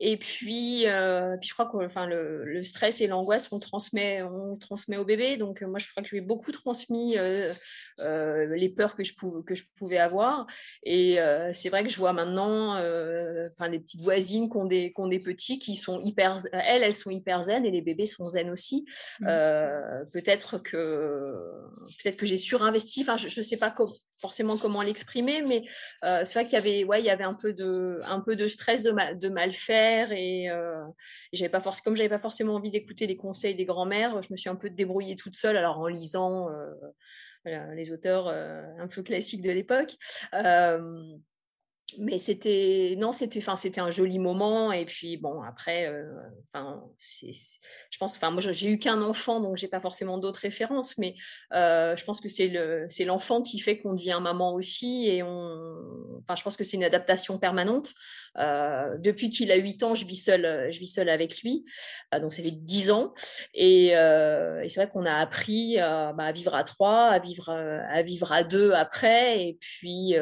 Et 0.00 0.16
puis, 0.16 0.86
euh, 0.86 1.36
puis 1.40 1.48
je 1.48 1.54
crois 1.54 1.66
que 1.66 1.76
enfin, 1.84 2.06
le, 2.06 2.44
le 2.44 2.62
stress 2.62 3.00
et 3.00 3.06
l'angoisse, 3.06 3.48
on 3.52 3.60
transmet, 3.60 4.22
on 4.22 4.56
transmet 4.56 4.96
au 4.96 5.04
bébé. 5.04 5.36
Donc, 5.36 5.62
moi, 5.62 5.78
je 5.78 5.88
crois 5.88 6.02
que 6.02 6.08
je 6.08 6.16
lui 6.16 6.18
ai 6.22 6.26
beaucoup 6.26 6.50
transmis 6.50 7.16
euh, 7.16 7.52
euh, 8.00 8.54
les 8.56 8.68
peurs 8.68 8.96
que 8.96 9.04
je, 9.04 9.14
pouvais, 9.14 9.42
que 9.46 9.54
je 9.54 9.62
pouvais 9.76 9.98
avoir. 9.98 10.46
Et 10.82 11.18
c'est 11.52 11.68
vrai 11.68 11.84
que 11.84 11.90
je 11.90 11.96
vois 11.96 12.12
maintenant 12.12 12.72
enfin, 12.72 13.68
des 13.68 13.78
petites 13.78 14.02
voisines 14.02 14.50
qui 14.50 14.56
ont, 14.56 14.66
des, 14.66 14.92
qui 14.92 15.00
ont 15.00 15.08
des 15.08 15.20
petits 15.20 15.58
qui 15.58 15.76
sont 15.76 16.00
hyper... 16.02 16.38
Elles, 16.52 16.82
elles 16.82 16.94
sont 16.94 17.10
hyper 17.10 17.44
zen 17.44 17.64
et 17.64 17.70
les 17.70 17.80
bébés 17.80 18.06
sont 18.06 18.24
zen 18.24 18.50
aussi. 18.50 18.84
Mmh. 19.20 19.26
peut-être 20.12 20.58
que, 20.58 21.34
peut 22.02 22.10
que 22.10 22.26
j'ai 22.26 22.36
surinvesti. 22.36 23.02
Enfin, 23.02 23.16
je 23.16 23.26
ne 23.38 23.44
sais 23.44 23.56
pas 23.56 23.72
forcément 24.22 24.56
comment 24.56 24.82
l'exprimer, 24.82 25.42
mais 25.42 25.64
euh, 26.04 26.24
c'est 26.24 26.40
vrai 26.40 26.44
qu'il 26.44 26.54
y 26.54 26.56
avait, 26.56 26.84
ouais, 26.84 27.00
il 27.00 27.06
y 27.06 27.10
avait 27.10 27.24
un 27.24 27.34
peu 27.34 27.52
de, 27.52 27.98
un 28.06 28.20
peu 28.20 28.36
de 28.36 28.48
stress 28.48 28.82
de, 28.82 29.14
de 29.14 29.28
mal 29.28 29.52
faire 29.52 30.12
et, 30.12 30.50
euh, 30.50 30.82
j'avais 31.32 31.48
pas 31.48 31.60
forcément, 31.60 31.84
comme 31.84 31.96
j'avais 31.96 32.08
pas 32.08 32.18
forcément 32.18 32.54
envie 32.54 32.70
d'écouter 32.70 33.06
les 33.06 33.16
conseils 33.16 33.54
des 33.54 33.64
grands-mères, 33.64 34.20
je 34.22 34.28
me 34.32 34.36
suis 34.36 34.50
un 34.50 34.56
peu 34.56 34.70
débrouillée 34.70 35.16
toute 35.16 35.34
seule, 35.34 35.56
alors 35.56 35.78
en 35.78 35.86
lisant 35.86 36.48
euh, 36.50 37.74
les 37.74 37.90
auteurs 37.90 38.28
un 38.28 38.86
peu 38.86 39.02
classiques 39.02 39.42
de 39.42 39.50
l'époque 39.50 39.96
mais 41.98 42.18
c'était 42.18 42.96
non 42.98 43.12
c'était 43.12 43.38
enfin 43.38 43.56
c'était 43.56 43.80
un 43.80 43.90
joli 43.90 44.18
moment 44.18 44.72
et 44.72 44.84
puis 44.84 45.16
bon 45.16 45.42
après 45.42 45.86
euh, 45.86 46.12
enfin 46.52 46.82
je 46.98 47.98
pense 47.98 48.16
enfin 48.16 48.30
moi 48.30 48.40
j'ai 48.40 48.68
eu 48.70 48.78
qu'un 48.78 49.02
enfant 49.02 49.40
donc 49.40 49.56
j'ai 49.56 49.68
pas 49.68 49.80
forcément 49.80 50.18
d'autres 50.18 50.40
références 50.40 50.98
mais 50.98 51.14
euh, 51.52 51.96
je 51.96 52.04
pense 52.04 52.20
que 52.20 52.28
c'est 52.28 52.48
le 52.48 52.86
c'est 52.88 53.04
l'enfant 53.04 53.42
qui 53.42 53.58
fait 53.58 53.78
qu'on 53.78 53.94
devient 53.94 54.18
maman 54.22 54.54
aussi 54.54 55.06
et 55.06 55.22
on 55.22 55.76
enfin 56.18 56.36
je 56.36 56.42
pense 56.42 56.56
que 56.56 56.64
c'est 56.64 56.76
une 56.76 56.84
adaptation 56.84 57.38
permanente 57.38 57.92
euh, 58.38 58.96
depuis 58.98 59.28
qu'il 59.30 59.52
a 59.52 59.56
8 59.56 59.82
ans 59.82 59.94
je 59.94 60.06
vis 60.06 60.16
seule 60.16 60.68
je 60.70 60.78
vis 60.78 60.88
seule 60.88 61.08
avec 61.08 61.42
lui 61.42 61.64
donc 62.20 62.32
ça 62.32 62.42
fait 62.42 62.50
10 62.50 62.90
ans 62.90 63.14
et, 63.54 63.88
et 63.88 64.68
c'est 64.68 64.80
vrai 64.80 64.90
qu'on 64.90 65.06
a 65.06 65.14
appris 65.14 65.76
bah, 65.76 66.14
à 66.18 66.32
vivre 66.32 66.54
à 66.54 66.64
trois 66.64 67.08
à 67.08 67.18
vivre 67.18 67.50
à 67.50 68.02
vivre 68.02 68.32
à 68.32 68.44
deux 68.44 68.72
après 68.72 69.46
et 69.46 69.58
puis 69.60 70.14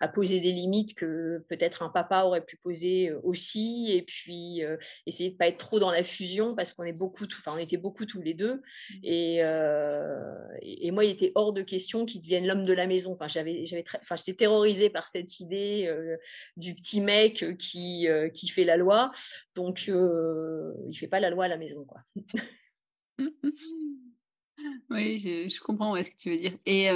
à 0.00 0.08
poser 0.08 0.40
des 0.40 0.52
limites 0.52 0.94
que 0.94 1.44
peut-être 1.48 1.82
un 1.82 1.88
papa 1.88 2.22
aurait 2.24 2.44
pu 2.44 2.56
poser 2.56 3.10
euh, 3.10 3.20
aussi, 3.22 3.86
et 3.90 4.02
puis 4.02 4.64
euh, 4.64 4.76
essayer 5.06 5.30
de 5.30 5.36
pas 5.36 5.48
être 5.48 5.58
trop 5.58 5.78
dans 5.78 5.90
la 5.90 6.02
fusion 6.02 6.54
parce 6.54 6.72
qu'on 6.72 6.84
est 6.84 6.92
beaucoup, 6.92 7.24
enfin 7.24 7.52
on 7.54 7.58
était 7.58 7.76
beaucoup 7.76 8.06
tous 8.06 8.20
les 8.20 8.34
deux, 8.34 8.54
mmh. 8.54 8.60
euh, 9.04 10.34
et, 10.62 10.86
et, 10.86 10.90
moi 10.90 11.04
il 11.04 11.10
était 11.10 11.32
hors 11.34 11.52
de 11.52 11.62
question 11.62 12.04
qu'il 12.04 12.20
devienne 12.20 12.46
l'homme 12.46 12.64
de 12.64 12.72
la 12.72 12.86
maison. 12.86 13.12
Enfin 13.12 13.28
j'avais, 13.28 13.66
j'avais, 13.66 13.84
enfin 14.00 14.16
j'étais 14.16 14.34
terrorisée 14.34 14.90
par 14.90 15.08
cette 15.08 15.40
idée 15.40 15.90
du 16.56 16.74
petit 16.74 17.00
mec 17.00 17.25
qui 17.32 18.06
qui 18.34 18.48
fait 18.48 18.64
la 18.64 18.76
loi, 18.76 19.10
donc 19.54 19.86
il 19.88 20.96
fait 20.96 21.08
pas 21.08 21.20
la 21.20 21.30
loi 21.30 21.44
à 21.44 21.48
la 21.48 21.56
maison 21.56 21.84
quoi. 21.84 22.00
oui, 24.90 25.18
je, 25.18 25.60
comprends 25.60 26.02
ce 26.02 26.10
que 26.10 26.16
tu 26.16 26.30
veux 26.30 26.38
dire. 26.38 26.56
Et 26.66 26.88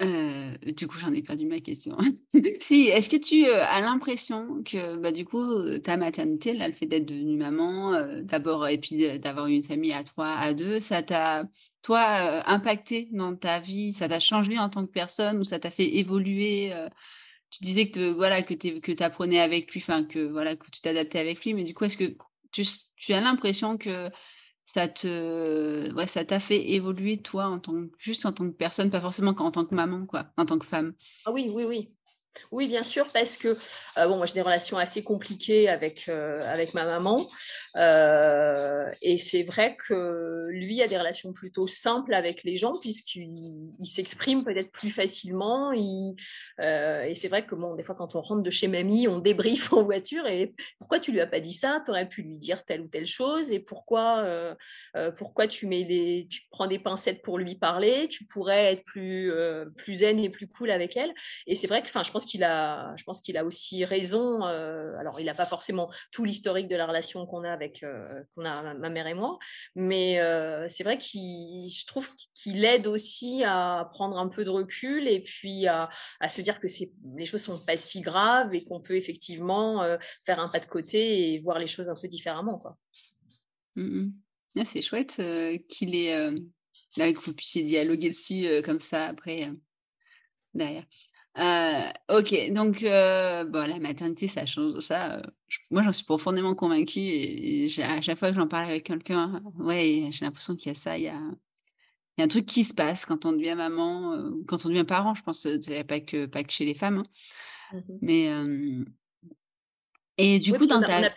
du 0.00 0.88
coup, 0.88 0.98
j'en 0.98 1.12
ai 1.12 1.22
perdu 1.22 1.46
ma 1.46 1.60
question. 1.60 1.96
si, 2.60 2.88
est-ce 2.88 3.08
que 3.08 3.16
tu 3.16 3.46
as 3.46 3.80
l'impression 3.80 4.62
que, 4.62 4.96
bah, 4.96 5.12
du 5.12 5.24
coup, 5.24 5.78
ta 5.78 5.96
maternité, 5.96 6.52
là, 6.52 6.68
le 6.68 6.74
fait 6.74 6.86
d'être 6.86 7.06
devenue 7.06 7.36
maman, 7.36 7.92
d'abord, 8.22 8.68
et 8.68 8.78
puis 8.78 9.18
d'avoir 9.18 9.46
une 9.46 9.62
famille 9.62 9.92
à 9.92 10.04
trois, 10.04 10.34
à 10.34 10.54
deux, 10.54 10.80
ça 10.80 11.02
t'a, 11.02 11.44
toi, 11.82 12.48
impacté 12.48 13.08
dans 13.12 13.34
ta 13.36 13.60
vie? 13.60 13.92
Ça 13.92 14.08
t'a 14.08 14.20
changé 14.20 14.58
en 14.58 14.68
tant 14.68 14.84
que 14.86 14.92
personne 14.92 15.38
ou 15.38 15.44
ça 15.44 15.58
t'a 15.58 15.70
fait 15.70 15.96
évoluer 15.96 16.72
Tu 17.50 17.62
disais 17.62 17.90
que, 17.90 18.80
que 18.80 18.92
tu 18.92 19.02
apprenais 19.02 19.40
avec 19.40 19.72
lui, 19.72 19.80
enfin, 19.80 20.04
que, 20.04 20.18
voilà, 20.30 20.56
que 20.56 20.70
tu 20.70 20.80
t'adaptais 20.80 21.18
avec 21.18 21.44
lui, 21.44 21.54
mais 21.54 21.64
du 21.64 21.74
coup, 21.74 21.84
est-ce 21.84 21.96
que 21.96 22.16
tu, 22.96 23.12
as 23.12 23.20
l'impression 23.20 23.78
que 23.78 24.10
ça 24.64 24.88
te 24.88 25.92
ouais, 25.94 26.06
ça 26.06 26.24
t'a 26.24 26.40
fait 26.40 26.70
évoluer 26.70 27.22
toi 27.22 27.46
en 27.46 27.60
tant 27.60 27.84
juste 27.98 28.26
en 28.26 28.32
tant 28.32 28.46
que 28.50 28.56
personne 28.56 28.90
pas 28.90 29.00
forcément 29.00 29.34
en 29.38 29.50
tant 29.52 29.64
que 29.64 29.74
maman 29.74 30.06
quoi 30.06 30.32
en 30.36 30.44
tant 30.44 30.58
que 30.58 30.66
femme? 30.66 30.94
Ah 31.24 31.32
oui 31.32 31.50
oui 31.52 31.64
oui 31.64 31.95
oui, 32.52 32.68
bien 32.68 32.82
sûr, 32.82 33.06
parce 33.12 33.36
que 33.36 33.56
euh, 33.98 34.06
bon, 34.06 34.16
moi 34.16 34.26
j'ai 34.26 34.34
des 34.34 34.42
relations 34.42 34.78
assez 34.78 35.02
compliquées 35.02 35.68
avec, 35.68 36.08
euh, 36.08 36.40
avec 36.50 36.74
ma 36.74 36.84
maman. 36.84 37.26
Euh, 37.76 38.90
et 39.02 39.18
c'est 39.18 39.42
vrai 39.42 39.76
que 39.76 40.46
lui 40.48 40.82
a 40.82 40.86
des 40.86 40.98
relations 40.98 41.32
plutôt 41.32 41.66
simples 41.66 42.14
avec 42.14 42.44
les 42.44 42.56
gens, 42.56 42.72
puisqu'il 42.80 43.70
s'exprime 43.84 44.44
peut-être 44.44 44.72
plus 44.72 44.90
facilement. 44.90 45.72
et 45.72 47.14
c'est 47.14 47.28
vrai 47.28 47.46
que 47.46 47.54
bon, 47.54 47.74
des 47.74 47.82
fois, 47.82 47.94
quand 47.94 48.14
on 48.14 48.20
rentre 48.20 48.42
de 48.42 48.50
chez 48.50 48.68
mamie, 48.68 49.08
on 49.08 49.18
débriefe 49.18 49.72
en 49.72 49.82
voiture. 49.82 50.26
Et 50.26 50.54
pourquoi 50.78 51.00
tu 51.00 51.12
lui 51.12 51.20
as 51.20 51.26
pas 51.26 51.40
dit 51.40 51.52
ça? 51.52 51.82
Tu 51.84 51.90
aurais 51.90 52.08
pu 52.08 52.22
lui 52.22 52.38
dire 52.38 52.64
telle 52.64 52.82
ou 52.82 52.88
telle 52.88 53.06
chose. 53.06 53.50
Et 53.52 53.60
pourquoi, 53.60 54.24
pourquoi 55.16 55.46
tu, 55.46 55.66
mets 55.66 55.84
des, 55.84 56.26
tu 56.30 56.42
prends 56.50 56.66
des 56.66 56.78
pincettes 56.78 57.22
pour 57.22 57.38
lui 57.38 57.56
parler? 57.56 58.08
Tu 58.08 58.24
pourrais 58.24 58.72
être 58.72 58.84
plus, 58.84 59.32
plus 59.76 59.94
zen 59.96 60.18
et 60.18 60.30
plus 60.30 60.48
cool 60.48 60.70
avec 60.70 60.96
elle. 60.96 61.12
Et 61.46 61.54
c'est 61.54 61.66
vrai 61.66 61.82
que 61.82 61.88
je 61.88 62.10
pense 62.10 62.25
qu'il 62.26 62.44
a, 62.44 62.94
je 62.96 63.04
pense 63.04 63.20
qu'il 63.20 63.36
a 63.36 63.44
aussi 63.44 63.84
raison. 63.84 64.44
Euh, 64.46 64.96
alors, 64.98 65.20
il 65.20 65.26
n'a 65.26 65.34
pas 65.34 65.46
forcément 65.46 65.90
tout 66.12 66.24
l'historique 66.24 66.68
de 66.68 66.76
la 66.76 66.86
relation 66.86 67.24
qu'on 67.26 67.44
a 67.44 67.50
avec, 67.50 67.82
euh, 67.82 68.22
qu'on 68.34 68.44
a 68.44 68.74
ma 68.74 68.90
mère 68.90 69.06
et 69.06 69.14
moi, 69.14 69.38
mais 69.74 70.20
euh, 70.20 70.66
c'est 70.68 70.84
vrai 70.84 70.98
qu'il, 70.98 71.70
je 71.70 71.86
trouve 71.86 72.08
qu'il 72.34 72.64
aide 72.64 72.86
aussi 72.86 73.42
à 73.44 73.88
prendre 73.92 74.18
un 74.18 74.28
peu 74.28 74.44
de 74.44 74.50
recul 74.50 75.08
et 75.08 75.20
puis 75.20 75.66
à, 75.66 75.88
se 76.28 76.40
dire 76.40 76.60
que 76.60 76.66
les 77.16 77.26
choses 77.26 77.42
sont 77.42 77.58
pas 77.58 77.76
si 77.76 78.00
graves 78.00 78.54
et 78.54 78.64
qu'on 78.64 78.80
peut 78.80 78.96
effectivement 78.96 79.86
faire 80.22 80.40
un 80.40 80.48
pas 80.48 80.58
de 80.58 80.66
côté 80.66 81.32
et 81.32 81.38
voir 81.38 81.58
les 81.58 81.66
choses 81.66 81.88
un 81.88 81.94
peu 81.94 82.08
différemment, 82.08 82.58
quoi. 82.58 82.76
Mmh 83.76 84.08
ah, 84.58 84.64
c'est 84.64 84.80
chouette 84.80 85.20
qu'il 85.68 85.94
est, 85.94 86.32
que 86.96 87.20
vous 87.20 87.34
puissiez 87.34 87.62
dialoguer 87.62 88.08
dessus 88.08 88.62
comme 88.64 88.80
ça 88.80 89.04
après 89.04 89.52
derrière. 90.56 90.86
Euh, 91.38 91.90
ok, 92.08 92.50
donc 92.52 92.82
euh, 92.82 93.44
bon, 93.44 93.68
la 93.68 93.78
maternité, 93.78 94.26
ça 94.26 94.46
change 94.46 94.78
ça. 94.80 95.16
Euh, 95.16 95.22
moi, 95.70 95.82
j'en 95.82 95.92
suis 95.92 96.04
profondément 96.04 96.54
convaincue 96.54 97.00
et, 97.00 97.68
à 97.82 98.00
chaque 98.00 98.18
fois 98.18 98.30
que 98.30 98.36
j'en 98.36 98.48
parle 98.48 98.70
avec 98.70 98.84
quelqu'un, 98.84 99.42
ouais, 99.58 100.08
j'ai 100.10 100.24
l'impression 100.24 100.56
qu'il 100.56 100.68
y 100.68 100.70
a 100.70 100.74
ça, 100.74 100.96
il 100.96 101.04
y 101.04 101.08
a, 101.08 101.20
il 102.16 102.20
y 102.20 102.22
a 102.22 102.24
un 102.24 102.28
truc 102.28 102.46
qui 102.46 102.64
se 102.64 102.72
passe 102.72 103.04
quand 103.04 103.26
on 103.26 103.32
devient 103.32 103.54
maman, 103.54 104.30
quand 104.46 104.64
on 104.64 104.70
devient 104.70 104.84
parent. 104.84 105.14
Je 105.14 105.22
pense 105.22 105.46
c'est 105.60 105.84
pas 105.84 106.00
que 106.00 106.24
pas 106.24 106.42
que 106.42 106.52
chez 106.52 106.64
les 106.64 106.74
femmes, 106.74 107.04
hein. 107.72 107.80
mmh 107.88 107.98
mais 108.00 108.30
et 110.18 110.38
du 110.38 110.52
coup, 110.54 110.66
dans 110.66 110.80
ta 110.80 111.10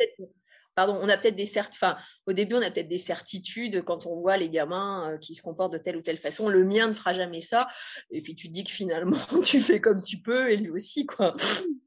pardon, 0.79 0.97
on 1.01 1.09
a 1.09 1.17
peut-être 1.17 1.35
des 1.35 1.43
certes, 1.43 1.73
enfin, 1.75 1.97
au 2.25 2.31
début, 2.31 2.55
on 2.55 2.61
a 2.61 2.71
peut-être 2.71 2.87
des 2.87 2.97
certitudes 2.97 3.83
quand 3.83 4.05
on 4.05 4.15
voit 4.15 4.37
les 4.37 4.49
gamins 4.49 5.17
qui 5.19 5.35
se 5.35 5.41
comportent 5.41 5.73
de 5.73 5.77
telle 5.77 5.97
ou 5.97 6.01
telle 6.01 6.15
façon. 6.15 6.47
Le 6.47 6.63
mien 6.63 6.87
ne 6.87 6.93
fera 6.93 7.11
jamais 7.11 7.41
ça. 7.41 7.67
Et 8.11 8.21
puis 8.21 8.33
tu 8.33 8.47
te 8.47 8.53
dis 8.53 8.63
que 8.63 8.71
finalement, 8.71 9.17
tu 9.43 9.59
fais 9.59 9.81
comme 9.81 10.01
tu 10.01 10.19
peux 10.19 10.49
et 10.49 10.55
lui 10.55 10.69
aussi, 10.69 11.05
quoi. 11.05 11.35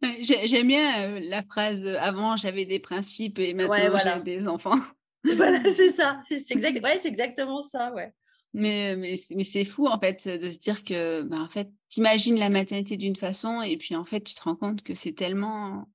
J'aime 0.21 0.67
bien 0.67 1.19
la 1.21 1.43
phrase 1.43 1.87
avant, 1.87 2.37
j'avais 2.37 2.67
des 2.67 2.81
principes 2.81 3.39
et 3.39 3.55
maintenant 3.55 3.99
j'ai 3.99 4.23
des 4.23 4.47
enfants. 4.47 4.79
voilà, 5.25 5.59
c'est 5.73 5.89
ça. 5.89 6.21
C'est 6.23 6.51
exact... 6.51 6.85
ouais, 6.85 7.01
exactement 7.03 7.63
ça, 7.63 7.95
ouais. 7.95 8.13
Mais, 8.53 8.95
mais, 8.97 9.19
mais 9.35 9.45
c'est 9.45 9.65
fou, 9.65 9.87
en 9.87 9.99
fait, 9.99 10.29
de 10.29 10.51
se 10.51 10.59
dire 10.59 10.85
que, 10.85 11.23
ben, 11.23 11.41
en 11.41 11.49
fait, 11.49 11.71
t'imagines 11.89 12.39
la 12.39 12.51
maternité 12.51 12.99
d'une 12.99 13.17
façon 13.17 13.63
et 13.63 13.79
puis, 13.79 13.97
en 13.97 14.05
fait, 14.05 14.21
tu 14.21 14.35
te 14.35 14.43
rends 14.43 14.57
compte 14.57 14.83
que 14.83 14.95
c'est 14.95 15.13
tellement 15.13 15.89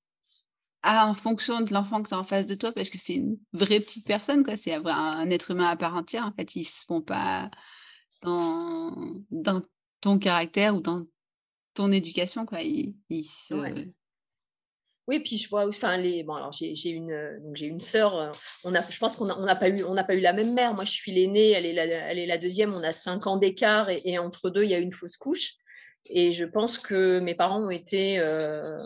en 0.83 1.13
fonction 1.13 1.61
de 1.61 1.73
l'enfant 1.73 2.01
que 2.01 2.09
tu 2.09 2.15
as 2.15 2.19
en 2.19 2.23
face 2.23 2.45
de 2.45 2.55
toi, 2.55 2.71
parce 2.71 2.89
que 2.89 2.97
c'est 2.97 3.15
une 3.15 3.37
vraie 3.53 3.79
petite 3.79 4.05
personne, 4.05 4.43
quoi. 4.43 4.57
C'est 4.57 4.73
un 4.73 5.29
être 5.29 5.51
humain 5.51 5.69
à 5.69 5.75
part 5.75 5.95
entière. 5.95 6.25
En 6.25 6.31
fait, 6.31 6.55
ils 6.55 6.61
ne 6.61 6.65
se 6.65 6.85
font 6.85 7.01
pas 7.01 7.49
dans, 8.21 9.21
dans 9.31 9.61
ton 10.01 10.19
caractère 10.19 10.75
ou 10.75 10.81
dans 10.81 11.05
ton 11.73 11.91
éducation, 11.91 12.45
quoi. 12.45 12.61
Ils, 12.61 12.95
Oui, 15.07 15.21
puis 15.21 15.37
je 15.37 15.47
vois, 15.47 15.65
enfin 15.65 15.95
les, 15.95 16.23
bon 16.23 16.33
alors 16.33 16.51
j'ai 16.51 16.89
une, 16.89 17.39
donc 17.41 17.55
j'ai 17.55 17.67
une 17.67 17.79
sœur. 17.79 18.33
On 18.65 18.75
a, 18.75 18.81
je 18.89 18.97
pense 18.99 19.15
qu'on 19.15 19.25
n'a 19.25 19.55
pas 19.55 19.69
eu, 19.69 19.81
on 19.85 19.93
n'a 19.93 20.03
pas 20.03 20.15
eu 20.15 20.19
la 20.19 20.33
même 20.33 20.53
mère. 20.53 20.73
Moi, 20.73 20.83
je 20.83 20.91
suis 20.91 21.13
l'aînée, 21.13 21.51
elle 21.51 21.65
est 21.65 21.73
la, 21.73 21.85
elle 21.85 22.19
est 22.19 22.25
la 22.25 22.37
deuxième. 22.37 22.73
On 22.73 22.83
a 22.83 22.91
cinq 22.91 23.25
ans 23.25 23.37
d'écart 23.37 23.89
et, 23.89 24.01
et, 24.03 24.19
entre 24.19 24.49
deux, 24.49 24.63
il 24.63 24.69
y 24.69 24.73
a 24.73 24.79
une 24.79 24.91
fausse 24.91 25.15
couche. 25.15 25.53
Et 26.12 26.32
je 26.32 26.46
pense 26.46 26.78
que 26.78 27.20
mes 27.20 27.36
parents 27.36 27.62
ont 27.62 27.70
été, 27.70 28.20
euh, 28.20 28.78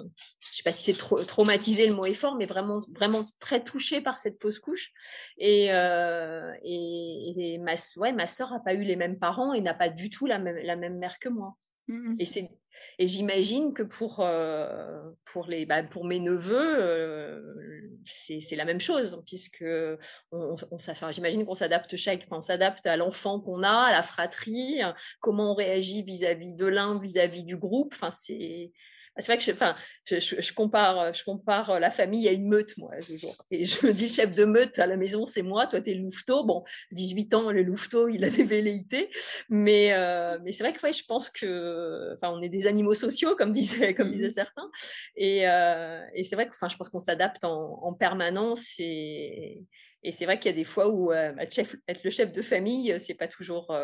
je 0.52 0.58
sais 0.58 0.64
pas 0.64 0.72
si 0.72 0.84
c'est 0.84 1.26
traumatisé, 1.26 1.88
le 1.88 1.94
mot 1.94 2.06
est 2.06 2.14
fort, 2.14 2.36
mais 2.36 2.46
vraiment, 2.46 2.82
vraiment 2.94 3.24
très 3.40 3.64
touchés 3.64 4.02
par 4.02 4.18
cette 4.18 4.42
fausse 4.42 4.60
couche. 4.60 4.92
Et, 5.38 5.68
euh, 5.72 6.54
et, 6.64 7.58
ma, 7.60 7.74
ouais, 7.98 8.14
ma 8.14 8.28
soeur 8.28 8.52
n'a 8.52 8.60
pas 8.60 8.74
eu 8.74 8.84
les 8.84 8.96
mêmes 8.96 9.20
parents 9.20 9.54
et 9.54 9.62
n'a 9.62 9.74
pas 9.74 9.90
du 9.90 10.10
tout 10.10 10.26
la 10.26 10.40
même, 10.40 10.58
la 10.58 10.76
même 10.76 10.98
mère 10.98 11.20
que 11.20 11.30
moi. 11.30 11.56
Mmh 11.88 12.16
et 12.20 12.26
c'est 12.26 12.50
et 13.00 13.08
j'imagine 13.08 13.74
que 13.74 13.84
pour, 13.84 14.20
euh, 14.20 15.02
pour, 15.26 15.48
les, 15.48 15.66
bah, 15.66 15.84
pour 15.84 16.06
mes 16.06 16.20
neveux, 16.20 16.80
euh, 16.80 17.42
c'est 18.04 18.56
la 18.56 18.66
même 18.66 18.80
chose, 18.80 19.22
puisque 19.26 19.66
on, 20.32 20.56
on, 20.72 21.12
j'imagine 21.12 21.46
qu'on 21.46 21.56
s'adapte 21.56 21.96
chaque, 21.96 22.26
on 22.32 22.42
s'adapte 22.42 22.86
à 22.86 22.98
l'enfant 22.98 23.40
qu'on 23.40 23.64
a, 23.64 23.70
à 23.70 23.92
la 23.92 24.04
fratrie, 24.04 24.82
comment 25.20 25.52
on 25.52 25.56
réagit 25.56 26.04
vis-à-vis 26.04 26.54
de 26.54 26.66
l'un, 26.66 27.00
vis-à-vis 27.00 27.44
du 27.44 27.58
groupe. 27.58 27.94
Enfin, 27.96 28.12
c'est 28.12 28.72
c'est 29.22 29.32
vrai 29.32 29.38
que 29.38 29.44
je, 29.44 29.52
enfin, 29.52 29.76
je, 30.10 30.54
compare, 30.54 31.14
je 31.14 31.24
compare 31.24 31.80
la 31.80 31.92
famille 31.92 32.28
à 32.28 32.32
une 32.32 32.48
meute, 32.48 32.78
moi, 32.78 32.92
toujours. 33.06 33.36
Et 33.52 33.66
je 33.66 33.86
me 33.86 33.94
dis, 33.94 34.10
chef 34.10 34.36
de 34.36 34.46
meute 34.46 34.80
à 34.80 34.88
la 34.88 34.98
maison, 34.98 35.26
c'est 35.26 35.42
moi, 35.42 35.68
toi, 35.68 35.82
tu 35.82 35.92
es 35.92 35.94
le 35.94 36.02
louveteau. 36.02 36.44
Bon, 36.44 36.64
18 36.92 37.34
ans, 37.34 37.52
le 37.52 37.64
louveteau, 37.64 38.10
il 38.10 38.24
a 38.24 38.30
des 38.30 38.44
velléités. 38.44 39.10
Mais, 39.50 39.94
euh, 39.94 40.38
mais 40.44 40.52
c'est 40.52 40.64
vrai 40.64 40.74
que 40.74 40.82
ouais, 40.86 40.94
je 40.94 41.06
pense 41.06 41.30
que, 41.30 42.14
enfin, 42.14 42.32
on 42.32 42.42
est 42.42 42.50
des 42.50 42.68
animaux 42.68 42.94
sociaux, 42.94 43.36
comme 43.36 43.52
disaient, 43.52 43.94
comme 43.94 44.12
disaient 44.12 44.28
mmh 44.28 44.32
certains. 44.32 44.72
Et, 45.16 45.48
euh, 45.48 46.04
et 46.14 46.24
c'est 46.24 46.36
vrai 46.36 46.48
que, 46.48 46.56
enfin, 46.56 46.70
je 46.70 46.78
pense 46.78 46.90
qu'on 46.90 47.00
s'adapte 47.00 47.44
en, 47.44 47.94
permanence. 47.94 48.76
Et, 48.80 49.64
et 50.04 50.12
c'est 50.12 50.26
vrai 50.26 50.40
qu'il 50.40 50.50
y 50.50 50.54
a 50.54 50.56
des 50.56 50.64
fois 50.64 50.88
où 50.90 51.12
euh, 51.12 51.32
bah, 51.34 51.44
être 51.44 52.04
le 52.04 52.10
chef 52.10 52.32
de 52.32 52.42
famille, 52.42 52.96
c'est 53.00 53.14
pas 53.14 53.28
toujours, 53.28 53.76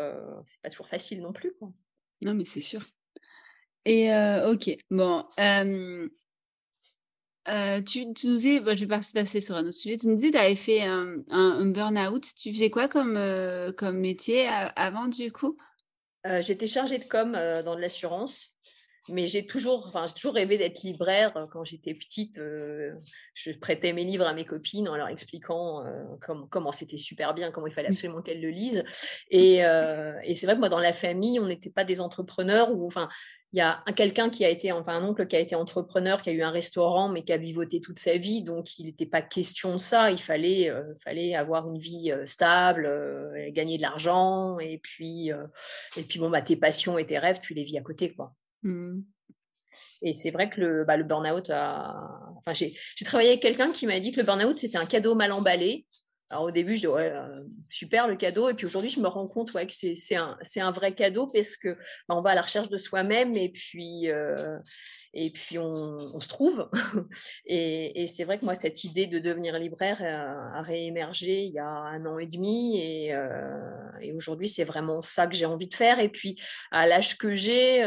c'est 0.44 0.60
pas 0.60 0.70
toujours 0.70 0.88
facile 0.88 1.20
non 1.20 1.32
plus. 1.32 1.52
Quoi. 1.58 1.72
Non, 2.22 2.34
mais 2.34 2.44
c'est 2.44 2.60
sûr. 2.60 2.84
Et 3.88 4.10
ok, 4.44 4.76
bon. 4.90 5.24
tu, 7.86 8.12
tu, 8.14 8.26
nous 8.26 8.34
disais, 8.34 8.58
je 8.76 8.84
vais 8.84 9.00
passer 9.14 9.40
sur 9.40 9.56
un 9.56 9.66
autre 9.66 9.78
sujet. 9.78 9.96
Tu 9.96 10.08
nous 10.08 10.16
disais 10.16 10.30
tu 10.30 10.36
avais 10.36 10.56
fait 10.56 10.82
un, 10.82 11.16
un, 11.30 11.64
burn-out. 11.64 12.24
Tu 12.36 12.52
faisais 12.52 12.68
quoi 12.68 12.88
comme, 12.88 13.18
comme 13.78 13.98
métier 13.98 14.46
avant, 14.76 15.08
du 15.08 15.32
coup? 15.32 15.56
J'étais 16.40 16.66
chargée 16.66 16.98
de 16.98 17.04
com 17.04 17.32
dans 17.32 17.74
de 17.76 17.80
l'assurance. 17.80 18.58
Mais 19.08 19.26
j'ai 19.26 19.46
toujours, 19.46 19.86
enfin, 19.88 20.06
j'ai 20.06 20.14
toujours 20.14 20.34
rêvé 20.34 20.58
d'être 20.58 20.82
libraire. 20.82 21.32
Quand 21.50 21.64
j'étais 21.64 21.94
petite, 21.94 22.38
je 22.38 23.58
prêtais 23.58 23.92
mes 23.92 24.04
livres 24.04 24.26
à 24.26 24.34
mes 24.34 24.44
copines 24.44 24.88
en 24.88 24.96
leur 24.96 25.08
expliquant 25.08 25.84
comment 26.50 26.72
c'était 26.72 26.98
super 26.98 27.34
bien, 27.34 27.50
comment 27.50 27.66
il 27.66 27.72
fallait 27.72 27.88
mmh. 27.88 27.92
absolument 27.92 28.22
qu'elles 28.22 28.40
le 28.40 28.50
lisent. 28.50 28.84
Et, 29.30 29.58
et 29.58 30.34
c'est 30.34 30.46
vrai 30.46 30.54
que 30.54 30.60
moi, 30.60 30.68
dans 30.68 30.78
la 30.78 30.92
famille, 30.92 31.40
on 31.40 31.46
n'était 31.46 31.70
pas 31.70 31.84
des 31.84 32.00
entrepreneurs. 32.00 32.72
Ou, 32.72 32.86
enfin, 32.86 33.08
il 33.52 33.58
y 33.58 33.62
a 33.62 33.82
quelqu'un 33.96 34.28
qui 34.28 34.44
a 34.44 34.50
été, 34.50 34.72
enfin 34.72 34.96
un 34.96 35.04
oncle 35.04 35.26
qui 35.26 35.34
a 35.34 35.40
été 35.40 35.54
entrepreneur, 35.54 36.20
qui 36.20 36.28
a 36.28 36.32
eu 36.32 36.42
un 36.42 36.50
restaurant, 36.50 37.08
mais 37.08 37.22
qui 37.22 37.32
a 37.32 37.38
vivoté 37.38 37.80
toute 37.80 37.98
sa 37.98 38.18
vie, 38.18 38.42
donc 38.42 38.78
il 38.78 38.86
n'était 38.86 39.06
pas 39.06 39.22
question 39.22 39.72
de 39.72 39.78
ça. 39.78 40.10
Il 40.10 40.20
fallait, 40.20 40.68
euh, 40.68 40.82
fallait 41.02 41.34
avoir 41.34 41.66
une 41.66 41.78
vie 41.78 42.12
euh, 42.12 42.26
stable, 42.26 42.84
euh, 42.84 43.50
gagner 43.50 43.78
de 43.78 43.82
l'argent, 43.82 44.58
et 44.58 44.78
puis, 44.78 45.30
et 45.96 46.02
puis 46.02 46.18
bon, 46.18 46.28
bah, 46.28 46.42
tes 46.42 46.56
passions 46.56 46.98
et 46.98 47.06
tes 47.06 47.18
rêves, 47.18 47.40
tu 47.40 47.54
les 47.54 47.64
vis 47.64 47.78
à 47.78 47.82
côté, 47.82 48.12
quoi. 48.12 48.34
Mmh. 48.62 49.00
Et 50.02 50.12
c'est 50.12 50.30
vrai 50.30 50.48
que 50.48 50.60
le, 50.60 50.84
bah, 50.84 50.96
le 50.96 51.04
burn-out 51.04 51.50
Enfin, 51.50 52.54
j'ai 52.54 52.74
travaillé 53.04 53.30
avec 53.30 53.42
quelqu'un 53.42 53.72
qui 53.72 53.86
m'a 53.86 54.00
dit 54.00 54.12
que 54.12 54.20
le 54.20 54.26
burn-out, 54.26 54.56
c'était 54.56 54.78
un 54.78 54.86
cadeau 54.86 55.14
mal 55.14 55.32
emballé. 55.32 55.86
Alors 56.30 56.44
au 56.44 56.50
début, 56.50 56.74
je 56.74 56.80
dis 56.80 56.86
ouais, 56.86 57.10
euh, 57.10 57.42
super 57.70 58.06
le 58.06 58.16
cadeau. 58.16 58.48
Et 58.48 58.54
puis 58.54 58.66
aujourd'hui, 58.66 58.90
je 58.90 59.00
me 59.00 59.08
rends 59.08 59.26
compte 59.26 59.52
ouais, 59.54 59.66
que 59.66 59.72
c'est 59.72 60.16
un, 60.16 60.36
un, 60.56 60.70
vrai 60.70 60.94
cadeau 60.94 61.26
parce 61.26 61.56
que 61.56 61.70
bah, 62.08 62.16
on 62.16 62.20
va 62.20 62.30
à 62.30 62.34
la 62.34 62.42
recherche 62.42 62.68
de 62.68 62.76
soi-même 62.76 63.34
et 63.34 63.48
puis, 63.48 64.10
euh, 64.10 64.58
et 65.14 65.30
puis 65.30 65.58
on, 65.58 65.96
on, 66.14 66.20
se 66.20 66.28
trouve. 66.28 66.68
et, 67.46 68.02
et 68.02 68.06
c'est 68.06 68.24
vrai 68.24 68.38
que 68.38 68.44
moi, 68.44 68.54
cette 68.54 68.84
idée 68.84 69.06
de 69.06 69.18
devenir 69.18 69.58
libraire 69.58 70.02
a, 70.02 70.62
réémergé 70.62 71.44
il 71.44 71.52
y 71.52 71.58
a 71.58 71.68
un 71.68 72.04
an 72.06 72.18
et 72.18 72.26
demi. 72.26 72.80
Et, 72.80 73.14
euh, 73.14 73.58
et 74.00 74.12
aujourd'hui, 74.12 74.48
c'est 74.48 74.64
vraiment 74.64 75.02
ça 75.02 75.26
que 75.26 75.34
j'ai 75.34 75.46
envie 75.46 75.68
de 75.68 75.74
faire. 75.74 76.00
Et 76.00 76.08
puis 76.08 76.40
à 76.70 76.86
l'âge 76.86 77.16
que 77.16 77.34
j'ai, 77.34 77.82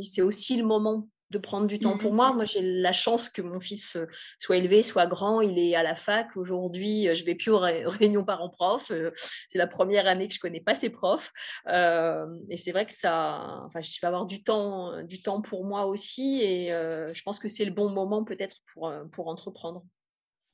c'est 0.00 0.22
aussi 0.22 0.56
le 0.56 0.64
moment 0.64 1.08
de 1.34 1.38
prendre 1.38 1.66
du 1.66 1.78
temps 1.78 1.98
pour 1.98 2.12
mmh. 2.12 2.16
moi. 2.16 2.32
Moi, 2.32 2.44
j'ai 2.44 2.60
la 2.62 2.92
chance 2.92 3.28
que 3.28 3.42
mon 3.42 3.60
fils 3.60 3.96
euh, 3.96 4.06
soit 4.38 4.56
élevé, 4.56 4.82
soit 4.82 5.06
grand. 5.06 5.40
Il 5.40 5.58
est 5.58 5.74
à 5.74 5.82
la 5.82 5.94
fac. 5.94 6.36
Aujourd'hui, 6.36 7.08
euh, 7.08 7.14
je 7.14 7.24
vais 7.24 7.34
plus 7.34 7.50
aux, 7.50 7.58
réunions 7.58 8.24
parents-prof. 8.24 8.90
Euh, 8.90 9.10
c'est 9.48 9.58
la 9.58 9.66
première 9.66 10.06
année 10.06 10.28
que 10.28 10.34
je 10.34 10.40
connais 10.40 10.60
pas 10.60 10.74
ses 10.74 10.90
profs. 10.90 11.32
et 11.66 12.56
c'est 12.56 12.72
vrai 12.72 12.86
que 12.86 12.92
ça, 12.92 13.62
enfin, 13.66 13.80
je 13.80 13.98
vais 14.00 14.06
avoir 14.06 14.26
du 14.26 14.42
temps, 14.42 15.02
du 15.02 15.20
temps 15.20 15.42
pour 15.42 15.64
moi 15.64 15.86
aussi. 15.86 16.40
Et 16.42 16.68
je 16.68 17.22
pense 17.22 17.38
que 17.38 17.48
c'est 17.48 17.64
le 17.64 17.72
bon 17.72 17.90
moment 17.90 18.24
peut-être 18.24 18.56
pour, 18.72 18.92
pour 19.12 19.28
entreprendre. 19.28 19.84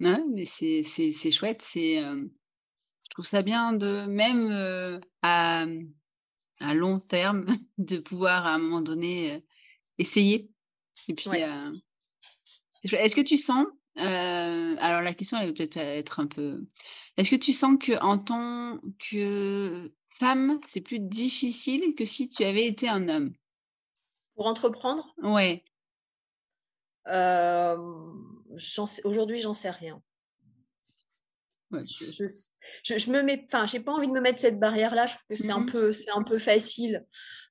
Ouais, 0.01 0.19
mais 0.35 0.47
c'est, 0.47 0.83
c'est, 0.83 1.31
chouette. 1.31 1.62
C'est, 1.62 2.01
je 2.01 3.11
trouve 3.11 3.27
ça 3.27 3.43
bien 3.43 3.73
de 3.73 4.07
même 4.07 5.01
à, 5.23 5.66
à 6.61 6.75
long 6.75 7.01
terme 7.01 7.47
de 7.79 7.99
pouvoir 7.99 8.47
à 8.47 8.55
un 8.55 8.59
moment 8.59 8.81
donné 8.81 9.45
essayer 9.99 10.51
et 11.08 11.14
puis, 11.14 11.42
euh, 11.42 11.70
est-ce 12.84 13.16
que 13.16 13.20
tu 13.20 13.36
sens, 13.36 13.66
euh, 13.98 14.76
alors 14.78 15.02
la 15.02 15.14
question 15.14 15.38
elle 15.38 15.48
va 15.48 15.52
peut-être 15.52 15.76
être 15.76 16.20
un 16.20 16.26
peu, 16.26 16.64
est-ce 17.16 17.30
que 17.30 17.36
tu 17.36 17.52
sens 17.52 17.76
que 17.80 18.00
en 18.02 18.18
tant 18.18 18.78
que 19.10 19.92
femme, 20.10 20.60
c'est 20.66 20.80
plus 20.80 21.00
difficile 21.00 21.94
que 21.96 22.04
si 22.04 22.28
tu 22.28 22.44
avais 22.44 22.66
été 22.66 22.88
un 22.88 23.08
homme? 23.08 23.32
Pour 24.34 24.46
entreprendre? 24.46 25.14
Ouais. 25.22 25.64
Euh, 27.08 27.76
Aujourd'hui, 29.04 29.38
j'en 29.38 29.54
sais 29.54 29.70
rien. 29.70 30.02
Je, 31.72 32.96
je, 32.96 33.11
me 33.11 33.22
mets, 33.22 33.44
enfin, 33.46 33.66
j'ai 33.66 33.80
pas 33.80 33.92
envie 33.92 34.09
de 34.09 34.12
me 34.12 34.20
mettre 34.20 34.38
cette 34.38 34.59
barrière-là. 34.59 35.06
Je 35.06 35.14
trouve 35.14 35.26
que 35.28 35.35
c'est 35.35 35.50
un 35.50 35.61
mmh 35.61 35.66
peu, 35.66 35.92
c'est 35.92 36.11
un 36.11 36.22
peu 36.22 36.38
facile. 36.38 37.04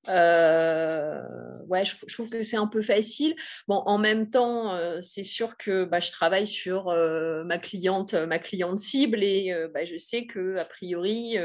Euh, 0.07 1.21
ouais, 1.67 1.83
je, 1.83 2.13
trouve 2.13 2.29
que 2.29 2.41
c'est 2.41 2.57
un 2.57 2.67
peu 2.67 2.81
facile. 2.81 3.35
Bon, 3.67 3.83
en 3.85 3.97
même 3.97 4.29
temps, 4.29 4.73
euh, 4.73 4.99
c'est 5.01 5.23
sûr 5.23 5.57
que 5.57 5.83
bah, 5.83 5.99
je 5.99 6.11
travaille 6.11 6.47
sur 6.47 6.89
euh, 6.89 7.43
ma 7.43 7.57
cliente, 7.57 8.13
ma 8.13 8.39
cliente 8.39 8.77
cible, 8.77 9.23
et 9.23 9.53
bah, 9.73 9.83
je 9.83 9.97
sais 9.97 10.25
que 10.25 10.57
a 10.57 10.65
priori, 10.65 11.37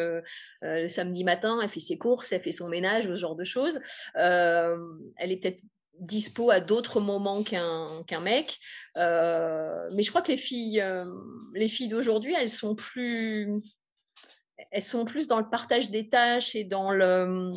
le 0.63 0.89
samedi 0.89 1.25
matin, 1.25 1.59
elle 1.63 1.69
fait 1.69 1.81
ses 1.81 1.99
courses, 1.99 2.33
elle 2.33 2.41
fait 2.41 2.53
son 2.53 2.69
ménage, 2.69 3.07
ce 3.07 3.15
genre 3.15 3.37
de 3.37 3.45
choses. 3.45 3.79
elle 4.15 5.33
est 5.33 5.41
peut-être 5.41 5.61
dispo 6.01 6.51
à 6.51 6.61
d'autres 6.61 7.01
moments 7.01 7.43
qu'un 7.43 8.21
mec. 8.21 8.59
Euh, 8.97 9.89
mais 9.95 10.03
je 10.03 10.11
crois 10.11 10.23
que 10.23 10.33
les 10.33 10.37
filles, 10.37 10.81
euh, 10.81 11.05
les 11.55 11.69
filles 11.69 11.89
d'aujourd'hui, 11.89 12.35
elles 12.39 12.51
sont 12.51 12.75
plus, 12.75 13.53
elles 14.71 14.83
sont 14.83 15.05
plus 15.05 15.27
dans 15.27 15.39
le 15.39 15.49
partage 15.49 15.91
des 15.91 16.09
tâches 16.09 16.55
et 16.55 16.65
dans 16.65 16.91
le 16.91 17.53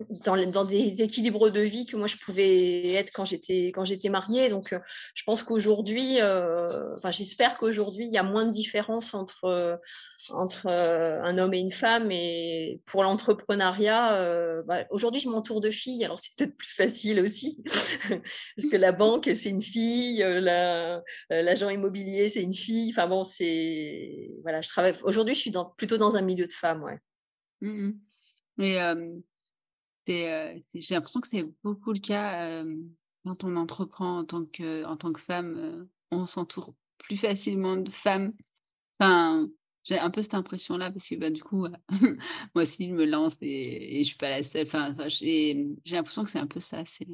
dans, 0.00 0.64
des 0.64 1.02
équilibres 1.02 1.50
de 1.50 1.60
vie 1.60 1.86
que 1.86 1.96
moi 1.96 2.06
je 2.06 2.16
pouvais 2.16 2.92
être 2.92 3.10
quand 3.12 3.24
j'étais 3.24 3.68
quand 3.68 3.84
j'étais 3.84 4.10
mariée. 4.10 4.48
Donc, 4.50 4.72
euh, 4.72 4.78
je 5.14 5.22
pense 5.24 5.42
qu'aujourd'hui, 5.42 6.20
euh, 6.20 6.94
enfin, 6.96 7.10
j'espère 7.10 7.56
qu'aujourd'hui 7.56 8.06
il 8.06 8.12
y 8.12 8.18
a 8.18 8.22
moins 8.22 8.46
de 8.46 8.52
différence 8.52 9.14
entre 9.14 9.44
euh, 9.46 11.22
un 11.22 11.38
homme 11.38 11.54
et 11.54 11.58
une 11.58 11.70
femme. 11.70 12.10
Et 12.10 12.82
pour 12.86 13.04
l'entrepreneuriat, 13.04 14.62
bah, 14.66 14.84
aujourd'hui 14.90 15.20
je 15.20 15.30
m'entoure 15.30 15.62
de 15.62 15.70
filles, 15.70 16.04
alors 16.04 16.18
c'est 16.18 16.36
peut-être 16.36 16.56
plus 16.56 16.74
facile 16.74 17.20
aussi 17.20 17.62
parce 17.66 18.68
que 18.70 18.76
la 18.76 18.92
banque 18.92 19.30
c'est 19.34 19.50
une 19.50 19.62
fille, 19.62 20.18
l'agent 21.30 21.70
immobilier 21.70 22.28
c'est 22.28 22.42
une 22.42 22.54
fille. 22.54 22.90
Enfin 22.90 23.08
bon, 23.08 23.24
c'est 23.24 24.30
voilà, 24.42 24.60
je 24.60 24.68
travaille. 24.68 24.94
Aujourd'hui, 25.04 25.34
je 25.34 25.40
suis 25.40 25.52
plutôt 25.78 25.96
dans 25.96 26.16
un 26.16 26.22
milieu 26.22 26.46
de 26.46 26.52
femmes, 26.52 26.82
ouais. 26.82 26.98
Et 28.58 28.78
j'ai 30.06 30.94
l'impression 30.94 31.20
que 31.20 31.28
c'est 31.28 31.46
beaucoup 31.62 31.92
le 31.92 31.98
cas 31.98 32.64
quand 33.24 33.44
on 33.44 33.56
entreprend 33.56 34.18
en 34.18 34.24
tant 34.24 34.44
que, 34.44 34.84
en 34.84 34.96
tant 34.96 35.12
que 35.12 35.20
femme. 35.20 35.88
on 36.10 36.26
s'entoure 36.26 36.74
plus 36.98 37.16
facilement 37.16 37.76
de 37.76 37.90
femmes. 37.90 38.32
Enfin, 38.98 39.48
j'ai 39.84 39.98
un 39.98 40.10
peu 40.10 40.22
cette 40.22 40.34
impression-là 40.34 40.90
parce 40.90 41.08
que 41.08 41.14
bah, 41.16 41.30
du 41.30 41.42
coup, 41.42 41.66
moi 42.54 42.62
aussi, 42.62 42.88
je 42.88 42.92
me 42.94 43.04
lance 43.04 43.36
et, 43.42 43.98
et 43.98 44.02
je 44.02 44.08
suis 44.08 44.16
pas 44.16 44.30
la 44.30 44.42
seule. 44.42 44.66
Enfin, 44.66 44.94
j'ai 45.08 45.66
l'impression 45.86 46.24
que 46.24 46.30
c'est 46.30 46.38
un 46.38 46.46
peu 46.46 46.60
ça. 46.60 46.84
C'est 46.86 47.06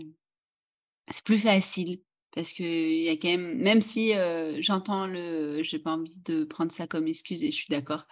plus 1.24 1.38
facile 1.38 2.00
parce 2.34 2.52
que 2.52 2.62
il 2.62 3.02
y 3.02 3.08
a 3.08 3.16
quand 3.16 3.28
même, 3.28 3.58
même 3.58 3.82
si 3.82 4.12
j'entends 4.60 5.06
le, 5.06 5.62
j'ai 5.62 5.78
pas 5.78 5.92
envie 5.92 6.18
de 6.24 6.44
prendre 6.44 6.72
ça 6.72 6.86
comme 6.86 7.06
excuse 7.06 7.44
et 7.44 7.50
je 7.50 7.56
suis 7.56 7.68
d'accord. 7.68 8.06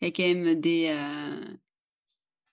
Il 0.00 0.06
y 0.06 0.08
a 0.08 0.12
quand 0.12 0.34
même 0.34 0.60
des, 0.60 0.88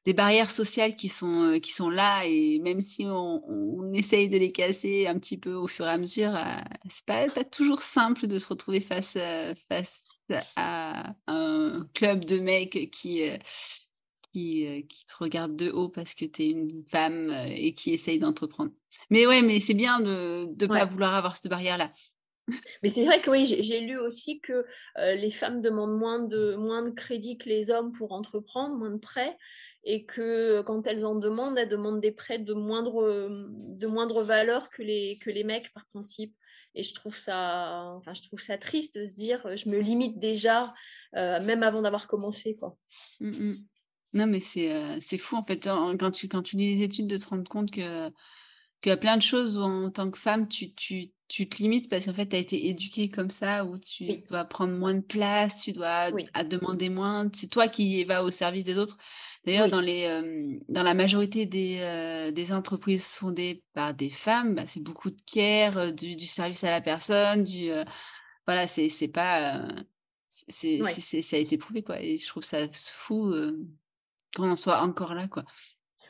des 0.06 0.14
barrières 0.14 0.52
sociales 0.52 0.96
qui 0.96 1.10
sont, 1.10 1.44
euh, 1.44 1.60
qui 1.60 1.72
sont 1.72 1.90
là 1.90 2.24
et 2.26 2.60
même 2.60 2.82
si 2.82 3.06
on, 3.06 3.44
on, 3.48 3.94
essaye 3.94 4.30
de 4.30 4.38
les 4.38 4.52
casser 4.52 5.06
un 5.06 5.20
petit 5.20 5.38
peu 5.38 5.54
au 5.54 5.68
fur 5.68 5.86
et 5.86 5.90
à 5.90 5.98
mesure, 5.98 6.36
euh, 6.36 6.62
c'est 6.90 7.06
pas, 7.06 7.28
pas 7.28 7.44
toujours 7.44 7.82
simple 7.82 8.26
de 8.28 8.40
se 8.40 8.48
retrouver 8.48 8.80
face, 8.80 9.16
euh, 9.18 9.54
face 9.70 10.18
à 10.56 11.14
un 11.28 11.88
club 11.94 12.24
de 12.24 12.40
mecs 12.40 12.90
qui, 12.92 13.22
qui, 14.32 14.86
qui 14.88 15.06
te 15.06 15.14
regarde 15.20 15.58
de 15.58 15.70
haut 15.70 15.90
parce 15.90 16.16
que 16.16 16.24
tu 16.24 16.44
es 16.44 16.50
une 16.52 16.86
femme 16.90 17.32
et 17.50 17.74
qui 17.74 17.94
essaye 17.94 18.18
d'entreprendre. 18.18 18.72
Mais 19.10 19.28
ouais, 19.28 19.42
mais 19.42 19.60
c'est 19.60 19.74
bien 19.74 20.00
de 20.00 20.48
ne 20.58 20.68
pas 20.68 20.86
vouloir 20.86 21.16
avoir 21.16 21.36
cette 21.36 21.52
barrière-là. 21.52 21.92
Mais 22.84 22.90
c'est 22.90 23.06
vrai 23.06 23.22
que 23.22 23.30
oui, 23.30 23.46
j'ai 23.46 23.80
lu 23.82 23.98
aussi 23.98 24.40
que 24.40 24.66
les 24.98 25.30
femmes 25.30 25.62
demandent 25.62 25.98
moins 25.98 26.24
de, 26.24 26.56
moins 26.56 26.84
de 26.84 26.92
crédit 26.92 27.38
que 27.38 27.50
les 27.50 27.72
hommes 27.72 27.92
pour 27.92 28.12
entreprendre, 28.12 28.76
moins 28.76 28.92
de 28.92 29.00
prêts, 29.00 29.38
et 29.84 30.06
que 30.06 30.62
quand 30.62 30.86
elles 30.86 31.06
en 31.06 31.16
demandent, 31.16 31.58
elles 31.58 31.70
demandent 31.70 32.02
des 32.02 32.12
prêts 32.12 32.40
de 32.40 32.54
moindre, 32.54 33.30
de 33.30 33.88
moindre 33.88 34.24
valeur 34.24 34.70
que 34.70 34.84
les, 34.84 35.18
que 35.20 35.30
les 35.30 35.44
mecs 35.44 35.74
par 35.74 35.88
principe. 35.88 36.36
Et 36.76 36.84
je 36.84 36.94
trouve 36.94 37.18
ça, 37.18 37.86
enfin, 37.98 38.14
je 38.14 38.22
trouve 38.22 38.40
ça 38.40 38.58
triste 38.58 38.98
de 38.98 39.06
se 39.06 39.16
dire, 39.16 39.46
je 39.58 39.68
me 39.70 39.80
limite 39.80 40.20
déjà, 40.20 40.74
même 41.14 41.64
avant 41.64 41.82
d'avoir 41.82 42.08
commencé. 42.08 42.58
Mmh, 43.20 43.30
mmh. 43.30 43.54
Non, 44.14 44.28
mais 44.28 44.40
c'est 44.40 45.18
fou 45.18 45.36
en 45.36 45.44
fait, 45.46 45.64
quand 45.66 46.12
tu, 46.12 46.28
quand 46.28 46.44
tu 46.44 46.58
lis 46.58 46.76
les 46.76 46.84
études, 46.86 47.08
de 47.08 47.18
te 47.18 47.28
rendre 47.28 47.50
compte 47.50 47.72
que 47.72 48.12
qu'il 48.82 48.90
y 48.90 48.94
a 48.94 48.98
plein 48.98 49.18
de 49.18 49.22
choses 49.22 49.58
où 49.58 49.62
en 49.62 49.92
tant 49.92 50.10
que 50.10 50.18
femme, 50.18 50.48
tu, 50.48 50.74
tu, 50.74 51.12
tu 51.28 51.48
te 51.48 51.62
limites 51.62 51.90
parce 51.90 52.06
qu'en 52.06 52.14
fait, 52.14 52.28
tu 52.28 52.36
as 52.36 52.40
été 52.40 52.68
éduquée 52.68 53.10
comme 53.10 53.32
ça, 53.32 53.64
où 53.64 53.78
tu 53.78 54.18
dois 54.30 54.44
prendre 54.44 54.74
moins 54.74 54.96
de 54.96 55.02
place, 55.02 55.62
tu 55.62 55.72
dois 55.72 56.12
demander 56.44 56.90
moins. 56.90 57.30
C'est 57.34 57.48
toi 57.48 57.68
qui 57.68 58.04
vas 58.04 58.24
au 58.24 58.32
service 58.32 58.64
des 58.64 58.78
autres. 58.78 58.98
D'ailleurs, 59.46 59.70
dans, 59.70 59.82
les, 59.82 60.60
dans 60.68 60.84
la 60.84 60.94
majorité 60.94 61.46
des, 61.46 62.32
des 62.34 62.54
entreprises 62.54 63.06
fondées 63.06 63.64
par 63.74 63.94
des 63.94 64.10
femmes, 64.10 64.56
bah, 64.56 64.64
c'est 64.68 64.84
beaucoup 64.84 65.10
de 65.10 65.22
care, 65.32 65.94
du, 65.94 66.16
du, 66.16 66.28
service 66.28 66.64
à 66.64 66.72
la 66.72 66.82
personne, 66.82 67.44
du 67.44 67.70
voilà, 68.46 68.68
c'est 68.68 68.90
pas 69.08 69.64
c'est 70.48 70.82
ça 71.22 71.36
a 71.36 71.40
été 71.40 71.58
prouvé 71.58 71.84
quoi. 71.84 72.02
Et 72.02 72.18
je 72.18 72.28
trouve 72.28 72.44
ça 72.44 72.68
fou 72.72 73.34
qu'on 74.36 74.52
en 74.52 74.56
soit 74.56 74.82
encore 74.82 75.14
là 75.14 75.28
quoi. 75.28 75.44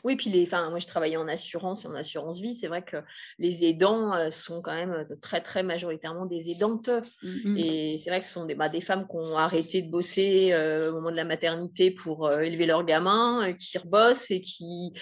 Oui, 0.04 0.16
puis 0.16 0.30
les, 0.30 0.44
enfin, 0.44 0.70
moi 0.70 0.80
je 0.80 0.88
travaillais 0.88 1.18
en 1.18 1.28
assurance 1.28 1.86
et 1.86 1.88
en 1.88 1.96
assurance 1.96 2.40
vie. 2.40 2.56
C'est 2.56 2.68
vrai 2.68 2.84
que 2.84 2.98
les 3.38 3.66
aidants 3.66 4.14
euh, 4.14 4.32
sont 4.32 4.62
quand 4.62 4.74
même 4.74 4.92
euh, 4.92 5.16
très 5.22 5.42
très 5.42 5.64
majoritairement 5.64 6.26
des 6.26 6.50
aidantes. 6.50 6.90
Mmh 7.24 7.58
et 7.58 7.98
c'est 7.98 8.10
vrai 8.10 8.20
que 8.20 8.26
ce 8.26 8.34
sont 8.34 8.46
des, 8.46 8.56
bah, 8.56 8.70
des 8.70 8.82
femmes 8.82 9.08
qui 9.08 9.16
ont 9.16 9.38
arrêté 9.38 9.82
de 9.82 9.90
bosser 9.90 10.54
euh, 10.54 10.92
au 10.92 10.96
moment 10.96 11.12
de 11.12 11.16
la 11.16 11.26
maternité 11.26 11.92
pour 11.92 12.32
élever 12.32 12.66
leurs 12.66 12.86
gamins, 12.86 13.54
qui 13.54 13.78
rebossent 13.78 14.32
et 14.32 14.42
qui 14.42 14.94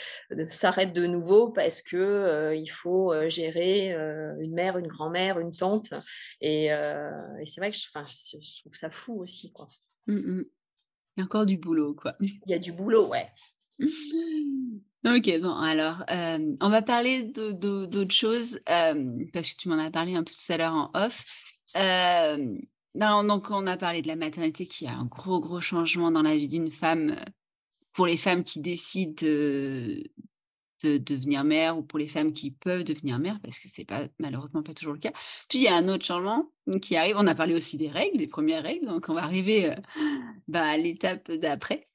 s'arrêtent 0.48 0.94
de 0.94 1.06
nouveau 1.06 1.50
parce 1.50 1.82
que 1.82 2.54
il 2.56 2.70
faut 2.70 3.14
gérer 3.30 3.92
une 4.40 4.54
mère, 4.54 4.78
une 4.78 4.88
grand-mère, 4.88 5.40
une 5.40 5.56
tante. 5.56 5.94
Et, 6.42 6.66
et 6.66 7.46
c'est 7.46 7.62
vrai 7.62 7.72
que 7.72 7.78
je, 7.78 7.84
je, 7.84 8.62
trouve 8.62 8.76
ça 8.76 8.90
fou 8.90 9.20
aussi, 9.22 9.52
quoi. 9.52 9.68
Mmh 10.08 10.44
il 11.18 11.22
y 11.22 11.24
a 11.24 11.26
encore 11.26 11.46
du 11.46 11.58
boulot, 11.58 11.96
quoi. 11.96 12.16
Il 12.22 12.40
y 12.48 12.54
a 12.54 12.60
du 12.60 12.72
boulot, 12.72 13.08
ouais. 13.08 13.26
Ok, 15.06 15.32
bon, 15.42 15.56
alors, 15.56 16.04
euh, 16.12 16.58
on 16.60 16.70
va 16.70 16.82
parler 16.82 17.24
d'autres 17.24 18.14
choses, 18.14 18.60
euh, 18.70 19.26
parce 19.32 19.54
que 19.54 19.62
tu 19.62 19.70
m'en 19.70 19.78
as 19.78 19.92
parlé 19.92 20.16
un 20.16 20.26
peu 20.26 20.34
tout 20.34 20.52
à 20.52 20.58
l'heure 20.58 20.74
en 20.74 20.92
off. 20.94 21.26
Euh, 21.78 22.58
donc, 22.96 23.50
on 23.50 23.66
a 23.66 23.78
parlé 23.78 24.02
de 24.02 24.10
la 24.10 24.18
maternité 24.18 24.68
qui 24.68 24.88
a 24.88 24.92
un 24.92 25.06
gros, 25.06 25.40
gros 25.40 25.62
changement 25.62 26.12
dans 26.12 26.22
la 26.22 26.36
vie 26.36 26.50
d'une 26.50 26.70
femme 26.70 27.16
pour 27.94 28.08
les 28.08 28.18
femmes 28.18 28.44
qui 28.44 28.60
décident 28.60 29.14
de, 29.22 30.04
devenir 30.84 31.46
mère 31.46 31.78
ou 31.78 31.82
pour 31.82 31.98
les 31.98 32.10
femmes 32.10 32.34
qui 32.34 32.52
peuvent 32.52 32.84
devenir 32.84 33.20
mère, 33.20 33.40
parce 33.42 33.60
que 33.60 33.70
c'est 33.74 33.86
pas 33.86 34.06
malheureusement 34.20 34.64
pas 34.64 34.74
toujours 34.74 34.94
le 34.94 35.00
cas. 35.00 35.14
Puis 35.48 35.60
il 35.60 35.64
y 35.64 35.70
a 35.70 35.76
un 35.78 35.88
autre 35.88 36.06
changement 36.06 36.52
qui 36.82 36.98
arrive. 36.98 37.16
On 37.18 37.28
a 37.28 37.36
parlé 37.36 37.56
aussi 37.56 37.78
des 37.78 37.90
règles, 37.90 38.18
des 38.18 38.28
premières 38.28 38.64
règles, 38.64 38.86
donc 38.86 39.08
on 39.08 39.14
va 39.14 39.24
arriver 39.24 39.76
bah, 40.50 40.66
à 40.66 40.78
l'étape 40.78 41.32
d'après. 41.32 41.90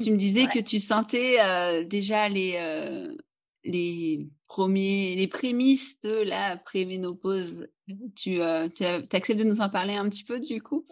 Tu 0.00 0.10
me 0.10 0.16
disais 0.16 0.46
que 0.46 0.58
tu 0.58 0.80
sentais 0.80 1.84
déjà 1.84 2.28
les, 2.28 3.16
les 3.64 4.28
premiers, 4.46 5.14
les 5.14 5.28
prémices 5.28 6.00
de 6.00 6.22
la 6.22 6.56
préménopause. 6.56 7.68
Tu, 8.16 8.40
tu 8.74 8.84
acceptes 8.84 9.38
de 9.38 9.44
nous 9.44 9.60
en 9.60 9.70
parler 9.70 9.94
un 9.94 10.08
petit 10.08 10.24
peu 10.24 10.40
du 10.40 10.62
coup? 10.62 10.86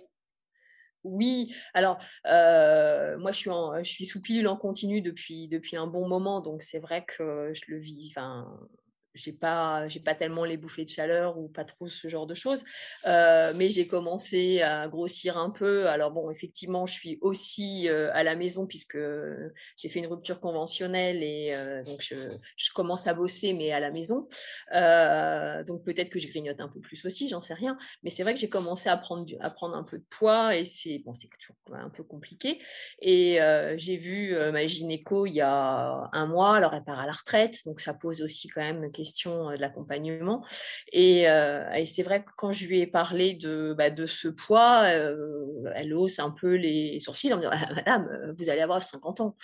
Oui, 1.02 1.54
alors 1.72 1.98
moi 2.26 3.32
je 3.32 3.36
suis, 3.36 3.50
en, 3.50 3.82
je 3.82 3.90
suis 3.90 4.06
sous 4.06 4.20
pilule 4.20 4.48
en 4.48 4.56
continu 4.56 5.00
depuis, 5.00 5.48
depuis 5.48 5.76
un 5.76 5.86
bon 5.86 6.06
moment, 6.06 6.40
donc 6.40 6.62
c'est 6.62 6.78
vrai 6.78 7.04
que 7.06 7.52
je 7.54 7.62
le 7.68 7.78
vis, 7.78 8.12
enfin, 8.14 8.46
j'ai 9.14 9.32
pas 9.32 9.88
j'ai 9.88 10.00
pas 10.00 10.14
tellement 10.14 10.44
les 10.44 10.56
bouffées 10.56 10.84
de 10.84 10.90
chaleur 10.90 11.38
ou 11.38 11.48
pas 11.48 11.64
trop 11.64 11.88
ce 11.88 12.08
genre 12.08 12.26
de 12.26 12.34
choses 12.34 12.64
euh, 13.06 13.52
mais 13.56 13.70
j'ai 13.70 13.86
commencé 13.86 14.60
à 14.62 14.88
grossir 14.88 15.38
un 15.38 15.50
peu. 15.50 15.88
Alors 15.88 16.10
bon 16.10 16.30
effectivement 16.30 16.86
je 16.86 16.92
suis 16.92 17.18
aussi 17.20 17.88
euh, 17.88 18.10
à 18.12 18.22
la 18.22 18.34
maison 18.34 18.66
puisque 18.66 18.98
j'ai 19.76 19.88
fait 19.88 19.98
une 19.98 20.06
rupture 20.06 20.40
conventionnelle 20.40 21.22
et 21.22 21.48
euh, 21.50 21.82
donc 21.82 22.00
je, 22.00 22.14
commence 22.74 23.06
à 23.06 23.14
bosser 23.14 23.52
mais 23.52 23.72
à 23.72 23.80
la 23.80 23.90
maison. 23.90 24.28
Donc 25.66 25.84
peut-être 25.84 26.10
que 26.10 26.18
je 26.18 26.28
grignote 26.28 26.60
un 26.60 26.68
peu 26.68 26.80
plus 26.80 27.04
aussi 27.04 27.28
j'en 27.28 27.40
sais 27.40 27.54
rien 27.54 27.76
mais 28.02 28.10
c'est 28.10 28.22
vrai 28.22 28.34
que 28.34 28.40
j'ai 28.40 28.48
commencé 28.48 28.88
à 28.88 28.96
prendre 28.96 29.26
à 29.40 29.50
prendre 29.50 29.76
un 29.76 29.82
peu 29.82 29.98
de 29.98 30.04
poids 30.08 30.56
et 30.56 30.64
c'est 30.64 30.98
bon 30.98 31.14
c'est 31.14 31.28
toujours 31.28 31.56
un 31.72 31.90
peu 31.90 32.04
compliqué. 32.04 32.60
Et 33.00 33.38
j'ai 33.76 33.96
vu 33.96 34.34
ma 34.52 34.66
gynéco 34.66 35.26
il 35.26 35.34
y 35.34 35.40
a 35.40 36.08
un 36.12 36.26
mois 36.26 36.56
alors 36.56 36.74
elle 36.74 36.84
part 36.84 37.00
à 37.00 37.06
la 37.06 37.12
retraite 37.12 37.58
donc 37.66 37.80
ça 37.80 37.94
pose 37.94 38.22
aussi 38.22 38.48
quand 38.48 38.62
même 38.62 38.90
question 39.00 39.50
de 39.50 39.60
l'accompagnement. 39.60 40.44
Et, 40.92 41.26
c'est 41.86 42.02
vrai 42.02 42.22
que 42.22 42.30
quand 42.36 42.52
je 42.52 42.66
lui 42.66 42.80
ai 42.80 42.86
parlé 42.86 43.34
de, 43.34 43.74
bah, 43.76 43.90
de 43.90 44.06
ce 44.06 44.28
poids, 44.28 44.86
elle 45.74 45.94
hausse 45.94 46.18
un 46.18 46.30
peu 46.30 46.54
les 46.54 46.98
sourcils 47.00 47.32
en 47.32 47.36
me 47.36 47.42
disant 47.42 47.54
«Ah, 47.54 47.74
Madame, 47.74 48.34
vous 48.36 48.48
allez 48.48 48.60
avoir 48.60 48.82
50 48.82 49.20
ans. 49.20 49.36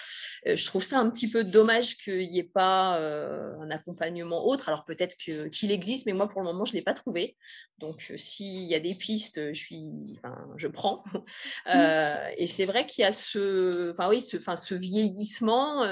je 0.44 0.66
trouve 0.66 0.82
ça 0.82 0.98
un 0.98 1.08
petit 1.10 1.30
peu 1.30 1.44
dommage 1.44 1.96
qu'il 1.96 2.30
n'y 2.30 2.38
ait 2.40 2.44
pas 2.44 2.98
un 2.98 3.70
accompagnement 3.70 4.46
autre. 4.46 4.68
Alors 4.68 4.84
peut-être 4.84 5.16
qu'il 5.16 5.72
existe, 5.72 6.06
mais 6.06 6.12
moi 6.12 6.28
pour 6.28 6.40
le 6.40 6.46
moment, 6.46 6.64
je 6.64 6.72
ne 6.72 6.76
l'ai 6.76 6.84
pas 6.84 6.94
trouvé. 6.94 7.36
Donc 7.78 8.12
s'il 8.16 8.64
y 8.64 8.74
a 8.74 8.80
des 8.80 8.94
pistes, 8.94 9.52
je, 9.52 9.58
suis, 9.58 9.86
enfin, 10.18 10.36
je 10.56 10.68
prends. 10.68 11.02
Mmh. 11.66 11.78
et 12.38 12.46
c'est 12.46 12.64
vrai 12.64 12.86
qu'il 12.86 13.02
y 13.02 13.04
a 13.04 13.12
ce, 13.12 13.90
enfin, 13.90 14.08
oui, 14.08 14.20
ce, 14.20 14.36
enfin, 14.36 14.56
ce 14.56 14.74
vieillissement 14.74 15.82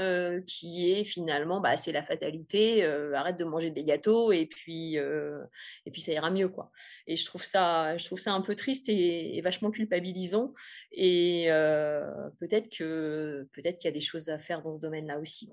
qui 0.46 0.92
est 0.92 1.04
finalement, 1.04 1.60
bah, 1.60 1.76
c'est 1.76 1.92
la 1.92 2.02
fatalité. 2.02 2.84
arrête 3.14 3.36
de 3.36 3.44
manger 3.54 3.70
des 3.70 3.84
gâteaux 3.84 4.32
et 4.32 4.46
puis, 4.46 4.98
euh, 4.98 5.44
et 5.86 5.90
puis 5.90 6.00
ça 6.00 6.12
ira 6.12 6.30
mieux. 6.30 6.48
Quoi. 6.48 6.70
Et 7.06 7.16
je 7.16 7.24
trouve 7.24 7.44
ça, 7.44 7.96
je 7.96 8.04
trouve 8.04 8.18
ça 8.18 8.32
un 8.32 8.40
peu 8.40 8.54
triste 8.54 8.88
et, 8.88 9.40
vachement 9.42 9.70
culpabilisant. 9.70 10.52
Et 10.92 11.46
euh, 11.48 12.30
peut-être, 12.40 12.68
que, 12.68 13.48
peut-être 13.52 13.78
qu'il 13.78 13.88
y 13.88 13.92
a 13.92 13.94
des 13.94 14.00
choses 14.00 14.28
à 14.28 14.38
faire 14.38 14.62
dans 14.62 14.72
ce 14.72 14.80
domaine-là 14.80 15.18
aussi. 15.18 15.52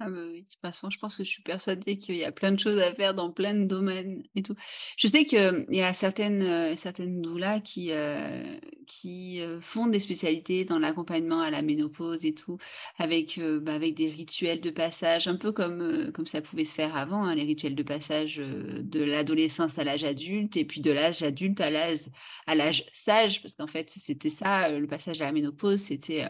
Ah 0.00 0.10
bah 0.10 0.18
oui, 0.28 0.42
de 0.42 0.48
toute 0.48 0.60
façon, 0.60 0.90
je 0.90 0.98
pense 0.98 1.16
que 1.16 1.22
je 1.22 1.30
suis 1.30 1.42
persuadée 1.42 1.98
qu'il 1.98 2.16
y 2.16 2.24
a 2.24 2.32
plein 2.32 2.50
de 2.50 2.58
choses 2.58 2.78
à 2.80 2.92
faire 2.92 3.14
dans 3.14 3.30
plein 3.30 3.54
de 3.54 3.62
domaines 3.64 4.24
et 4.34 4.42
tout. 4.42 4.56
Je 4.98 5.06
sais 5.06 5.24
qu'il 5.24 5.66
y 5.70 5.80
a 5.82 5.94
certaines, 5.94 6.42
heu, 6.42 6.74
certaines 6.76 7.22
doulas 7.22 7.60
qui, 7.60 7.92
heu, 7.92 8.58
qui, 8.88 9.38
heu, 9.40 9.60
font 9.60 9.86
des 9.86 10.00
spécialités 10.00 10.64
dans 10.64 10.80
l'accompagnement 10.80 11.38
à 11.40 11.50
la 11.50 11.62
ménopause 11.62 12.24
et 12.26 12.34
tout, 12.34 12.58
avec, 12.98 13.38
bah, 13.62 13.72
avec 13.74 13.94
des 13.94 14.08
rituels 14.10 14.60
de 14.60 14.70
passage, 14.70 15.28
un 15.28 15.36
peu 15.36 15.52
comme, 15.52 16.10
comme 16.12 16.26
ça 16.26 16.42
pouvait 16.42 16.64
se 16.64 16.74
faire 16.74 16.96
avant, 16.96 17.22
hein, 17.24 17.36
les 17.36 17.44
rituels 17.44 17.76
de 17.76 17.82
passage, 17.84 18.38
de 18.38 19.00
l'adolescence 19.00 19.78
à 19.78 19.84
l'âge 19.84 20.02
adulte 20.02 20.56
et 20.56 20.64
puis 20.64 20.80
de 20.80 20.90
l'âge 20.90 21.22
adulte 21.22 21.60
à 21.60 21.70
l'âge 21.70 22.00
à 22.48 22.56
l'âge 22.56 22.84
sage. 22.92 23.40
Parce 23.42 23.54
qu'en 23.54 23.68
fait, 23.68 23.90
c'était 23.90 24.28
ça, 24.28 24.68
le 24.76 24.88
passage 24.88 25.20
à 25.22 25.26
la 25.26 25.32
ménopause, 25.32 25.80
c'était, 25.80 26.26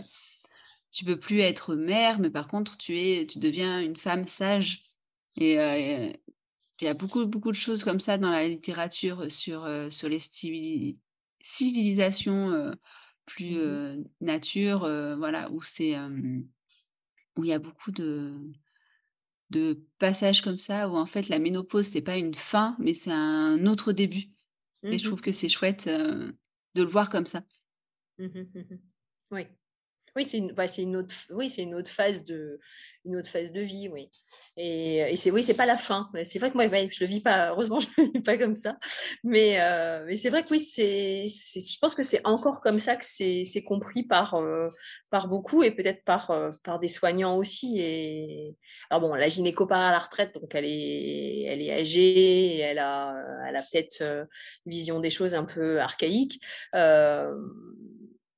tu 0.94 1.04
peux 1.06 1.18
plus 1.20 1.40
être 1.40 1.76
mère, 1.76 2.20
mais 2.20 2.30
par 2.30 2.48
contre, 2.48 2.78
tu 2.78 2.98
es 3.00 3.26
tu 3.26 3.40
deviens 3.40 3.80
une 3.82 3.96
femme 3.96 4.28
sage. 4.28 4.82
Et 5.40 5.58
heu, 5.58 6.12
il 6.80 6.84
y 6.84 6.88
a 6.88 6.94
beaucoup, 6.94 7.26
beaucoup 7.26 7.50
de 7.52 7.56
choses 7.56 7.84
comme 7.84 8.00
ça 8.00 8.18
dans 8.18 8.30
la 8.30 8.48
littérature 8.48 9.30
sur, 9.32 9.64
heu, 9.66 9.90
sur 9.90 10.08
les 10.08 10.20
civili 10.20 11.00
civilisations, 11.42 12.72
plus, 13.26 13.58
Mmh 13.58 13.78
nature, 14.20 14.80
voilà, 15.18 15.50
où 15.52 15.62
c'est, 15.62 15.94
où 17.36 17.44
il 17.44 17.48
y 17.48 17.52
a 17.52 17.58
beaucoup 17.58 17.92
de 17.92 18.52
de 19.50 19.86
passages 19.98 20.42
comme 20.42 20.58
ça, 20.58 20.88
où 20.88 20.96
en 20.96 21.06
fait 21.06 21.28
la 21.28 21.38
ménopause, 21.38 21.86
c'est 21.86 22.02
pas 22.02 22.16
une 22.16 22.34
fin, 22.34 22.76
mais 22.80 22.94
c'est 22.94 23.10
un 23.12 23.66
autre 23.66 23.92
début. 23.92 24.32
Et 24.90 24.98
je 24.98 25.04
trouve 25.04 25.20
Mmh 25.20 25.22
que 25.22 25.32
c'est 25.32 25.48
chouette, 25.48 25.88
de 25.88 26.82
le 26.82 26.88
voir 26.90 27.10
comme 27.10 27.26
ça. 27.26 27.44
Mmh 28.18 28.26
mh, 28.34 28.50
mmh 28.54 28.78
Oui. 29.30 29.46
Oui, 30.16 30.24
c'est 30.24 30.38
une 30.38 30.52
bah, 30.52 30.68
c'est 30.68 30.82
une 30.82 30.96
autre 30.96 31.14
oui, 31.30 31.50
c'est 31.50 31.62
une 31.62 31.74
autre 31.74 31.90
phase 31.90 32.24
de 32.24 32.60
une 33.04 33.16
autre 33.16 33.28
phase 33.28 33.50
de 33.52 33.60
vie, 33.60 33.88
oui 33.88 34.08
et 34.56 34.98
et 35.12 35.16
c'est 35.16 35.30
oui, 35.32 35.42
c'est 35.42 35.54
pas 35.54 35.66
la 35.66 35.76
fin. 35.76 36.08
C'est 36.24 36.38
vrai 36.38 36.50
que 36.50 36.54
moi, 36.56 36.66
je 36.68 37.00
le 37.00 37.06
vis 37.06 37.20
pas 37.20 37.50
heureusement, 37.50 37.80
je 37.80 37.88
le 37.98 38.04
vis 38.12 38.20
pas 38.22 38.38
comme 38.38 38.54
ça. 38.54 38.76
Mais 39.24 39.58
heu, 39.60 40.04
mais 40.06 40.14
c'est 40.14 40.30
vrai 40.30 40.44
que 40.44 40.50
oui, 40.52 40.60
c'est 40.60 41.26
je 41.26 41.78
pense 41.80 41.94
que 41.96 42.04
c'est 42.04 42.24
encore 42.26 42.60
comme 42.60 42.78
ça 42.78 42.94
que 42.96 43.04
c'est 43.04 43.62
compris 43.66 44.04
par, 44.04 44.34
heu, 44.40 44.68
par 45.10 45.26
beaucoup 45.28 45.62
et 45.64 45.72
peut-être 45.72 46.04
par, 46.04 46.30
heu, 46.30 46.50
par 46.62 46.78
des 46.78 46.88
soignants 46.88 47.36
aussi 47.36 47.78
et 47.80 48.56
alors 48.90 49.00
bon, 49.02 49.14
la 49.14 49.28
gynéco 49.28 49.66
part 49.66 49.80
à 49.82 49.90
la 49.90 49.98
retraite, 49.98 50.32
donc 50.34 50.54
elle 50.54 50.64
est 50.66 51.42
elle 51.44 51.60
est 51.60 51.72
âgée 51.72 52.58
elle 52.60 52.78
a, 52.78 53.14
elle 53.48 53.56
a 53.56 53.62
peut-être, 53.62 54.02
une 54.66 54.72
vision 54.72 55.00
des 55.00 55.10
choses 55.10 55.34
un 55.34 55.44
peu 55.44 55.80
archaïque. 55.80 56.40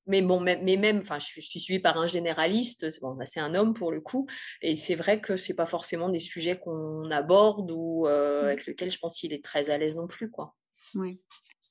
Mais 0.07 0.23
bon, 0.23 0.41
mais 0.41 0.61
mais 0.63 0.77
même, 0.77 1.01
enfin, 1.01 1.19
je 1.19 1.27
suis 1.27 1.43
je 1.43 1.49
suis 1.49 1.61
suivie 1.61 1.81
par 1.81 1.97
un 1.99 2.07
généraliste, 2.07 2.91
c'est 2.91 3.01
bon, 3.01 3.15
bah, 3.15 3.27
c'est 3.27 3.41
un 3.41 3.55
homme 3.55 3.75
pour 3.75 3.93
le 3.93 4.01
coup 4.01 4.27
et 4.63 4.77
c'est 4.77 4.95
vrai 4.95 5.21
que 5.21 5.37
c'est 5.37 5.55
pas 5.57 5.67
forcément 5.67 6.09
des 6.11 6.21
sujets 6.21 6.59
qu'on 6.59 7.11
aborde 7.11 7.71
ou 7.73 8.07
heu, 8.07 8.43
Mmh. 8.43 8.47
avec 8.47 8.67
lequel 8.67 8.91
je 8.91 8.99
pense 8.99 9.19
qu'il 9.21 9.33
est 9.33 9.45
très 9.45 9.71
à 9.71 9.79
l'aise 9.79 9.97
non 9.97 10.07
plus, 10.07 10.31
quoi. 10.31 10.57
Ouais. 10.95 11.19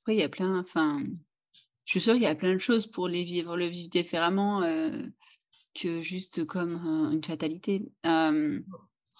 Après 0.02 0.14
il 0.16 0.20
y 0.20 0.22
a 0.22 0.28
plein 0.28 0.60
enfin 0.60 1.02
Je 1.86 1.92
suis 1.92 2.00
sûre 2.02 2.14
qu'il 2.14 2.24
y 2.24 2.26
a 2.26 2.34
plein 2.36 2.54
de 2.54 2.58
choses 2.60 2.86
pour 2.86 3.08
les 3.08 3.24
vivre 3.24 3.56
le 3.56 3.66
vivre 3.68 3.90
différemment, 3.90 4.62
heu, 4.64 5.12
que 5.74 6.02
juste 6.02 6.46
comme, 6.46 6.74
heu, 6.76 7.14
une 7.14 7.24
fatalité. 7.24 7.82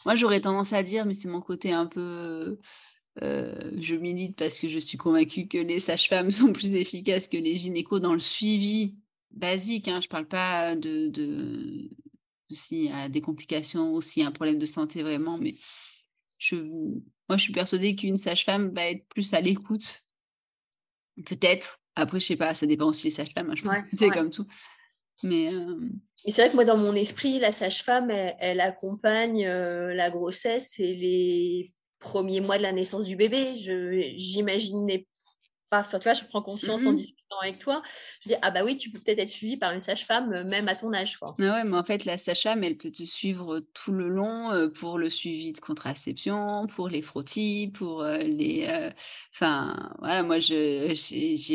Moi, 0.04 0.14
j'aurais 0.14 0.40
tendance 0.40 0.72
à 0.72 0.82
dire, 0.82 1.04
mais 1.06 1.14
c'est 1.14 1.28
mon 1.28 1.40
côté 1.42 1.72
un 1.72 1.86
peu, 1.86 2.58
je 3.20 3.94
milite 3.94 4.36
parce 4.36 4.58
que 4.58 4.68
je 4.68 4.78
suis 4.78 4.98
convaincue 4.98 5.48
que 5.48 5.58
les 5.58 5.78
sages-femmes 5.78 6.30
sont 6.30 6.52
plus 6.52 6.74
efficaces 6.74 7.28
que 7.28 7.36
les 7.36 7.56
gynécos 7.56 8.00
dans 8.00 8.14
le 8.14 8.20
suivi 8.20 8.98
basique, 9.30 9.88
hein. 9.88 10.00
Je 10.00 10.08
parle 10.08 10.26
pas 10.28 10.76
de 10.76 11.08
de 11.08 11.90
de 12.48 12.54
s'il 12.54 12.84
y 12.84 12.90
a 12.90 13.08
des 13.08 13.20
complications 13.20 13.92
ou 13.92 14.00
s'il 14.00 14.22
y 14.22 14.26
a 14.26 14.28
un 14.28 14.32
problème 14.32 14.58
de 14.58 14.66
santé 14.66 15.02
vraiment, 15.02 15.38
mais 15.38 15.56
je 16.38 16.56
moi, 17.28 17.36
je 17.36 17.42
suis 17.42 17.52
persuadée 17.52 17.96
qu'une 17.96 18.16
sage-femme 18.16 18.72
va 18.72 18.86
être 18.86 19.04
plus 19.08 19.34
à 19.34 19.40
l'écoute 19.40 20.02
Peut-être. 21.24 21.80
Après, 21.94 22.20
je 22.20 22.26
sais 22.26 22.36
pas, 22.36 22.54
ça 22.54 22.66
dépend 22.66 22.88
aussi 22.88 23.04
des 23.04 23.10
sages-femmes, 23.10 23.50
hein, 23.50 23.54
je 23.56 23.62
pense 23.62 23.72
Ouais, 23.72 23.82
que 23.82 23.88
c'est 23.98 24.04
ouais. 24.06 24.12
comme 24.12 24.30
tout. 24.30 24.46
Mais, 25.22 25.48
Mais 26.24 26.30
c'est 26.30 26.42
vrai 26.42 26.50
que 26.50 26.54
moi, 26.54 26.64
dans 26.66 26.76
mon 26.76 26.94
esprit, 26.94 27.38
la 27.38 27.52
sage-femme, 27.52 28.10
elle 28.10 28.36
elle 28.38 28.60
accompagne, 28.60 29.46
la 29.46 30.10
grossesse 30.10 30.78
et 30.78 30.94
les 30.94 31.72
premiers 31.98 32.40
mois 32.40 32.58
de 32.58 32.62
la 32.62 32.72
naissance 32.72 33.04
du 33.04 33.16
bébé. 33.16 33.46
Je 33.56 34.12
j'imaginais 34.16 34.98
pas 34.98 35.04
enfin, 35.72 35.98
tu 35.98 36.04
vois, 36.04 36.12
je 36.14 36.24
prends 36.24 36.42
conscience 36.42 36.86
en 36.86 36.92
mmh 36.92 37.06
discutant 37.06 37.38
avec 37.42 37.58
toi. 37.58 37.82
Je 38.22 38.28
dis: 38.30 38.36
«Ah 38.42 38.50
bah 38.50 38.64
oui, 38.64 38.76
tu 38.76 38.90
peux 38.90 39.00
peut-être 39.00 39.18
être 39.20 39.30
suivie 39.30 39.56
par 39.56 39.72
une 39.72 39.80
sage-femme, 39.80 40.32
heu, 40.34 40.44
même 40.44 40.68
à 40.68 40.76
ton 40.76 40.92
âge, 40.94 41.18
quoi». 41.18 41.38
Ah 41.38 41.42
ouais, 41.62 41.64
mais 41.64 41.76
en 41.76 41.84
fait, 41.84 42.06
la 42.06 42.16
sage-femme, 42.16 42.64
elle 42.64 42.78
peut 42.78 42.90
te 42.90 43.02
suivre 43.04 43.60
tout 43.74 43.92
le 43.92 44.08
long, 44.08 44.52
heu, 44.54 44.72
pour 44.72 44.96
le 44.96 45.10
suivi 45.10 45.52
de 45.52 45.60
contraception, 45.60 46.66
pour 46.66 46.88
les 46.88 47.02
frottis, 47.02 47.70
pour, 47.74 48.02
les, 48.04 48.66
enfin, 49.34 49.92
voilà, 49.98 50.22
moi, 50.22 50.38
j'ai 50.38 50.94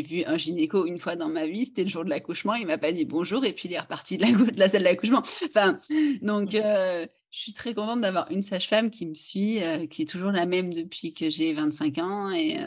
vu 0.03 0.23
un 0.25 0.37
gynéco 0.37 0.85
une 0.85 0.99
fois 0.99 1.15
dans 1.15 1.29
ma 1.29 1.47
vie, 1.47 1.65
c'était 1.65 1.81
le 1.83 1.89
jour 1.89 2.05
de 2.05 2.11
l'accouchement, 2.11 2.53
il 2.53 2.67
m'a 2.67 2.77
pas 2.77 2.91
dit 2.91 3.05
bonjour 3.05 3.43
et 3.43 3.53
puis 3.53 3.69
il 3.69 3.73
est 3.73 3.79
reparti 3.79 4.17
de 4.19 4.23
la 4.23 4.31
de 4.51 4.59
la 4.59 4.69
salle 4.69 4.83
d'accouchement. 4.83 5.23
Enfin, 5.45 5.79
donc, 6.21 6.53
heu, 6.53 7.07
je 7.31 7.39
suis 7.39 7.53
très 7.53 7.73
contente 7.73 8.01
d'avoir 8.01 8.29
une 8.29 8.43
sage-femme 8.43 8.91
qui 8.91 9.07
me 9.07 9.15
suit, 9.15 9.61
qui 9.89 10.03
est 10.03 10.05
toujours 10.09 10.31
la 10.31 10.45
même 10.45 10.73
depuis 10.75 11.13
que 11.15 11.29
j'ai 11.31 11.53
25 11.53 11.97
ans 11.97 12.29
et. 12.31 12.59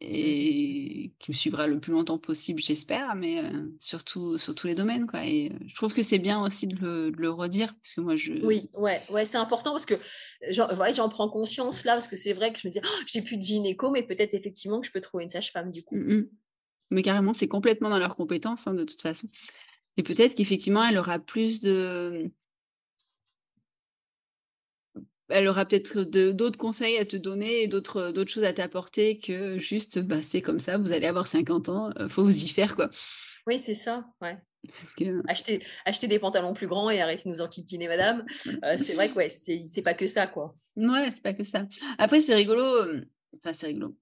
Et 0.00 1.14
qui 1.18 1.30
me 1.32 1.36
suivra 1.36 1.66
le 1.66 1.80
plus 1.80 1.92
longtemps 1.92 2.18
possible, 2.18 2.60
j'espère, 2.60 3.14
mais 3.16 3.42
surtout 3.80 4.38
sur 4.38 4.54
tous 4.54 4.66
les 4.68 4.74
domaines, 4.74 5.06
quoi. 5.06 5.24
Et 5.26 5.52
je 5.66 5.74
trouve 5.74 5.94
que 5.94 6.02
c'est 6.02 6.18
bien 6.20 6.42
aussi 6.42 6.66
de 6.68 6.76
le 6.76 7.10
de 7.10 7.16
le 7.16 7.30
redire 7.30 7.74
parce 7.76 7.94
que 7.94 8.00
moi 8.00 8.16
je 8.16 8.32
Oui, 8.40 8.70
ouais, 8.74 9.04
ouais, 9.10 9.24
c'est 9.24 9.36
important 9.38 9.72
parce 9.72 9.84
que 9.86 9.94
j'en 10.50 10.68
ouais, 10.68 10.92
prends 11.08 11.28
conscience 11.28 11.84
là, 11.84 11.94
parce 11.94 12.06
que 12.08 12.14
c'est 12.16 12.32
vrai 12.32 12.52
que 12.52 12.58
je 12.60 12.68
me 12.68 12.72
dis: 12.72 12.80
«Oh, 12.84 13.02
j'ai 13.06 13.22
plus 13.22 13.36
de 13.36 13.42
gynéco», 13.42 13.90
mais 13.90 14.02
peut-être 14.04 14.34
effectivement 14.34 14.80
que 14.80 14.86
je 14.86 14.92
peux 14.92 15.00
trouver 15.00 15.24
une 15.24 15.30
sage-femme 15.30 15.70
du 15.72 15.82
coup. 15.84 16.00
mmh 16.00 16.12
mh, 16.20 16.28
mais 16.90 17.02
carrément, 17.02 17.34
c'est 17.34 17.48
complètement 17.48 17.90
dans 17.90 17.98
leurs 17.98 18.16
compétences, 18.16 18.66
hein, 18.66 18.74
de 18.74 18.84
toute 18.84 19.02
façon. 19.02 19.28
Et 19.98 20.04
peut-être 20.04 20.34
qu'effectivement, 20.36 20.84
elle 20.86 20.98
aura 20.98 21.18
plus 21.20 21.60
de 21.60 22.32
elle 25.28 25.48
aura 25.48 25.66
peut-être 25.66 26.02
d'autres 26.02 26.58
conseils 26.58 26.98
à 26.98 27.04
te 27.04 27.16
donner 27.16 27.62
et 27.62 27.68
d'autres, 27.68 28.12
d'autres 28.12 28.30
choses 28.30 28.44
à 28.44 28.52
t'apporter 28.52 29.18
que 29.18 29.58
juste, 29.58 29.98
bah, 29.98 30.22
c'est 30.22 30.40
comme 30.42 30.60
ça, 30.60 30.78
vous 30.78 30.92
allez 30.92 31.06
avoir 31.06 31.26
50 31.26 31.68
ans, 31.68 31.90
heu, 31.98 32.08
faut 32.08 32.24
vous 32.24 32.44
y 32.44 32.48
faire, 32.48 32.74
quoi. 32.76 32.90
Oui, 33.46 33.58
c'est 33.58 33.74
ça, 33.74 34.04
ouais. 34.20 34.38
Parce 34.80 34.94
que 34.94 35.22
Acheter 35.28 35.60
acheter 35.84 36.08
des 36.08 36.18
pantalons 36.18 36.52
plus 36.52 36.66
grands 36.66 36.90
et 36.90 37.00
arrêter 37.00 37.24
de 37.24 37.28
nous 37.28 37.40
enquiquiner 37.40 37.88
madame. 37.88 38.24
Heu, 38.64 38.76
c'est 38.76 38.94
vrai 38.94 39.08
que 39.08 39.14
ouais, 39.14 39.30
c'est 39.30 39.82
pas 39.82 39.94
que 39.94 40.06
ça, 40.06 40.26
quoi. 40.26 40.52
ouais, 40.76 41.10
c'est 41.10 41.22
pas 41.22 41.32
que 41.34 41.44
ça. 41.44 41.66
Après, 41.98 42.20
c'est 42.20 42.34
rigolo, 42.34 43.02
enfin, 43.36 43.52
c'est 43.52 43.68
rigolo. 43.68 43.96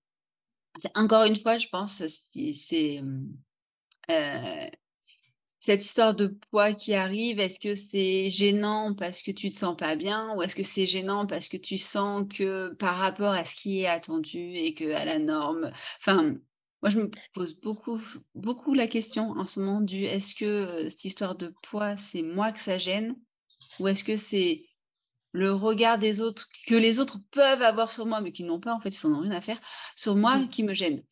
Encore 0.95 1.25
une 1.25 1.37
fois, 1.37 1.59
je 1.59 1.69
pense, 1.69 2.03
c'est, 2.07 3.01
cette 5.67 5.85
histoire 5.85 6.15
de 6.15 6.29
poids 6.51 6.73
qui 6.75 6.95
arrive, 6.95 7.41
est-ce 7.41 7.59
que 7.61 7.75
c'est 7.75 8.31
gênant 8.31 8.95
parce 8.95 9.23
que 9.23 9.31
tu 9.33 9.51
te 9.51 9.55
sens 9.57 9.77
pas 9.77 9.97
bien? 9.97 10.35
Ou 10.37 10.43
est-ce 10.43 10.55
que 10.55 10.63
c'est 10.63 10.87
gênant 10.87 11.27
parce 11.27 11.49
que 11.49 11.57
tu 11.57 11.79
sens 11.79 12.25
que 12.33 12.73
par 12.75 12.97
rapport 12.99 13.33
à 13.33 13.45
ce 13.45 13.57
qui 13.57 13.81
est 13.81 13.87
attendu 13.87 14.39
et 14.55 14.75
qu'à 14.75 15.05
la 15.05 15.19
norme? 15.19 15.73
Enfin, 16.01 16.37
moi, 16.83 16.91
je 16.91 17.01
me 17.01 17.11
pose 17.35 17.61
beaucoup 17.61 18.01
beaucoup 18.35 18.75
la 18.75 18.87
question 18.89 19.31
en 19.33 19.47
ce 19.47 19.61
moment 19.61 19.81
du: 19.81 20.05
«Est-ce 20.05 20.35
que, 20.35 20.85
heu, 20.87 20.89
cette 20.89 21.05
histoire 21.05 21.35
de 21.37 21.55
poids, 21.63 21.97
c'est 21.97 22.23
moi 22.23 22.53
que 22.53 22.61
ça 22.61 22.79
gêne? 22.79 23.17
Ou 23.81 23.89
est-ce 23.89 24.05
que 24.05 24.17
c'est 24.17 24.67
le 25.33 25.53
regard 25.53 25.99
des 25.99 26.21
autres 26.21 26.49
que 26.69 26.75
les 26.77 27.01
autres 27.01 27.19
peuvent 27.33 27.63
avoir 27.63 27.91
sur 27.93 28.07
moi, 28.07 28.21
mais 28.23 28.33
qui 28.33 28.45
n'ont 28.45 28.61
pas 28.61 28.75
en 28.75 28.81
fait, 28.81 28.91
ils 28.91 29.07
en 29.07 29.15
ont 29.15 29.21
rien 29.23 29.33
à 29.33 29.41
faire, 29.43 29.61
sur 29.97 30.17
Mmh 30.21 30.23
moi 30.23 30.47
mh. 30.47 30.49
qui 30.51 30.63
me 30.65 30.75
gêne?» 30.75 31.05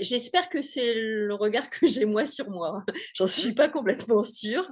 J'espère 0.00 0.48
que 0.48 0.62
c'est 0.62 0.94
le 0.94 1.34
regard 1.34 1.68
que 1.70 1.86
j'ai 1.86 2.04
moi 2.04 2.24
sur 2.24 2.50
moi. 2.50 2.84
J'en 3.14 3.28
suis 3.28 3.52
pas 3.52 3.68
complètement 3.68 4.22
sûre, 4.22 4.66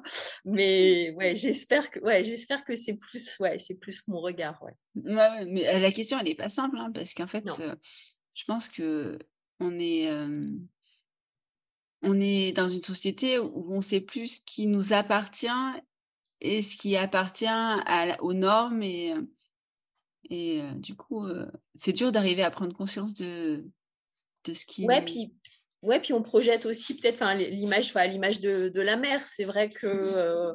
mais 0.45 1.11
ouais, 1.13 1.37
j'espère 1.37 1.91
que 1.91 2.01
ouais, 2.01 2.25
j'espère 2.25 2.65
que 2.65 2.75
c'est 2.75 2.95
plus 2.95 3.39
ouais, 3.41 3.59
c'est 3.59 3.79
plus 3.79 4.07
mon 4.09 4.21
regard, 4.21 4.63
ouais. 4.63 4.75
Mais 4.95 5.75
heu, 5.75 5.81
la 5.81 5.93
question 5.93 6.19
elle 6.19 6.29
est 6.29 6.35
pas 6.35 6.49
simple, 6.49 6.79
hein, 6.79 6.91
parce 6.95 7.15
qu'en 7.15 7.27
fait, 7.27 7.45
heu, 7.61 7.75
je 8.35 8.45
pense 8.47 8.69
qu'on 8.69 9.79
est, 9.79 10.03
hem, 10.05 10.67
on 12.03 12.21
est 12.21 12.53
dans 12.53 12.71
une 12.71 12.83
société 12.83 13.39
où 13.39 13.75
on 13.75 13.83
sait 13.83 14.01
plus 14.01 14.37
ce 14.37 14.41
qui 14.47 14.67
nous 14.67 14.93
appartient 14.93 15.49
et 16.41 16.63
ce 16.63 16.77
qui 16.77 16.97
appartient 16.97 17.47
à 17.47 18.17
aux 18.23 18.33
normes 18.33 18.83
et 18.83 19.15
et 20.33 20.63
du 20.77 20.95
coup, 20.95 21.27
c'est 21.75 21.93
dur 21.93 22.13
d'arriver 22.13 22.45
à 22.45 22.51
prendre 22.53 22.73
conscience 22.73 23.15
de 23.15 23.65
de 24.45 24.55
ce 24.55 24.65
Ouais, 24.85 25.05
qui 25.05 25.13
puis 25.13 25.35
Ouais, 25.83 25.99
puis 25.99 26.13
on 26.13 26.21
projette 26.21 26.67
aussi 26.67 26.95
peut-être 26.95 27.25
l'image, 27.37 27.95
l'image 27.95 28.41
de, 28.41 28.81
la 28.83 28.97
mère. 28.97 29.27
C'est 29.27 29.45
vrai 29.45 29.71
que 29.71 29.87
euh, 29.87 30.53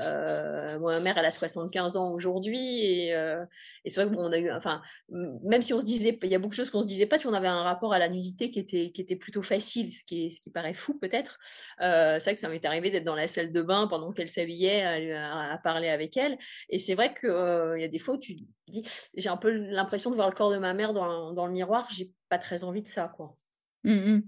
euh, 0.00 0.78
ma 0.80 0.98
mère, 0.98 1.16
elle 1.16 1.26
a 1.26 1.30
75 1.30 1.96
ans 1.96 2.10
aujourd'hui, 2.10 2.80
et, 2.84 3.14
euh, 3.14 3.44
et 3.84 3.90
c'est 3.90 4.04
vrai 4.04 4.12
qu'on 4.12 4.32
a 4.32 4.38
eu, 4.38 4.50
enfin, 4.50 4.82
même 5.08 5.62
si 5.62 5.72
on 5.74 5.78
se 5.78 5.84
disait, 5.84 6.18
il 6.20 6.28
y 6.28 6.34
a 6.34 6.40
beaucoup 6.40 6.50
de 6.50 6.56
choses 6.56 6.70
qu'on 6.70 6.82
se 6.82 6.88
disait 6.88 7.06
pas, 7.06 7.20
si 7.20 7.28
on 7.28 7.34
avait 7.34 7.46
un 7.46 7.62
rapport 7.62 7.92
à 7.92 8.00
la 8.00 8.08
nudité 8.08 8.50
qui 8.50 8.58
était, 8.58 8.90
qui 8.90 9.00
était 9.00 9.14
plutôt 9.14 9.42
facile, 9.42 9.92
ce 9.92 10.02
qui, 10.02 10.26
est, 10.26 10.30
ce 10.30 10.40
qui 10.40 10.50
paraît 10.50 10.74
fou 10.74 10.98
peut-être. 10.98 11.38
c'est 11.78 12.18
vrai 12.18 12.34
que 12.34 12.40
ça 12.40 12.48
m'est 12.48 12.64
arrivé 12.64 12.90
d'être 12.90 13.04
dans 13.04 13.14
la 13.14 13.28
salle 13.28 13.52
de 13.52 13.62
bain 13.62 13.86
pendant 13.86 14.12
qu'elle 14.12 14.28
s'habillait, 14.28 14.82
à, 14.82 15.52
à, 15.52 15.58
parler 15.58 15.88
avec 15.88 16.16
elle, 16.16 16.36
et 16.68 16.80
c'est 16.80 16.94
vrai 16.94 17.14
qu'il 17.14 17.30
il 17.76 17.80
y 17.80 17.84
a 17.84 17.88
des 17.88 18.00
fois 18.00 18.14
où 18.14 18.18
tu 18.18 18.34
dis, 18.68 18.82
j'ai 19.16 19.28
un 19.28 19.36
peu 19.36 19.50
l'impression 19.50 20.10
de 20.10 20.16
voir 20.16 20.28
le 20.28 20.34
corps 20.34 20.50
de 20.50 20.58
ma 20.58 20.74
mère 20.74 20.92
dans, 20.92 21.32
dans 21.32 21.46
le 21.46 21.52
miroir, 21.52 21.86
j'ai 21.92 22.10
pas 22.34 22.38
très 22.38 22.64
envie 22.64 22.82
de 22.82 22.88
ça, 22.88 23.12
quoi. 23.16 23.36
Mmh 23.84 24.20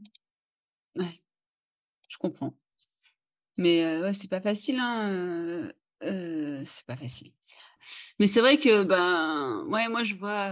Ouais, 0.94 1.20
je 2.08 2.16
comprends. 2.18 2.54
Mais 3.58 4.00
ouais, 4.00 4.12
c'est 4.12 4.30
pas 4.30 4.40
facile, 4.40 4.78
hein, 4.78 5.72
c'est 6.00 6.86
pas 6.86 6.94
facile. 6.96 7.32
Mais 8.20 8.28
c'est 8.28 8.40
vrai 8.40 8.58
que, 8.58 8.84
ben, 8.84 9.66
ouais, 9.68 9.88
moi, 9.88 10.04
je 10.04 10.14
vois, 10.14 10.50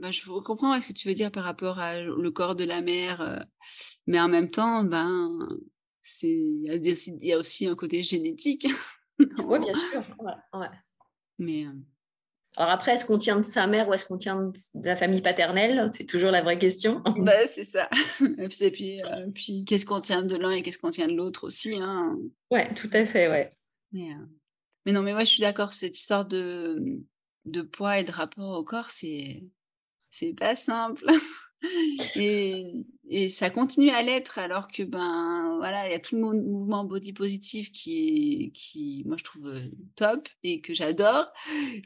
ben, 0.00 0.10
je 0.10 0.24
comprends 0.40 0.80
ce 0.80 0.88
que 0.88 0.92
tu 0.94 1.08
veux 1.08 1.14
dire 1.14 1.30
par 1.30 1.44
rapport 1.44 1.78
à 1.78 2.00
le 2.00 2.30
corps 2.30 2.56
de 2.56 2.64
la 2.64 2.80
mère, 2.80 3.46
mais 4.06 4.18
en 4.18 4.28
même 4.28 4.50
temps, 4.50 4.82
ben, 4.82 5.38
c'est, 6.00 6.28
il 6.28 7.18
y 7.22 7.32
a 7.32 7.38
aussi 7.38 7.66
un 7.66 7.76
côté 7.76 8.02
génétique. 8.02 8.66
Oui, 9.18 9.58
bien 9.58 9.72
sûr. 9.72 10.02
Ouais, 10.52 10.66
Mais 11.38 11.64
alors 12.56 12.70
après, 12.70 12.92
est-ce 12.94 13.04
qu'on 13.04 13.18
tient 13.18 13.36
de 13.36 13.42
sa 13.42 13.66
mère 13.66 13.88
ou 13.88 13.94
est-ce 13.94 14.04
qu'on 14.04 14.16
tient 14.18 14.52
de 14.74 14.86
la 14.88 14.96
famille 14.96 15.20
paternelle? 15.20 15.90
C'est 15.94 16.06
toujours 16.06 16.30
la 16.30 16.42
vraie 16.42 16.58
question. 16.58 17.02
Bah, 17.18 17.46
c'est 17.46 17.64
ça. 17.64 17.88
Et 18.38 18.48
puis, 18.70 19.02
euh, 19.02 19.30
puis, 19.34 19.64
qu'est-ce 19.64 19.84
qu'on 19.84 20.00
tient 20.00 20.22
de 20.22 20.36
l'un 20.36 20.52
et 20.52 20.62
qu'est-ce 20.62 20.78
qu'on 20.78 20.90
tient 20.90 21.08
de 21.08 21.14
l'autre 21.14 21.46
aussi. 21.46 21.74
Hein? 21.74 22.16
Ouais, 22.50 22.72
tout 22.74 22.90
à 22.92 23.04
fait, 23.04 23.28
ouais. 23.28 23.52
Mais, 23.92 24.10
euh, 24.10 24.26
mais 24.84 24.92
non, 24.92 25.02
mais 25.02 25.12
moi, 25.12 25.24
je 25.24 25.30
suis 25.30 25.40
d'accord. 25.40 25.72
Cette 25.72 25.98
histoire 25.98 26.24
de, 26.24 26.82
de 27.44 27.62
poids 27.62 27.98
et 27.98 28.04
de 28.04 28.12
rapport 28.12 28.58
au 28.58 28.64
corps, 28.64 28.90
c'est 28.90 29.44
c'est 30.10 30.32
pas 30.32 30.56
simple. 30.56 31.04
et, 32.16 33.30
ça 33.30 33.50
continue 33.50 33.90
à 33.90 34.02
l'être 34.02 34.38
alors 34.38 34.68
que 34.68 34.82
ben 34.82 35.56
voilà 35.58 35.88
il 35.88 35.92
y 35.92 35.94
a 35.94 36.00
tout 36.00 36.16
le 36.16 36.20
mouvement 36.20 36.84
body 36.84 37.12
positif 37.12 37.70
qui 37.70 38.46
est 38.46 38.50
qui 38.50 39.04
moi 39.06 39.16
je 39.16 39.24
trouve 39.24 39.46
euh, 39.46 39.70
top 39.94 40.28
et 40.42 40.60
que 40.60 40.74
j'adore. 40.74 41.26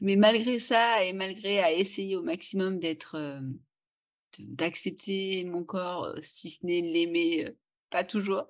Mais 0.00 0.16
malgré 0.16 0.58
ça 0.58 1.04
et 1.04 1.12
malgré 1.12 1.60
à 1.60 1.72
essayer 1.72 2.16
au 2.16 2.22
maximum 2.22 2.78
d'être 2.78 3.16
euh, 3.16 3.40
d'accepter 4.38 5.44
mon 5.44 5.64
corps 5.64 6.04
euh, 6.04 6.18
si 6.22 6.50
ce 6.50 6.64
n'est 6.64 6.80
l'aimer 6.80 7.48
pas 7.90 8.04
toujours 8.04 8.46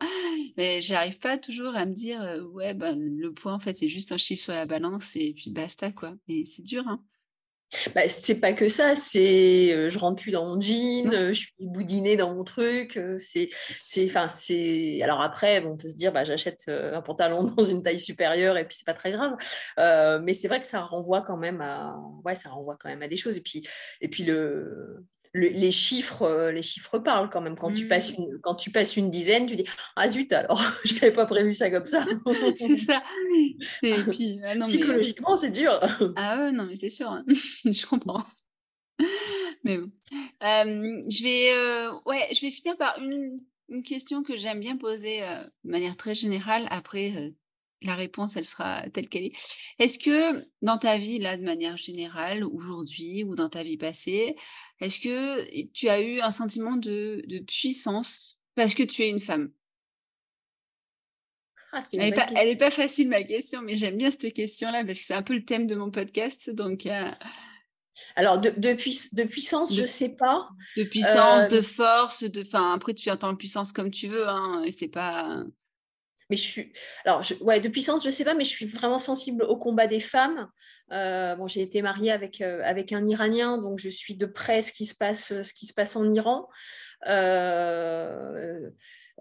mais 0.57 0.83
j'arrive 0.83 1.19
pas 1.19 1.39
toujours 1.39 1.75
à 1.75 1.87
me 1.87 1.95
dire 1.95 2.21
ouais 2.53 2.75
ben 2.75 2.99
le 2.99 3.33
poids 3.33 3.53
en 3.53 3.61
fait 3.61 3.77
c'est 3.77 3.89
juste 3.89 4.13
un 4.13 4.17
chiffre 4.17 4.45
sur 4.45 4.53
la 4.53 4.67
balance 4.67 5.17
et 5.17 5.33
puis 5.35 5.51
basta 5.51 5.93
quoi. 5.93 6.15
Et 6.29 6.47
c'est 6.47 6.63
dur 6.63 6.87
hein 6.87 7.03
bah, 7.95 8.09
c'est 8.09 8.41
pas 8.41 8.53
que 8.53 8.69
ça, 8.69 8.95
c'est 8.95 9.73
euh, 9.73 9.91
je 9.91 9.99
rentre 9.99 10.21
plus 10.23 10.33
dans 10.33 10.45
mon 10.45 10.61
jean, 10.61 11.13
euh, 11.13 11.33
je 11.33 11.41
suis 11.41 11.55
boudinée 11.61 12.17
dans 12.17 12.35
mon 12.35 12.45
truc. 12.45 12.97
Euh, 12.97 13.17
c'est, 13.19 13.49
c'est, 13.85 14.05
enfin, 14.05 14.29
c'est. 14.29 15.01
Alors 15.03 15.21
après, 15.21 15.65
on 15.65 15.77
peut 15.77 15.89
se 15.89 15.95
dire, 15.95 16.13
bah, 16.13 16.25
j'achète 16.25 16.69
un 16.69 17.03
pantalon 17.03 17.45
dans 17.57 17.63
une 17.63 17.83
taille 17.83 18.01
supérieure 18.01 18.57
et 18.57 18.67
puis 18.67 18.77
c'est 18.77 18.87
pas 18.87 18.95
très 18.95 19.13
grave. 19.13 19.37
mais 20.23 20.35
c'est 20.35 20.49
vrai 20.49 20.61
que 20.61 20.67
ça 20.67 20.81
renvoie 20.81 21.23
quand 21.23 21.37
même 21.37 21.61
à, 21.61 21.97
ouais, 22.25 22.35
ça 22.35 22.51
renvoie 22.51 22.77
quand 22.79 22.89
même 22.89 23.03
à 23.03 23.09
des 23.09 23.17
choses. 23.17 23.37
Et 23.37 23.41
puis, 23.41 23.67
et 24.01 24.09
puis 24.09 24.25
le, 24.25 25.05
les 25.35 25.71
chiffres, 25.71 26.23
euh, 26.23 26.51
les 26.51 26.63
chiffres 26.63 26.99
parlent 26.99 27.31
quand 27.31 27.41
même. 27.41 27.57
Quand, 27.57 27.73
tu 27.73 27.87
passes 27.87 28.17
mmh. 28.17 28.23
une, 28.23 28.41
quand 28.41 28.55
tu 28.55 28.71
passes 28.71 28.97
une 28.97 29.11
dizaine, 29.11 29.47
tu 29.47 29.57
dis 29.57 29.65
Ah 29.97 30.09
zut, 30.09 30.33
alors, 30.33 30.61
je 30.85 30.95
n'avais 30.95 31.13
pas 31.13 31.27
prévu 31.27 31.55
ça 31.55 31.71
comme 31.71 31.87
ça. 31.87 32.05
c'est 32.59 32.79
ça. 32.79 33.03
Ah 33.85 34.55
Psychologiquement, 34.65 35.37
c'est 35.37 35.51
dur. 35.51 35.79
ah 36.17 36.39
ouais, 36.39 36.53
non, 36.53 36.67
mais 36.67 36.77
c'est 36.77 36.89
sûr. 36.89 37.09
Hein. 37.09 37.25
je 37.65 37.87
comprends. 37.87 38.25
Mais 39.63 39.79
bon. 39.79 39.91
je, 40.41 41.23
vais, 41.23 41.53
euh, 41.55 41.93
ouais, 42.07 42.29
je 42.33 42.41
vais 42.41 42.51
finir 42.51 42.77
par 42.77 42.99
une, 42.99 43.39
une 43.69 43.83
question 43.83 44.23
que 44.23 44.37
j'aime 44.37 44.61
bien 44.61 44.77
poser 44.77 45.23
euh, 45.23 45.45
de 45.65 45.71
manière 45.71 45.97
très 45.97 46.15
générale. 46.15 46.67
Après, 46.71 47.33
la 47.83 47.95
réponse, 47.95 48.37
elle 48.37 48.45
sera 48.45 48.83
telle 48.91 49.09
qu'elle 49.09 49.25
est. 49.25 49.33
Est-ce 49.79 49.99
que 49.99 50.47
dans 50.63 50.79
ta 50.79 50.99
vie, 50.99 51.19
là, 51.19 51.37
de 51.37 51.43
manière 51.43 51.77
générale, 51.77 52.45
aujourd'hui 52.45 53.25
ou 53.25 53.35
dans 53.37 53.49
ta 53.49 53.63
vie 53.63 53.77
passée, 53.77 54.37
est-ce 54.81 54.99
que 54.99 55.67
tu 55.73 55.89
as 55.89 56.01
eu 56.01 56.21
un 56.21 56.31
sentiment 56.31 56.77
de, 56.77 57.23
puissance 57.47 58.39
parce 58.55 58.75
que 58.75 58.83
tu 58.83 59.03
es 59.03 59.09
une 59.09 59.21
femme? 59.21 59.51
Ah, 61.73 61.81
elle 61.93 62.49
n'est 62.49 62.57
pas, 62.57 62.71
facile 62.73 63.09
ma 63.09 63.23
question, 63.23 63.63
mais 63.63 63.77
j'aime 63.77 63.97
bien 63.97 64.11
cette 64.11 64.33
question-là 64.35 64.85
parce 64.85 64.99
que 64.99 65.05
c'est 65.05 65.15
un 65.15 65.23
peu 65.23 65.35
le 65.35 65.45
thème 65.45 65.69
de 65.69 65.77
mon 65.77 65.93
podcast. 65.93 66.51
Donc, 66.51 66.87
alors 68.17 68.41
de, 68.41 68.51
de, 68.57 69.25
puissance, 69.25 69.75
je 69.75 69.83
ne 69.83 69.87
sais 69.87 70.17
pas. 70.17 70.49
De 70.77 70.83
puissance, 70.83 71.49
de 71.49 71.61
force, 71.61 72.25
de. 72.25 72.43
Enfin, 72.43 72.75
après 72.75 72.93
tu 72.93 73.09
entends 73.09 73.37
puissance 73.37 73.73
comme 73.73 73.93
tu 73.93 74.09
veux, 74.09 74.29
hein, 74.29 74.65
c'est 74.77 74.89
pas 74.89 75.45
mais 76.31 76.37
je 76.37 76.43
suis. 76.43 76.73
Alors, 77.05 77.23
ouais, 77.41 77.61
de 77.61 77.69
puissance, 77.69 78.05
je 78.05 78.11
sais 78.11 78.25
pas, 78.25 78.35
mais 78.35 78.45
je 78.45 78.51
suis 78.51 78.67
vraiment 78.67 78.99
sensible 78.99 79.43
au 79.45 79.57
combat 79.57 79.87
des 79.87 80.01
femmes. 80.01 80.49
Euh, 80.93 81.37
bon, 81.37 81.47
j'ai 81.47 81.63
été 81.63 81.83
mariée 81.83 82.11
avec, 82.11 82.41
euh, 82.41 82.63
avec 82.65 82.93
un 82.93 83.05
Iranien, 83.07 83.59
donc 83.59 83.79
je 83.79 83.89
suis 83.89 84.17
de 84.17 84.27
près 84.27 84.63
ce 84.63 84.73
qui 84.73 84.87
se 84.87 84.95
passe, 84.95 85.43
ce 85.43 85.53
qui 85.53 85.67
se 85.67 85.75
passe 85.75 85.97
en 85.97 86.13
Iran. 86.13 86.49
Euh, 87.07 88.71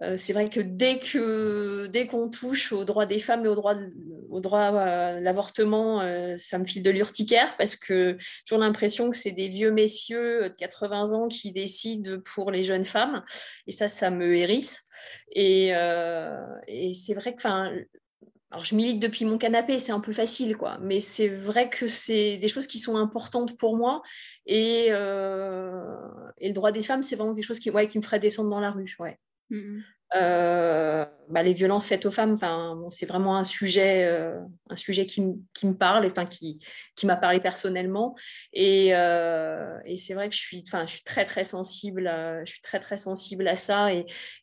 euh, 0.01 0.15
c'est 0.17 0.33
vrai 0.33 0.49
que 0.49 0.59
dès 0.61 0.99
que 0.99 1.87
dès 1.87 2.07
qu'on 2.07 2.29
touche 2.29 2.71
aux 2.71 2.85
droits 2.85 3.05
des 3.05 3.19
femmes 3.19 3.45
et 3.45 3.49
aux 3.49 3.55
droits 3.55 3.75
au 4.29 4.39
droit 4.39 4.59
à 4.59 5.19
l'avortement, 5.19 6.01
euh, 6.01 6.35
ça 6.37 6.57
me 6.57 6.65
file 6.65 6.83
de 6.83 6.91
l'urticaire 6.91 7.55
parce 7.57 7.75
que 7.75 8.15
j'ai 8.17 8.43
toujours 8.45 8.63
l'impression 8.63 9.09
que 9.09 9.17
c'est 9.17 9.31
des 9.31 9.47
vieux 9.47 9.71
messieurs 9.71 10.49
de 10.49 10.55
80 10.55 11.11
ans 11.13 11.27
qui 11.27 11.51
décident 11.51 12.19
pour 12.23 12.51
les 12.51 12.63
jeunes 12.63 12.83
femmes 12.83 13.23
et 13.67 13.71
ça, 13.71 13.87
ça 13.87 14.09
me 14.11 14.35
hérisse. 14.35 14.83
Et, 15.35 15.69
euh, 15.73 16.37
et 16.67 16.93
c'est 16.93 17.13
vrai 17.13 17.33
que, 17.33 17.41
enfin, 17.41 17.71
alors 18.51 18.65
je 18.65 18.75
milite 18.75 18.99
depuis 18.99 19.25
mon 19.25 19.37
canapé, 19.37 19.79
c'est 19.79 19.91
un 19.91 19.99
peu 19.99 20.13
facile, 20.13 20.57
quoi. 20.57 20.77
Mais 20.81 20.99
c'est 20.99 21.27
vrai 21.27 21.69
que 21.69 21.87
c'est 21.87 22.37
des 22.37 22.47
choses 22.47 22.67
qui 22.67 22.79
sont 22.79 22.97
importantes 22.97 23.57
pour 23.57 23.77
moi. 23.77 24.01
Et, 24.45 24.87
et 24.87 24.91
le 24.91 26.53
droit 26.53 26.71
des 26.71 26.81
femmes, 26.83 27.03
c'est 27.03 27.15
vraiment 27.15 27.35
quelque 27.35 27.45
chose 27.45 27.59
qui, 27.59 27.69
ouais, 27.69 27.87
qui 27.87 27.97
me 27.97 28.03
ferait 28.03 28.19
descendre 28.19 28.49
dans 28.49 28.59
la 28.59 28.71
rue. 28.71 28.95
Ouais. 28.99 29.19
Euh, 30.15 31.05
bah, 31.29 31.43
les 31.43 31.53
violences 31.53 31.87
faites 31.87 32.05
aux 32.07 32.11
femmes, 32.11 32.35
c'est 32.89 33.05
vraiment 33.05 33.37
un 33.37 33.43
sujet, 33.43 34.05
euh, 34.05 34.39
un 34.69 34.75
sujet 34.75 35.05
qui, 35.05 35.21
me 35.21 35.73
parle, 35.73 36.11
qui, 36.29 37.05
m'a 37.05 37.15
parlé 37.15 37.39
personnellement. 37.39 38.15
Et, 38.51 38.95
euh, 38.95 39.77
et 39.85 39.97
c'est 39.97 40.15
vrai 40.15 40.29
que 40.29 40.35
je 40.35 40.39
suis, 40.39 40.63
je 40.65 40.85
suis 40.87 41.03
très 41.03 41.25
très 41.25 41.43
sensible, 41.43 42.07
à, 42.07 42.43
je 42.43 42.51
suis 42.51 42.61
très 42.61 42.79
très 42.79 42.97
sensible 42.97 43.47
à 43.47 43.55
ça 43.55 43.89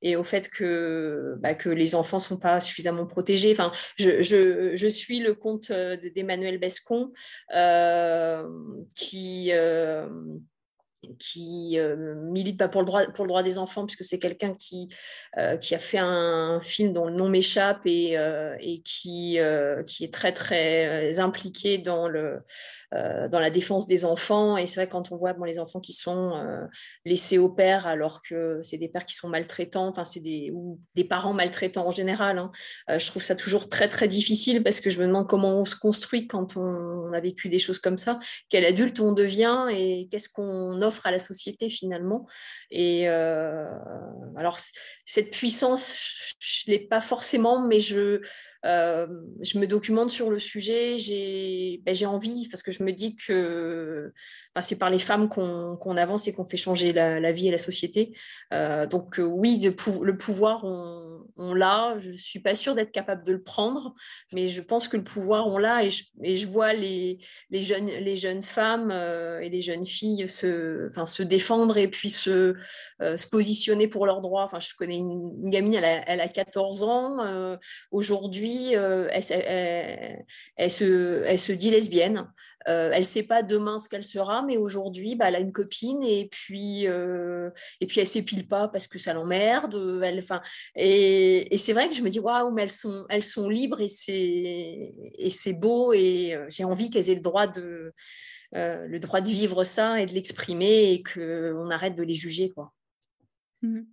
et, 0.02 0.16
au 0.16 0.22
fait 0.22 0.48
que, 0.48 1.34
bah, 1.40 1.54
les 1.64 1.94
enfants 1.96 2.20
sont 2.20 2.38
pas 2.38 2.60
suffisamment 2.60 3.06
protégés. 3.06 3.56
Je 3.98 4.88
suis 4.88 5.18
le 5.18 5.34
compte 5.34 5.72
d'Emmanuel 5.72 6.58
Bescon 6.58 7.12
qui 8.94 9.50
qui 11.18 11.78
euh, 11.78 12.14
milite 12.14 12.58
pas 12.58 12.68
pour 12.68 12.80
le 12.80 12.86
droit 12.86 13.06
pour 13.06 13.24
le 13.24 13.28
droit 13.28 13.42
des 13.42 13.58
enfants 13.58 13.86
puisque 13.86 14.04
c'est 14.04 14.18
quelqu'un 14.18 14.54
qui 14.54 14.88
euh, 15.38 15.56
qui 15.56 15.74
a 15.74 15.78
fait 15.78 15.98
un 15.98 16.60
film 16.60 16.92
dont 16.92 17.06
le 17.06 17.14
nom 17.14 17.28
m'échappe 17.28 17.82
et, 17.84 18.18
euh, 18.18 18.56
et 18.60 18.80
qui 18.80 19.38
qui 19.86 20.04
est 20.04 20.12
très 20.12 20.32
très 20.32 21.18
impliqué 21.18 21.78
dans 21.78 22.08
le 22.08 22.40
dans 22.92 23.40
la 23.40 23.50
défense 23.50 23.86
des 23.86 24.04
enfants. 24.04 24.56
Et 24.56 24.66
c'est 24.66 24.80
vrai, 24.80 24.88
quand 24.88 25.12
on 25.12 25.16
voit 25.16 25.34
les 25.44 25.58
enfants 25.58 25.80
qui 25.80 25.92
sont 25.92 26.32
laissés 27.04 27.36
au 27.36 27.48
père 27.48 27.86
alors 27.86 28.22
que 28.22 28.60
c'est 28.62 28.78
des 28.78 28.88
pères 28.88 29.04
qui 29.04 29.14
sont 29.14 29.28
maltraitants, 29.28 29.88
enfin, 29.88 30.04
c'est 30.04 30.20
des, 30.20 30.50
ou 30.52 30.80
des 30.94 31.04
parents 31.04 31.34
maltraitants 31.34 31.86
en 31.86 31.90
général, 31.90 32.38
hein, 32.38 32.50
je 32.88 33.04
trouve 33.06 33.22
ça 33.22 33.34
toujours 33.34 33.68
très, 33.68 33.88
très 33.88 34.08
difficile 34.08 34.62
parce 34.62 34.80
que 34.80 34.88
je 34.88 35.00
me 35.00 35.06
demande 35.06 35.28
comment 35.28 35.60
on 35.60 35.64
se 35.64 35.76
construit 35.76 36.26
quand 36.26 36.56
on, 36.56 37.12
a 37.12 37.20
vécu 37.20 37.48
des 37.48 37.58
choses 37.58 37.78
comme 37.78 37.98
ça, 37.98 38.18
quel 38.48 38.64
adulte 38.64 39.00
on 39.00 39.12
devient 39.12 39.66
et 39.70 40.08
qu'est-ce 40.10 40.28
qu'on 40.28 40.80
offre 40.86 41.06
à 41.06 41.10
la 41.10 41.18
société 41.18 41.68
finalement. 41.68 42.26
Et 42.70 43.06
alors, 43.08 44.58
cette 45.04 45.30
puissance, 45.30 46.34
je 46.38 46.70
ne 46.70 46.72
l'ai 46.72 46.80
pas 46.80 47.00
forcément, 47.00 47.66
mais 47.66 47.80
je 47.80 48.20
je 48.64 49.58
me 49.58 49.66
documente 49.66 50.10
sur 50.10 50.30
le 50.30 50.38
sujet, 50.38 50.96
j'ai 50.98 51.80
ben, 51.84 51.94
envie, 52.06 52.48
parce 52.50 52.62
que 52.62 52.72
je 52.72 52.82
me 52.82 52.92
dis 52.92 53.16
que 53.16 54.12
c'est 54.60 54.78
par 54.78 54.90
les 54.90 54.98
femmes 54.98 55.28
qu'on 55.28 55.96
avance 55.96 56.28
et 56.28 56.32
qu'on 56.32 56.46
fait 56.46 56.56
changer 56.56 56.92
la, 56.92 57.32
vie 57.32 57.48
et 57.48 57.50
la 57.50 57.58
société. 57.58 58.14
donc 58.90 59.18
oui, 59.18 59.60
le 59.60 60.16
pouvoir, 60.16 60.64
on, 60.64 61.54
l'a. 61.54 61.96
Je 61.98 62.10
ne 62.10 62.16
suis 62.16 62.40
pas 62.40 62.54
sûre 62.54 62.74
d'être 62.74 62.92
capable 62.92 63.24
de 63.24 63.32
le 63.32 63.42
prendre, 63.42 63.94
mais 64.32 64.48
je 64.48 64.62
pense 64.62 64.88
que 64.88 64.96
le 64.96 65.04
pouvoir, 65.04 65.46
on 65.46 65.58
l'a. 65.58 65.84
Et 65.84 65.90
je, 66.36 66.46
vois 66.46 66.72
les, 66.72 67.18
jeunes, 67.52 68.42
femmes 68.42 68.90
et 68.90 69.48
les 69.48 69.62
jeunes 69.62 69.86
filles 69.86 70.26
se 70.28 71.22
défendre 71.22 71.76
et 71.76 71.88
puis 71.88 72.10
se, 72.10 72.54
se 73.00 73.26
positionner 73.28 73.88
pour 73.88 74.06
leurs 74.06 74.20
droits. 74.20 74.44
Enfin, 74.44 74.60
je 74.60 74.74
connais 74.76 74.96
une, 74.96 75.50
gamine, 75.50 75.74
elle 75.74 75.84
a, 75.84 76.08
elle 76.08 76.20
a 76.20 76.28
14 76.28 76.82
ans. 76.82 77.58
Aujourd'hui, 77.90 78.72
elle, 78.72 80.24
elle, 80.56 80.70
se, 80.70 81.52
dit 81.52 81.70
lesbienne. 81.70 82.26
Euh, 82.68 82.90
elle 82.92 83.00
ne 83.00 83.04
sait 83.04 83.22
pas 83.22 83.42
demain 83.42 83.78
ce 83.78 83.88
qu'elle 83.88 84.02
sera, 84.02 84.42
mais 84.42 84.56
aujourd'hui, 84.56 85.14
bah, 85.14 85.28
elle 85.28 85.36
a 85.36 85.40
une 85.40 85.52
copine 85.52 86.02
et 86.02 86.28
puis, 86.28 86.88
euh, 86.88 87.50
et 87.80 87.86
puis 87.86 88.00
elle 88.00 88.06
ne 88.06 88.10
s'épile 88.10 88.48
pas 88.48 88.66
parce 88.68 88.88
que 88.88 88.98
ça 88.98 89.12
l'emmerde. 89.12 90.02
Et, 90.74 91.58
c'est 91.58 91.72
vrai 91.72 91.88
que 91.88 91.94
je 91.94 92.02
me 92.02 92.08
dis, 92.08 92.18
waouh, 92.18 92.50
mais 92.52 92.62
elles 92.62 93.22
sont, 93.22 93.48
libres 93.48 93.80
et 93.80 93.88
c'est 95.30 95.52
beau 95.52 95.92
et 95.92 96.34
euh, 96.34 96.46
j'ai 96.48 96.64
envie 96.64 96.90
qu'elles 96.90 97.10
aient 97.10 97.14
le 97.14 97.20
droit 97.20 97.46
de, 97.46 97.92
vivre 99.24 99.64
ça 99.64 100.00
et 100.00 100.06
de 100.06 100.12
l'exprimer 100.12 100.92
et 100.92 101.02
qu'on 101.02 101.70
arrête 101.70 101.94
de 101.94 102.02
les 102.02 102.14
juger. 102.14 102.52
Mmh. 103.66 103.86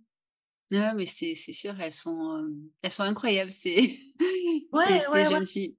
Non, 0.70 0.92
mais 0.96 1.06
c'est 1.06 1.34
sûr, 1.34 1.78
elles 1.80 1.92
sont, 1.92 2.48
elles 2.82 2.90
sont 2.90 3.02
incroyables, 3.02 3.52
ces, 3.52 3.98
ouais, 4.72 5.02
ces, 5.12 5.24
jeunes 5.30 5.46
filles. 5.46 5.76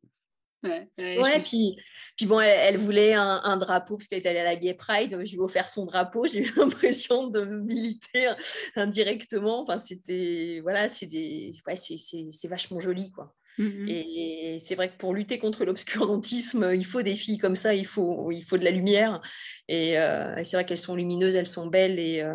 Ouais, 0.64 0.90
ouais, 0.98 1.42
puis 1.42 1.76
puis 2.16 2.28
bon, 2.28 2.40
elle, 2.40 2.78
voulait 2.78 3.14
un, 3.14 3.58
drapeau 3.58 3.98
parce 3.98 4.08
qu'elle 4.08 4.20
était 4.20 4.30
allée 4.30 4.40
à 4.40 4.46
la 4.46 4.56
Gay 4.56 4.74
Pride. 4.74 5.20
Je 5.26 5.32
lui 5.32 5.36
ai 5.36 5.40
offert 5.40 5.68
son 5.68 5.86
drapeau. 5.86 6.26
J'ai 6.32 6.46
eu 6.48 6.52
l'impression 6.56 7.28
de 7.28 7.44
militer 7.44 8.32
indirectement. 8.76 9.64
Enfin, 9.64 9.78
c'était 9.78 10.62
voilà, 10.64 10.88
c'est 10.88 11.08
ouais, 11.08 11.76
c'est 11.76 12.48
vachement 12.48 12.80
joli 12.80 13.12
quoi. 13.12 13.36
Mmh 13.58 13.88
et, 13.88 14.58
c'est 14.60 14.76
vrai 14.76 14.90
que 14.90 14.98
pour 14.98 15.14
lutter 15.14 15.40
contre 15.40 15.64
l'obscurantisme, 15.64 16.72
il 16.74 16.86
faut 16.86 17.02
des 17.02 17.16
filles 17.16 17.38
comme 17.38 17.56
ça, 17.56 17.74
il 17.74 17.86
faut, 17.86 18.32
il 18.32 18.44
faut 18.44 18.58
de 18.58 18.64
la 18.66 18.72
lumière. 18.72 19.22
Et, 19.68 19.98
euh, 19.98 20.42
c'est 20.44 20.58
vrai 20.58 20.66
qu'elles 20.66 20.78
sont 20.78 20.96
lumineuses, 20.96 21.36
elles 21.36 21.48
sont 21.48 21.68
belles. 21.68 22.00
Et, 22.00 22.22
euh, 22.22 22.34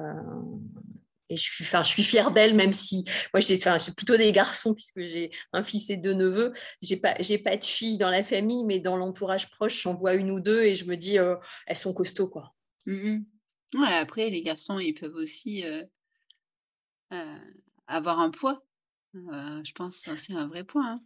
et 1.30 1.36
je 1.36 1.42
suis, 1.42 1.64
enfin, 1.64 1.82
je 1.82 1.88
suis 1.88 2.02
fière 2.02 2.32
d'elle, 2.32 2.54
même 2.54 2.72
si 2.72 3.04
moi 3.32 3.40
j'ai, 3.40 3.56
plutôt 3.96 4.16
des 4.16 4.32
garçons 4.32 4.74
puisque 4.74 5.00
j'ai 5.00 5.30
un 5.52 5.62
fils 5.62 5.88
et 5.88 5.96
deux 5.96 6.12
neveux. 6.12 6.52
J'ai 6.82 6.96
pas, 6.96 7.14
j'ai 7.20 7.38
pas 7.38 7.56
de 7.56 7.64
filles 7.64 7.98
dans 7.98 8.10
la 8.10 8.24
famille, 8.24 8.64
mais 8.64 8.80
dans 8.80 8.96
l'entourage 8.96 9.48
proche, 9.48 9.82
j'en 9.82 9.94
vois 9.94 10.14
une 10.14 10.30
ou 10.32 10.40
deux 10.40 10.62
et 10.62 10.74
je 10.74 10.84
me 10.84 10.96
dis, 10.96 11.18
euh, 11.18 11.36
elles 11.66 11.76
sont 11.76 11.94
costauds 11.94 12.28
quoi. 12.28 12.52
Mmh 12.86 13.20
ouais, 13.74 13.94
après 13.94 14.28
les 14.30 14.42
garçons, 14.42 14.80
ils 14.80 14.94
peuvent 14.94 15.14
aussi 15.14 15.64
euh, 15.64 15.84
euh, 17.12 17.38
avoir 17.86 18.18
un 18.18 18.30
poids. 18.30 18.64
je 19.14 19.72
pense 19.72 19.98
c'est 19.98 20.10
aussi 20.10 20.32
un 20.34 20.48
vrai 20.48 20.64
point. 20.64 20.94
Hein. 20.94 21.00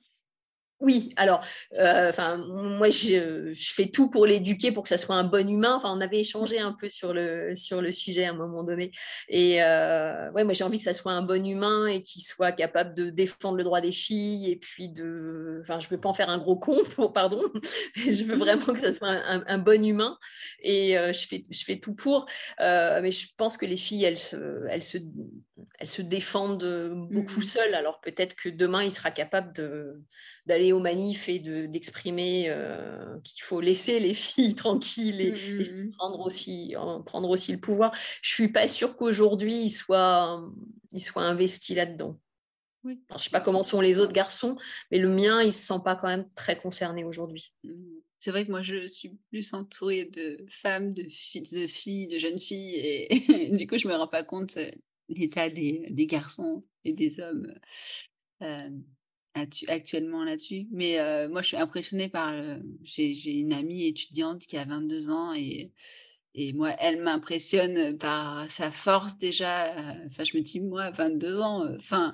Oui, 0.84 1.14
alors, 1.16 1.40
euh, 1.78 2.10
enfin, 2.10 2.36
moi, 2.36 2.90
je, 2.90 3.54
fais 3.54 3.86
tout 3.86 4.10
pour 4.10 4.26
l'éduquer 4.26 4.70
pour 4.70 4.82
que 4.82 4.90
ça 4.90 4.98
soit 4.98 5.16
un 5.16 5.24
bon 5.24 5.48
humain. 5.48 5.76
Enfin, 5.76 5.90
on 5.96 6.00
avait 6.02 6.20
échangé 6.20 6.58
un 6.58 6.72
peu 6.72 6.90
sur 6.90 7.14
le, 7.14 7.54
sur 7.54 7.80
le 7.80 7.90
sujet 7.90 8.26
à 8.26 8.32
un 8.32 8.34
moment 8.34 8.62
donné. 8.62 8.90
Et 9.30 9.62
euh, 9.62 10.30
ouais, 10.32 10.44
moi, 10.44 10.52
j'ai 10.52 10.62
envie 10.62 10.76
que 10.76 10.84
ça 10.84 10.92
soit 10.92 11.12
un 11.12 11.22
bon 11.22 11.42
humain 11.46 11.86
et 11.86 12.02
qu'il 12.02 12.20
soit 12.20 12.52
capable 12.52 12.92
de 12.92 13.08
défendre 13.08 13.56
le 13.56 13.64
droit 13.64 13.80
des 13.80 13.92
filles. 13.92 14.50
Et 14.50 14.56
puis, 14.56 14.90
de, 14.90 15.60
enfin, 15.62 15.80
je 15.80 15.88
veux 15.88 15.98
pas 15.98 16.10
en 16.10 16.12
faire 16.12 16.28
un 16.28 16.36
gros 16.36 16.56
con, 16.56 16.76
pardon. 17.14 17.42
je 17.96 18.22
veux 18.24 18.36
vraiment 18.36 18.74
que 18.74 18.80
ça 18.80 18.92
soit 18.92 19.08
un, 19.08 19.58
bon 19.58 19.82
humain. 19.82 20.18
Et 20.62 20.98
euh, 20.98 21.14
je, 21.14 21.26
fais, 21.26 21.42
je 21.50 21.64
fais 21.64 21.78
tout 21.78 21.94
pour. 21.94 22.26
mais 22.60 23.10
je 23.10 23.28
pense 23.38 23.56
que 23.56 23.64
les 23.64 23.78
filles, 23.78 24.04
elles 24.04 24.18
elles 24.70 24.82
se, 24.82 24.98
elles 25.78 25.88
se 25.88 26.02
défendent 26.02 27.08
beaucoup 27.10 27.40
mmh 27.40 27.42
seules. 27.42 27.74
Alors, 27.74 28.00
peut-être 28.00 28.34
que 28.34 28.48
demain, 28.48 28.82
il 28.82 28.90
sera 28.90 29.10
capable 29.10 29.52
d'aller 30.46 30.72
aux 30.72 30.80
manifs 30.80 31.28
et 31.28 31.38
d'exprimer 31.38 32.46
euh, 32.48 33.18
qu'il 33.22 33.42
faut 33.42 33.60
laisser 33.60 34.00
les 34.00 34.14
filles 34.14 34.54
tranquilles 34.54 35.20
et, 35.20 35.32
mmh, 35.32 35.58
mmh, 35.58 35.86
mmh. 35.86 35.90
prendre, 35.92 36.20
aussi, 36.20 36.74
prendre 37.06 37.28
aussi 37.30 37.52
le 37.52 37.60
pouvoir. 37.60 37.92
Je 38.22 38.30
ne 38.30 38.34
suis 38.34 38.52
pas 38.52 38.68
sûre 38.68 38.96
qu'aujourd'hui, 38.96 39.62
il 39.64 39.70
soit, 39.70 40.44
il 40.92 41.00
soit 41.00 41.22
investi 41.22 41.74
là-dedans. 41.74 42.18
Oui. 42.84 43.00
je 43.10 43.14
ne 43.14 43.20
sais 43.20 43.30
pas 43.30 43.40
comment 43.40 43.62
sont 43.62 43.80
les 43.80 43.98
autres 43.98 44.12
garçons, 44.12 44.58
mais 44.90 44.98
le 44.98 45.08
mien, 45.08 45.40
il 45.40 45.48
ne 45.48 45.52
se 45.52 45.66
sent 45.66 45.80
pas 45.82 45.96
quand 45.96 46.06
même 46.06 46.28
très 46.34 46.58
concerné 46.58 47.02
aujourd'hui. 47.02 47.54
C'est 48.18 48.30
vrai 48.30 48.44
que 48.44 48.50
moi, 48.50 48.60
je 48.60 48.86
suis 48.86 49.18
plus 49.30 49.54
entourée 49.54 50.04
de 50.04 50.44
femmes, 50.50 50.92
de, 50.92 51.04
filles, 51.08 51.42
de, 51.50 51.66
filles, 51.66 52.08
de 52.08 52.18
jeunes 52.18 52.38
filles, 52.38 52.74
et 52.74 53.50
du 53.56 53.66
coup, 53.66 53.78
je 53.78 53.88
ne 53.88 53.92
me 53.92 53.98
rends 53.98 54.08
pas 54.08 54.22
compte 54.22 54.58
euh, 54.58 54.70
l'état 55.08 55.50
des, 55.50 56.06
garçons 56.06 56.64
et 56.84 56.92
des 56.92 57.20
hommes. 57.20 57.52
Euh, 58.42 58.70
actuellement 59.68 60.22
là-dessus. 60.22 60.68
Mais 60.70 60.96
moi, 61.28 61.42
je 61.42 61.48
suis 61.48 61.56
impressionnée 61.56 62.08
par. 62.08 62.32
J'ai 62.84 63.38
une 63.38 63.52
amie 63.52 63.88
étudiante 63.88 64.46
qui 64.46 64.56
a 64.56 64.64
22 64.64 65.10
ans 65.10 65.34
et, 65.34 65.72
et 66.36 66.52
moi, 66.52 66.74
elle 66.80 67.00
m'impressionne 67.00 67.96
par 67.96 68.50
sa 68.50 68.72
force 68.72 69.18
déjà. 69.18 69.72
Enfin, 70.06 70.24
je 70.24 70.36
me 70.36 70.42
dis, 70.42 70.60
moi, 70.60 70.90
22 70.90 71.38
ans, 71.38 71.64
enfin, 71.76 72.12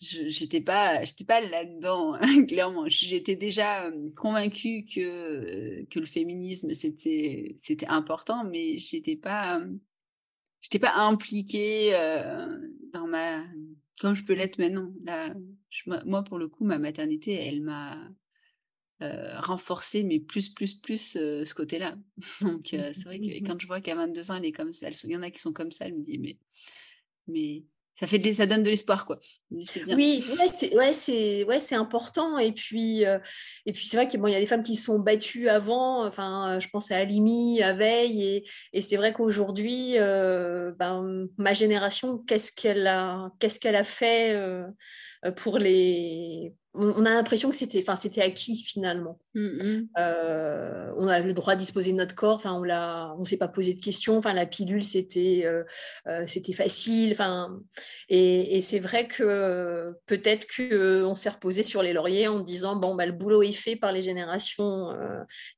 j'étais 0.00 0.62
pas, 0.62 1.02
pas 1.28 1.40
là-dedans, 1.40 2.18
clairement. 2.48 2.88
J'étais 2.88 3.36
déjà 3.36 3.90
convaincue 4.16 4.86
que, 4.86 5.84
que 5.90 6.00
le 6.00 6.06
féminisme, 6.06 6.72
c'était 6.72 7.86
important, 7.88 8.42
mais 8.44 8.78
j'étais 8.78 9.16
pas. 9.16 9.60
J'étais 10.62 10.78
pas 10.78 10.94
impliquée 10.94 11.92
dans 12.94 13.06
ma 13.06 13.44
comme 14.02 14.14
je 14.14 14.24
peux 14.24 14.34
l'être 14.34 14.58
maintenant. 14.58 14.92
Là, 15.04 15.32
moi, 16.04 16.24
pour 16.24 16.36
le 16.36 16.48
coup, 16.48 16.64
ma 16.64 16.78
maternité, 16.78 17.34
elle 17.34 17.62
m'a 17.62 17.96
euh, 19.00 19.38
renforcé, 19.40 20.02
mais 20.02 20.18
plus, 20.18 20.48
plus, 20.48 20.74
plus 20.74 21.16
euh, 21.16 21.44
ce 21.44 21.54
côté-là. 21.54 21.96
Donc, 22.40 22.74
euh, 22.74 22.90
c'est 22.92 23.04
vrai 23.04 23.20
que 23.20 23.26
quand 23.46 23.60
je 23.60 23.66
vois 23.68 23.80
qu'à 23.80 23.94
22 23.94 24.30
ans, 24.32 24.34
elle 24.34 24.44
est 24.44 24.52
comme 24.52 24.72
ça, 24.72 24.88
il 24.90 25.10
y 25.10 25.16
en 25.16 25.22
a 25.22 25.30
qui 25.30 25.38
sont 25.38 25.52
comme 25.52 25.70
ça, 25.70 25.86
elle 25.86 25.94
me 25.94 26.02
dit, 26.02 26.18
mais, 26.18 26.36
mais 27.28 27.62
ça 27.94 28.06
fait 28.06 28.32
ça 28.32 28.46
donne 28.46 28.62
de 28.62 28.70
l'espoir 28.70 29.06
quoi. 29.06 29.18
Oui 29.50 30.24
c'est 30.52 30.74
ouais 30.74 30.92
c'est 30.92 31.44
ouais 31.44 31.60
c'est 31.60 31.74
important. 31.74 32.38
Et 32.38 32.52
puis 32.52 33.04
euh, 33.04 33.18
et 33.66 33.72
puis 33.72 33.86
c'est 33.86 33.96
vrai 33.96 34.08
qu'il 34.08 34.20
bon, 34.20 34.28
y 34.28 34.34
a 34.34 34.40
des 34.40 34.46
femmes 34.46 34.62
qui 34.62 34.74
se 34.74 34.84
sont 34.84 34.98
battues 34.98 35.48
avant. 35.48 36.06
Enfin 36.06 36.58
je 36.58 36.68
pense 36.68 36.90
à 36.90 36.96
Alimi 36.96 37.62
à 37.62 37.72
Veille 37.72 38.22
et, 38.22 38.48
et 38.72 38.80
c'est 38.80 38.96
vrai 38.96 39.12
qu'aujourd'hui 39.12 39.98
euh, 39.98 40.72
ben, 40.78 41.28
ma 41.36 41.52
génération 41.52 42.18
qu'est-ce 42.18 42.52
qu'elle 42.52 42.86
a 42.86 43.30
qu'est-ce 43.38 43.60
qu'elle 43.60 43.76
a 43.76 43.84
fait 43.84 44.32
euh, 44.32 44.66
pour 45.36 45.58
les 45.58 46.54
on 46.74 47.04
a 47.04 47.10
l'impression 47.10 47.50
que 47.50 47.56
c'était, 47.56 47.80
enfin, 47.80 47.96
c'était 47.96 48.22
acquis 48.22 48.64
finalement. 48.64 49.18
Mmh, 49.34 49.40
mmh. 49.40 49.88
Euh, 49.98 50.90
on 50.96 51.06
a 51.06 51.20
le 51.20 51.34
droit 51.34 51.54
de 51.54 51.60
disposer 51.60 51.92
de 51.92 51.98
notre 51.98 52.14
corps. 52.14 52.36
Enfin, 52.36 52.54
on 52.54 52.62
l'a, 52.62 53.14
on 53.18 53.24
s'est 53.24 53.36
pas 53.36 53.48
posé 53.48 53.74
de 53.74 53.80
questions. 53.80 54.16
Enfin, 54.16 54.32
la 54.32 54.46
pilule, 54.46 54.82
c'était, 54.82 55.42
euh, 55.44 55.64
euh, 56.06 56.24
c'était 56.26 56.54
facile. 56.54 57.12
Enfin, 57.12 57.60
et, 58.08 58.60
c'est 58.62 58.78
vrai 58.78 59.06
que 59.06 59.94
peut-être 60.06 60.46
que 60.46 61.04
on 61.04 61.14
s'est 61.14 61.28
reposé 61.28 61.62
sur 61.62 61.82
les 61.82 61.92
lauriers 61.92 62.28
en 62.28 62.40
disant 62.40 62.76
bon, 62.76 62.94
bah, 62.94 63.04
le 63.04 63.12
boulot 63.12 63.42
est 63.42 63.52
fait 63.52 63.76
par 63.76 63.92
les 63.92 64.02
générations, 64.02 64.92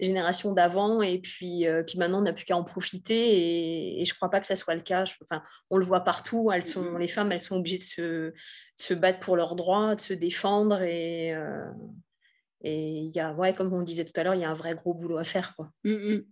les 0.00 0.06
générations 0.06 0.52
d'avant, 0.52 1.02
et 1.02 1.18
puis, 1.18 1.66
puis 1.86 1.98
maintenant, 1.98 2.18
on 2.18 2.22
n'a 2.22 2.32
plus 2.32 2.44
qu'à 2.44 2.56
en 2.56 2.64
profiter. 2.64 3.14
Et, 3.14 4.00
et, 4.00 4.04
je 4.04 4.14
crois 4.14 4.30
pas 4.30 4.40
que 4.40 4.46
ça 4.46 4.56
soit 4.56 4.74
le 4.74 4.80
cas. 4.80 5.04
enfin, 5.22 5.42
on 5.70 5.76
le 5.76 5.84
voit 5.84 6.00
partout. 6.00 6.50
Elles 6.52 6.64
sont, 6.64 6.82
mmh, 6.82 6.98
les 6.98 7.08
femmes, 7.08 7.30
elles 7.30 7.40
sont 7.40 7.56
obligées 7.56 7.78
de 7.78 7.82
se, 7.82 8.02
de 8.02 8.34
se 8.76 8.94
battre 8.94 9.20
pour 9.20 9.36
leurs 9.36 9.54
droits, 9.54 9.94
de 9.94 10.00
se 10.00 10.14
défendre 10.14 10.82
et 10.82 11.03
et 12.64 13.00
il 13.00 13.14
y 13.14 13.20
a, 13.20 13.32
ouais, 13.34 13.54
comme 13.54 13.72
on 13.72 13.82
disait 13.82 14.04
tout 14.04 14.18
à 14.18 14.24
l'heure, 14.24 14.34
il 14.34 14.40
y 14.40 14.44
a 14.44 14.50
un 14.50 14.54
vrai 14.54 14.74
gros 14.74 14.94
boulot 14.94 15.18
à 15.18 15.24
faire. 15.24 15.54
Quoi. 15.54 15.70
Mmh, 15.84 15.92
mmh. 15.92 16.24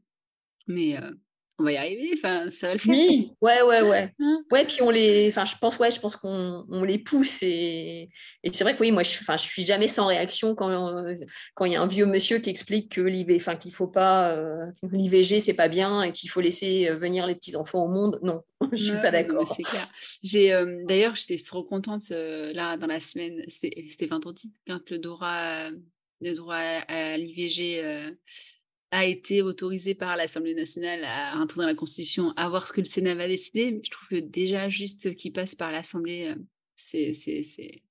Mais 0.69 0.97
euh, 0.97 1.13
on 1.59 1.65
va 1.65 1.73
y 1.73 1.77
arriver, 1.77 2.11
enfin, 2.17 2.51
ça 2.53 2.69
va 2.69 2.73
le 2.75 2.79
faire. 2.79 2.95
Oui, 2.95 3.33
ouais, 3.41 3.63
ouais, 3.63 3.83
ouais. 3.83 4.13
Hein? 4.21 4.43
ouais, 4.51 4.65
puis 4.65 4.83
on 4.83 4.91
les, 4.91 5.29
enfin, 5.29 5.45
je 5.45 5.57
pense, 5.61 5.79
ouais, 5.79 5.91
je 5.91 6.01
pense 6.01 6.17
qu'on 6.17 6.65
on 6.69 6.85
les 6.85 6.99
pousse 6.99 7.43
et, 7.43 8.09
et 8.43 8.53
c'est 8.53 8.65
vrai 8.65 8.75
que 8.75 8.81
oui, 8.81 8.93
moi, 8.93 9.03
je, 9.03 9.17
enfin, 9.21 9.37
je 9.37 9.45
suis 9.45 9.63
jamais 9.63 9.89
sans 9.89 10.07
réaction 10.07 10.55
quand 10.55 10.71
quand 11.55 11.65
il 11.65 11.73
y 11.73 11.77
a 11.77 11.83
un 11.83 11.87
vieux 11.87 12.07
monsieur 12.07 12.39
qui 12.39 12.51
explique 12.51 12.93
que 12.93 13.01
l'IV, 13.01 13.37
enfin, 13.37 13.57
qu'il 13.57 13.73
faut 13.73 13.89
pas, 13.89 14.31
euh, 14.31 14.67
l'IVG, 14.91 15.39
c'est 15.39 15.55
pas 15.55 15.69
bien 15.69 16.03
et 16.03 16.13
qu'il 16.13 16.31
faut 16.31 16.41
laisser 16.41 16.91
venir 16.91 17.27
les 17.27 17.35
petits 17.35 17.57
enfants 17.57 17.85
au 17.85 17.89
monde. 17.89 18.19
Non, 18.23 18.43
je 18.73 18.85
suis 18.85 19.01
pas 19.01 19.11
d'accord. 19.11 19.53
C'est 19.57 19.63
clair. 19.63 19.89
J'ai, 20.23 20.65
d'ailleurs, 20.87 21.17
j'étais 21.17 21.43
trop 21.43 21.63
contente 21.63 22.09
là 22.11 22.77
dans 22.77 22.87
la 22.87 23.01
semaine, 23.01 23.43
c'était 23.49 24.07
vendredi, 24.07 24.53
quand 24.67 24.91
le 24.91 24.99
droit, 24.99 25.71
le 26.21 26.35
droit 26.35 26.57
à, 26.57 27.17
l'IVG 27.17 28.15
a 28.93 29.07
été 29.07 29.41
autorisé 29.41 29.95
par 29.95 30.17
l'Assemblée 30.17 30.55
nationale 30.55 31.03
à 31.05 31.35
rentrer 31.35 31.63
dans 31.63 31.67
la 31.67 31.75
Constitution, 31.75 32.33
à 32.37 32.49
voir 32.51 32.69
ce 32.69 32.75
que 32.75 32.83
le 32.83 32.87
Sénat 32.87 33.15
va 33.15 33.27
décider. 33.27 33.81
Je 33.83 33.91
trouve 33.91 34.09
que 34.09 34.17
déjà, 34.17 34.69
juste 34.69 35.17
qu'il 35.17 35.33
passe 35.33 35.55
par 35.55 35.73
l'Assemblée, 35.73 36.35
euh, 36.37 37.13
c'est 37.15 37.83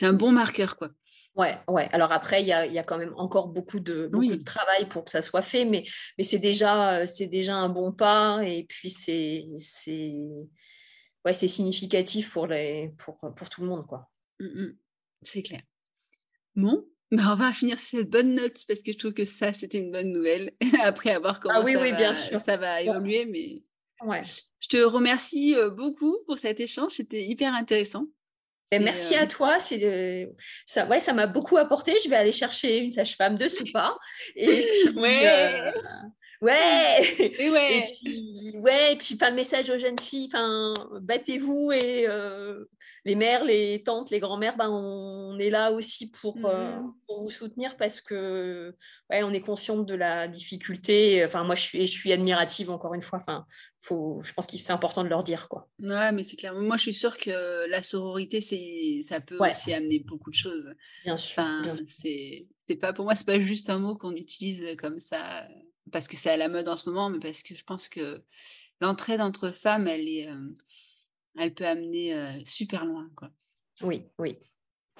un 0.00 0.12
bon 0.12 0.30
marqueur. 0.30 0.76
quoi. 0.76 0.90
Ouais, 1.34 1.58
ouais. 1.66 1.88
Alors 1.92 2.12
après, 2.12 2.40
il 2.40 2.46
y 2.46 2.52
a, 2.52 2.84
quand 2.84 2.98
même 2.98 3.14
encore 3.16 3.48
beaucoup 3.48 3.80
de, 3.80 4.06
de 4.06 4.42
travail 4.44 4.88
pour 4.88 5.04
que 5.04 5.10
ça 5.10 5.22
soit 5.22 5.42
fait, 5.42 5.64
mais, 5.64 5.82
mais 6.16 6.24
c'est 6.24 6.38
déjà, 6.38 7.04
c'est 7.04 7.26
déjà 7.26 7.56
un 7.56 7.68
bon 7.68 7.90
pas. 7.90 8.42
Et 8.44 8.64
puis, 8.64 8.90
c'est, 8.90 9.44
ouais, 11.24 11.32
significatif 11.32 12.32
pour, 12.32 12.46
les, 12.46 12.94
pour, 12.96 13.18
pour 13.34 13.48
tout 13.48 13.62
le 13.62 13.66
monde. 13.66 13.86
quoi. 13.88 14.08
Mmh, 14.38 14.46
mmh. 14.46 14.76
C'est 15.22 15.42
clair. 15.42 15.62
Bon, 16.54 16.86
bah, 17.12 17.22
on 17.30 17.34
va 17.36 17.52
finir 17.52 17.78
sur 17.78 17.98
cette 18.00 18.10
bonne 18.10 18.34
note 18.34 18.64
parce 18.66 18.82
que 18.82 18.92
je 18.92 18.98
trouve 18.98 19.12
que 19.12 19.24
ça, 19.24 19.52
c'était 19.52 19.78
une 19.78 19.92
bonne 19.92 20.10
nouvelle. 20.10 20.52
Après 20.82 21.10
avoir 21.10 21.40
comment 21.40 21.58
ah 21.58 21.62
oui, 21.62 21.74
ça, 21.74 21.82
oui, 21.82 21.90
va, 21.90 21.96
bien 21.96 22.14
sûr. 22.14 22.38
ça 22.38 22.56
va 22.56 22.82
évoluer. 22.82 23.26
Mais 23.26 23.62
ouais. 24.04 24.22
je 24.60 24.68
te 24.68 24.82
remercie 24.82 25.54
beaucoup 25.76 26.18
pour 26.26 26.38
cet 26.38 26.58
échange. 26.58 26.92
C'était 26.92 27.24
hyper 27.24 27.54
intéressant. 27.54 28.06
Merci 28.80 29.14
à 29.14 29.26
toi. 29.26 29.58
C'est 29.60 30.28
ça, 30.66 30.86
ouais, 30.86 31.00
ça 31.00 31.12
m'a 31.12 31.26
beaucoup 31.26 31.56
apporté. 31.56 31.94
Je 32.04 32.08
vais 32.08 32.16
aller 32.16 32.32
chercher 32.32 32.78
une 32.78 32.92
sage-femme 32.92 33.36
de 33.36 33.48
ce 33.48 33.70
pas. 33.70 33.96
Et 34.34 34.46
puis, 34.86 34.98
ouais. 34.98 35.72
Ouais. 36.42 37.00
Et 37.38 37.50
ouais. 37.50 37.78
Et 37.78 37.96
puis, 38.02 38.58
ouais. 38.58 38.92
Et 38.92 38.96
puis, 38.96 39.14
enfin, 39.14 39.30
le 39.30 39.36
message 39.36 39.70
aux 39.70 39.78
jeunes 39.78 39.98
filles, 39.98 40.26
enfin, 40.26 40.74
battez-vous 41.00 41.72
et 41.72 42.06
les 43.04 43.14
mères, 43.16 43.44
les 43.44 43.82
tantes, 43.82 44.10
les 44.10 44.20
grands-mères, 44.20 44.56
ben, 44.56 44.68
on 44.68 45.38
est 45.38 45.50
là 45.50 45.72
aussi 45.72 46.10
pour, 46.10 46.36
mmh 46.36 46.94
pour, 47.06 47.22
vous 47.22 47.30
soutenir 47.30 47.76
parce 47.76 48.00
que, 48.00 48.74
ouais, 49.10 49.22
on 49.22 49.32
est 49.32 49.40
consciente 49.40 49.86
de 49.86 49.94
la 49.94 50.28
difficulté. 50.28 51.24
Enfin, 51.24 51.44
moi, 51.44 51.54
je 51.54 51.62
suis, 51.62 51.86
je 51.86 51.92
suis 51.92 52.12
admirative 52.12 52.70
encore 52.70 52.94
une 52.94 53.00
fois. 53.00 53.18
Enfin, 53.18 53.44
faut, 53.80 54.20
je 54.22 54.32
pense 54.32 54.46
que 54.46 54.56
c'est 54.56 54.72
important 54.72 55.04
de 55.04 55.08
leur 55.08 55.22
dire, 55.22 55.48
quoi. 55.48 55.68
Ouais, 55.80 56.12
mais 56.12 56.24
c'est 56.24 56.36
clair. 56.36 56.54
Moi, 56.54 56.76
je 56.76 56.82
suis 56.82 56.94
sûre 56.94 57.18
que 57.18 57.68
la 57.68 57.82
sororité, 57.82 58.40
c'est, 58.40 59.00
ça 59.02 59.20
peut 59.20 59.36
aussi 59.38 59.72
amener 59.72 59.98
beaucoup 59.98 60.30
de 60.30 60.36
choses. 60.36 60.72
Bien 61.04 61.16
sûr. 61.16 61.42
Enfin, 61.42 61.62
c'est, 62.00 62.46
c'est 62.66 62.76
pas 62.76 62.92
pour 62.92 63.04
moi, 63.04 63.14
c'est 63.14 63.26
pas 63.26 63.40
juste 63.40 63.68
un 63.68 63.78
mot 63.78 63.96
qu'on 63.96 64.14
utilise 64.14 64.76
comme 64.76 65.00
ça 65.00 65.46
parce 65.90 66.06
que 66.08 66.16
c'est 66.16 66.30
à 66.30 66.36
la 66.36 66.48
mode 66.48 66.68
en 66.68 66.76
ce 66.76 66.88
moment, 66.88 67.10
mais 67.10 67.18
parce 67.18 67.42
que 67.42 67.54
je 67.54 67.64
pense 67.64 67.88
que 67.88 68.22
l'entraide 68.80 69.20
entre 69.20 69.50
femmes, 69.50 69.88
elle 69.88 70.08
est, 70.08 70.28
elle 71.38 71.54
peut 71.54 71.66
amener 71.66 72.42
super 72.44 72.84
loin, 72.84 73.10
quoi. 73.16 73.30
Oui, 73.82 74.04
oui. 74.18 74.36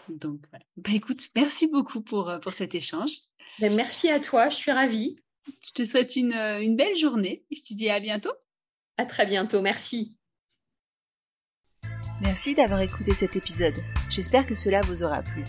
Donc, 0.08 0.40
voilà. 0.50 0.64
Bah, 0.76 0.90
écoute, 0.92 1.30
merci 1.36 1.68
beaucoup 1.68 2.00
pour, 2.00 2.32
pour 2.42 2.52
cet 2.52 2.74
échange. 2.74 3.12
Ben, 3.60 3.74
merci 3.74 4.08
à 4.08 4.18
toi, 4.18 4.48
je 4.48 4.56
suis 4.56 4.72
ravie. 4.72 5.16
Je 5.60 5.72
te 5.72 5.84
souhaite 5.84 6.16
une, 6.16 6.32
une 6.32 6.76
belle 6.76 6.96
journée. 6.96 7.44
Je 7.50 7.60
te 7.60 7.74
dis 7.74 7.88
à 7.88 8.00
bientôt. 8.00 8.32
À 8.96 9.06
très 9.06 9.26
bientôt, 9.26 9.60
merci. 9.60 10.16
Merci 12.22 12.54
d'avoir 12.54 12.80
écouté 12.80 13.12
cet 13.12 13.36
épisode. 13.36 13.76
J'espère 14.08 14.46
que 14.46 14.54
cela 14.54 14.80
vous 14.82 15.02
aura 15.02 15.22
plu. 15.22 15.42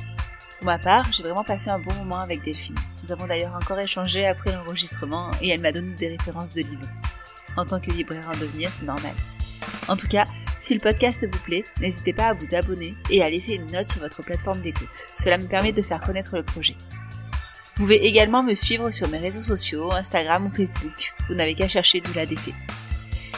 Pour 0.63 0.71
ma 0.71 0.79
part, 0.79 1.03
j'ai 1.11 1.23
vraiment 1.23 1.43
passé 1.43 1.69
un 1.69 1.77
bon 1.77 1.93
moment 1.95 2.21
avec 2.21 2.41
Delphine. 2.41 2.73
Nous 3.03 3.11
avons 3.11 3.27
d'ailleurs 3.27 3.53
encore 3.53 3.77
échangé 3.79 4.25
après 4.25 4.53
l'enregistrement 4.53 5.29
et 5.41 5.49
elle 5.49 5.59
m'a 5.59 5.73
donné 5.73 5.93
des 5.95 6.07
références 6.07 6.53
de 6.53 6.61
livres. 6.61 6.89
En 7.57 7.65
tant 7.65 7.81
que 7.81 7.91
libraire 7.91 8.25
en 8.29 8.39
devenir, 8.39 8.71
c'est 8.73 8.85
normal. 8.85 9.11
En 9.89 9.97
tout 9.97 10.07
cas, 10.07 10.23
si 10.61 10.73
le 10.73 10.79
podcast 10.79 11.27
vous 11.29 11.39
plaît, 11.39 11.65
n'hésitez 11.81 12.13
pas 12.13 12.27
à 12.27 12.33
vous 12.33 12.47
abonner 12.55 12.95
et 13.09 13.21
à 13.21 13.29
laisser 13.29 13.55
une 13.55 13.69
note 13.73 13.91
sur 13.91 13.99
votre 13.99 14.23
plateforme 14.23 14.61
d'écoute. 14.61 14.87
Cela 15.21 15.37
me 15.37 15.47
permet 15.47 15.73
de 15.73 15.81
faire 15.81 15.99
connaître 15.99 16.37
le 16.37 16.43
projet. 16.43 16.77
Vous 17.75 17.83
pouvez 17.83 18.05
également 18.05 18.41
me 18.41 18.55
suivre 18.55 18.89
sur 18.89 19.09
mes 19.09 19.19
réseaux 19.19 19.43
sociaux, 19.43 19.91
Instagram 19.91 20.45
ou 20.45 20.55
Facebook. 20.55 21.11
Vous 21.27 21.35
n'avez 21.35 21.55
qu'à 21.55 21.67
chercher 21.67 21.99
Doula 21.99 22.25
d'été. 22.25 22.55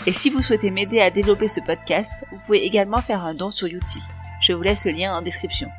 Et 0.06 0.14
si 0.14 0.30
vous 0.30 0.44
souhaitez 0.44 0.70
m'aider 0.70 1.00
à 1.00 1.10
développer 1.10 1.48
ce 1.48 1.62
podcast, 1.62 2.12
vous 2.30 2.38
pouvez 2.46 2.64
également 2.64 3.02
faire 3.02 3.26
un 3.26 3.34
don 3.34 3.50
sur 3.50 3.66
Utip. 3.66 4.04
Je 4.42 4.54
vous 4.54 4.62
laisse 4.62 4.86
le 4.86 4.92
lien 4.92 5.12
en 5.12 5.24
description. 5.24 5.72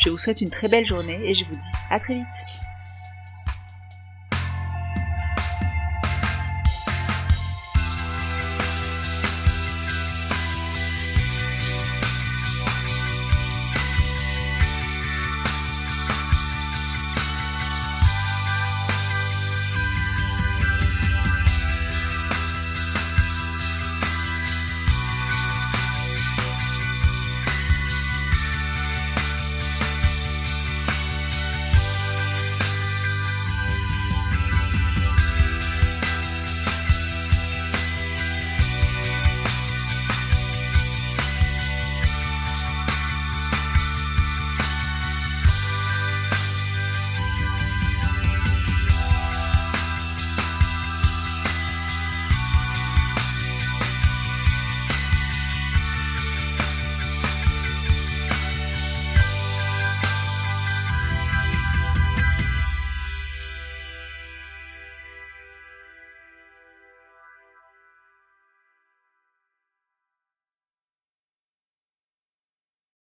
Je 0.00 0.08
vous 0.08 0.16
souhaite 0.16 0.40
une 0.40 0.48
très 0.48 0.68
belle 0.68 0.86
journée 0.86 1.20
et 1.24 1.34
je 1.34 1.44
vous 1.44 1.54
dis 1.54 1.72
à 1.90 2.00
très 2.00 2.14
vite. 2.14 2.59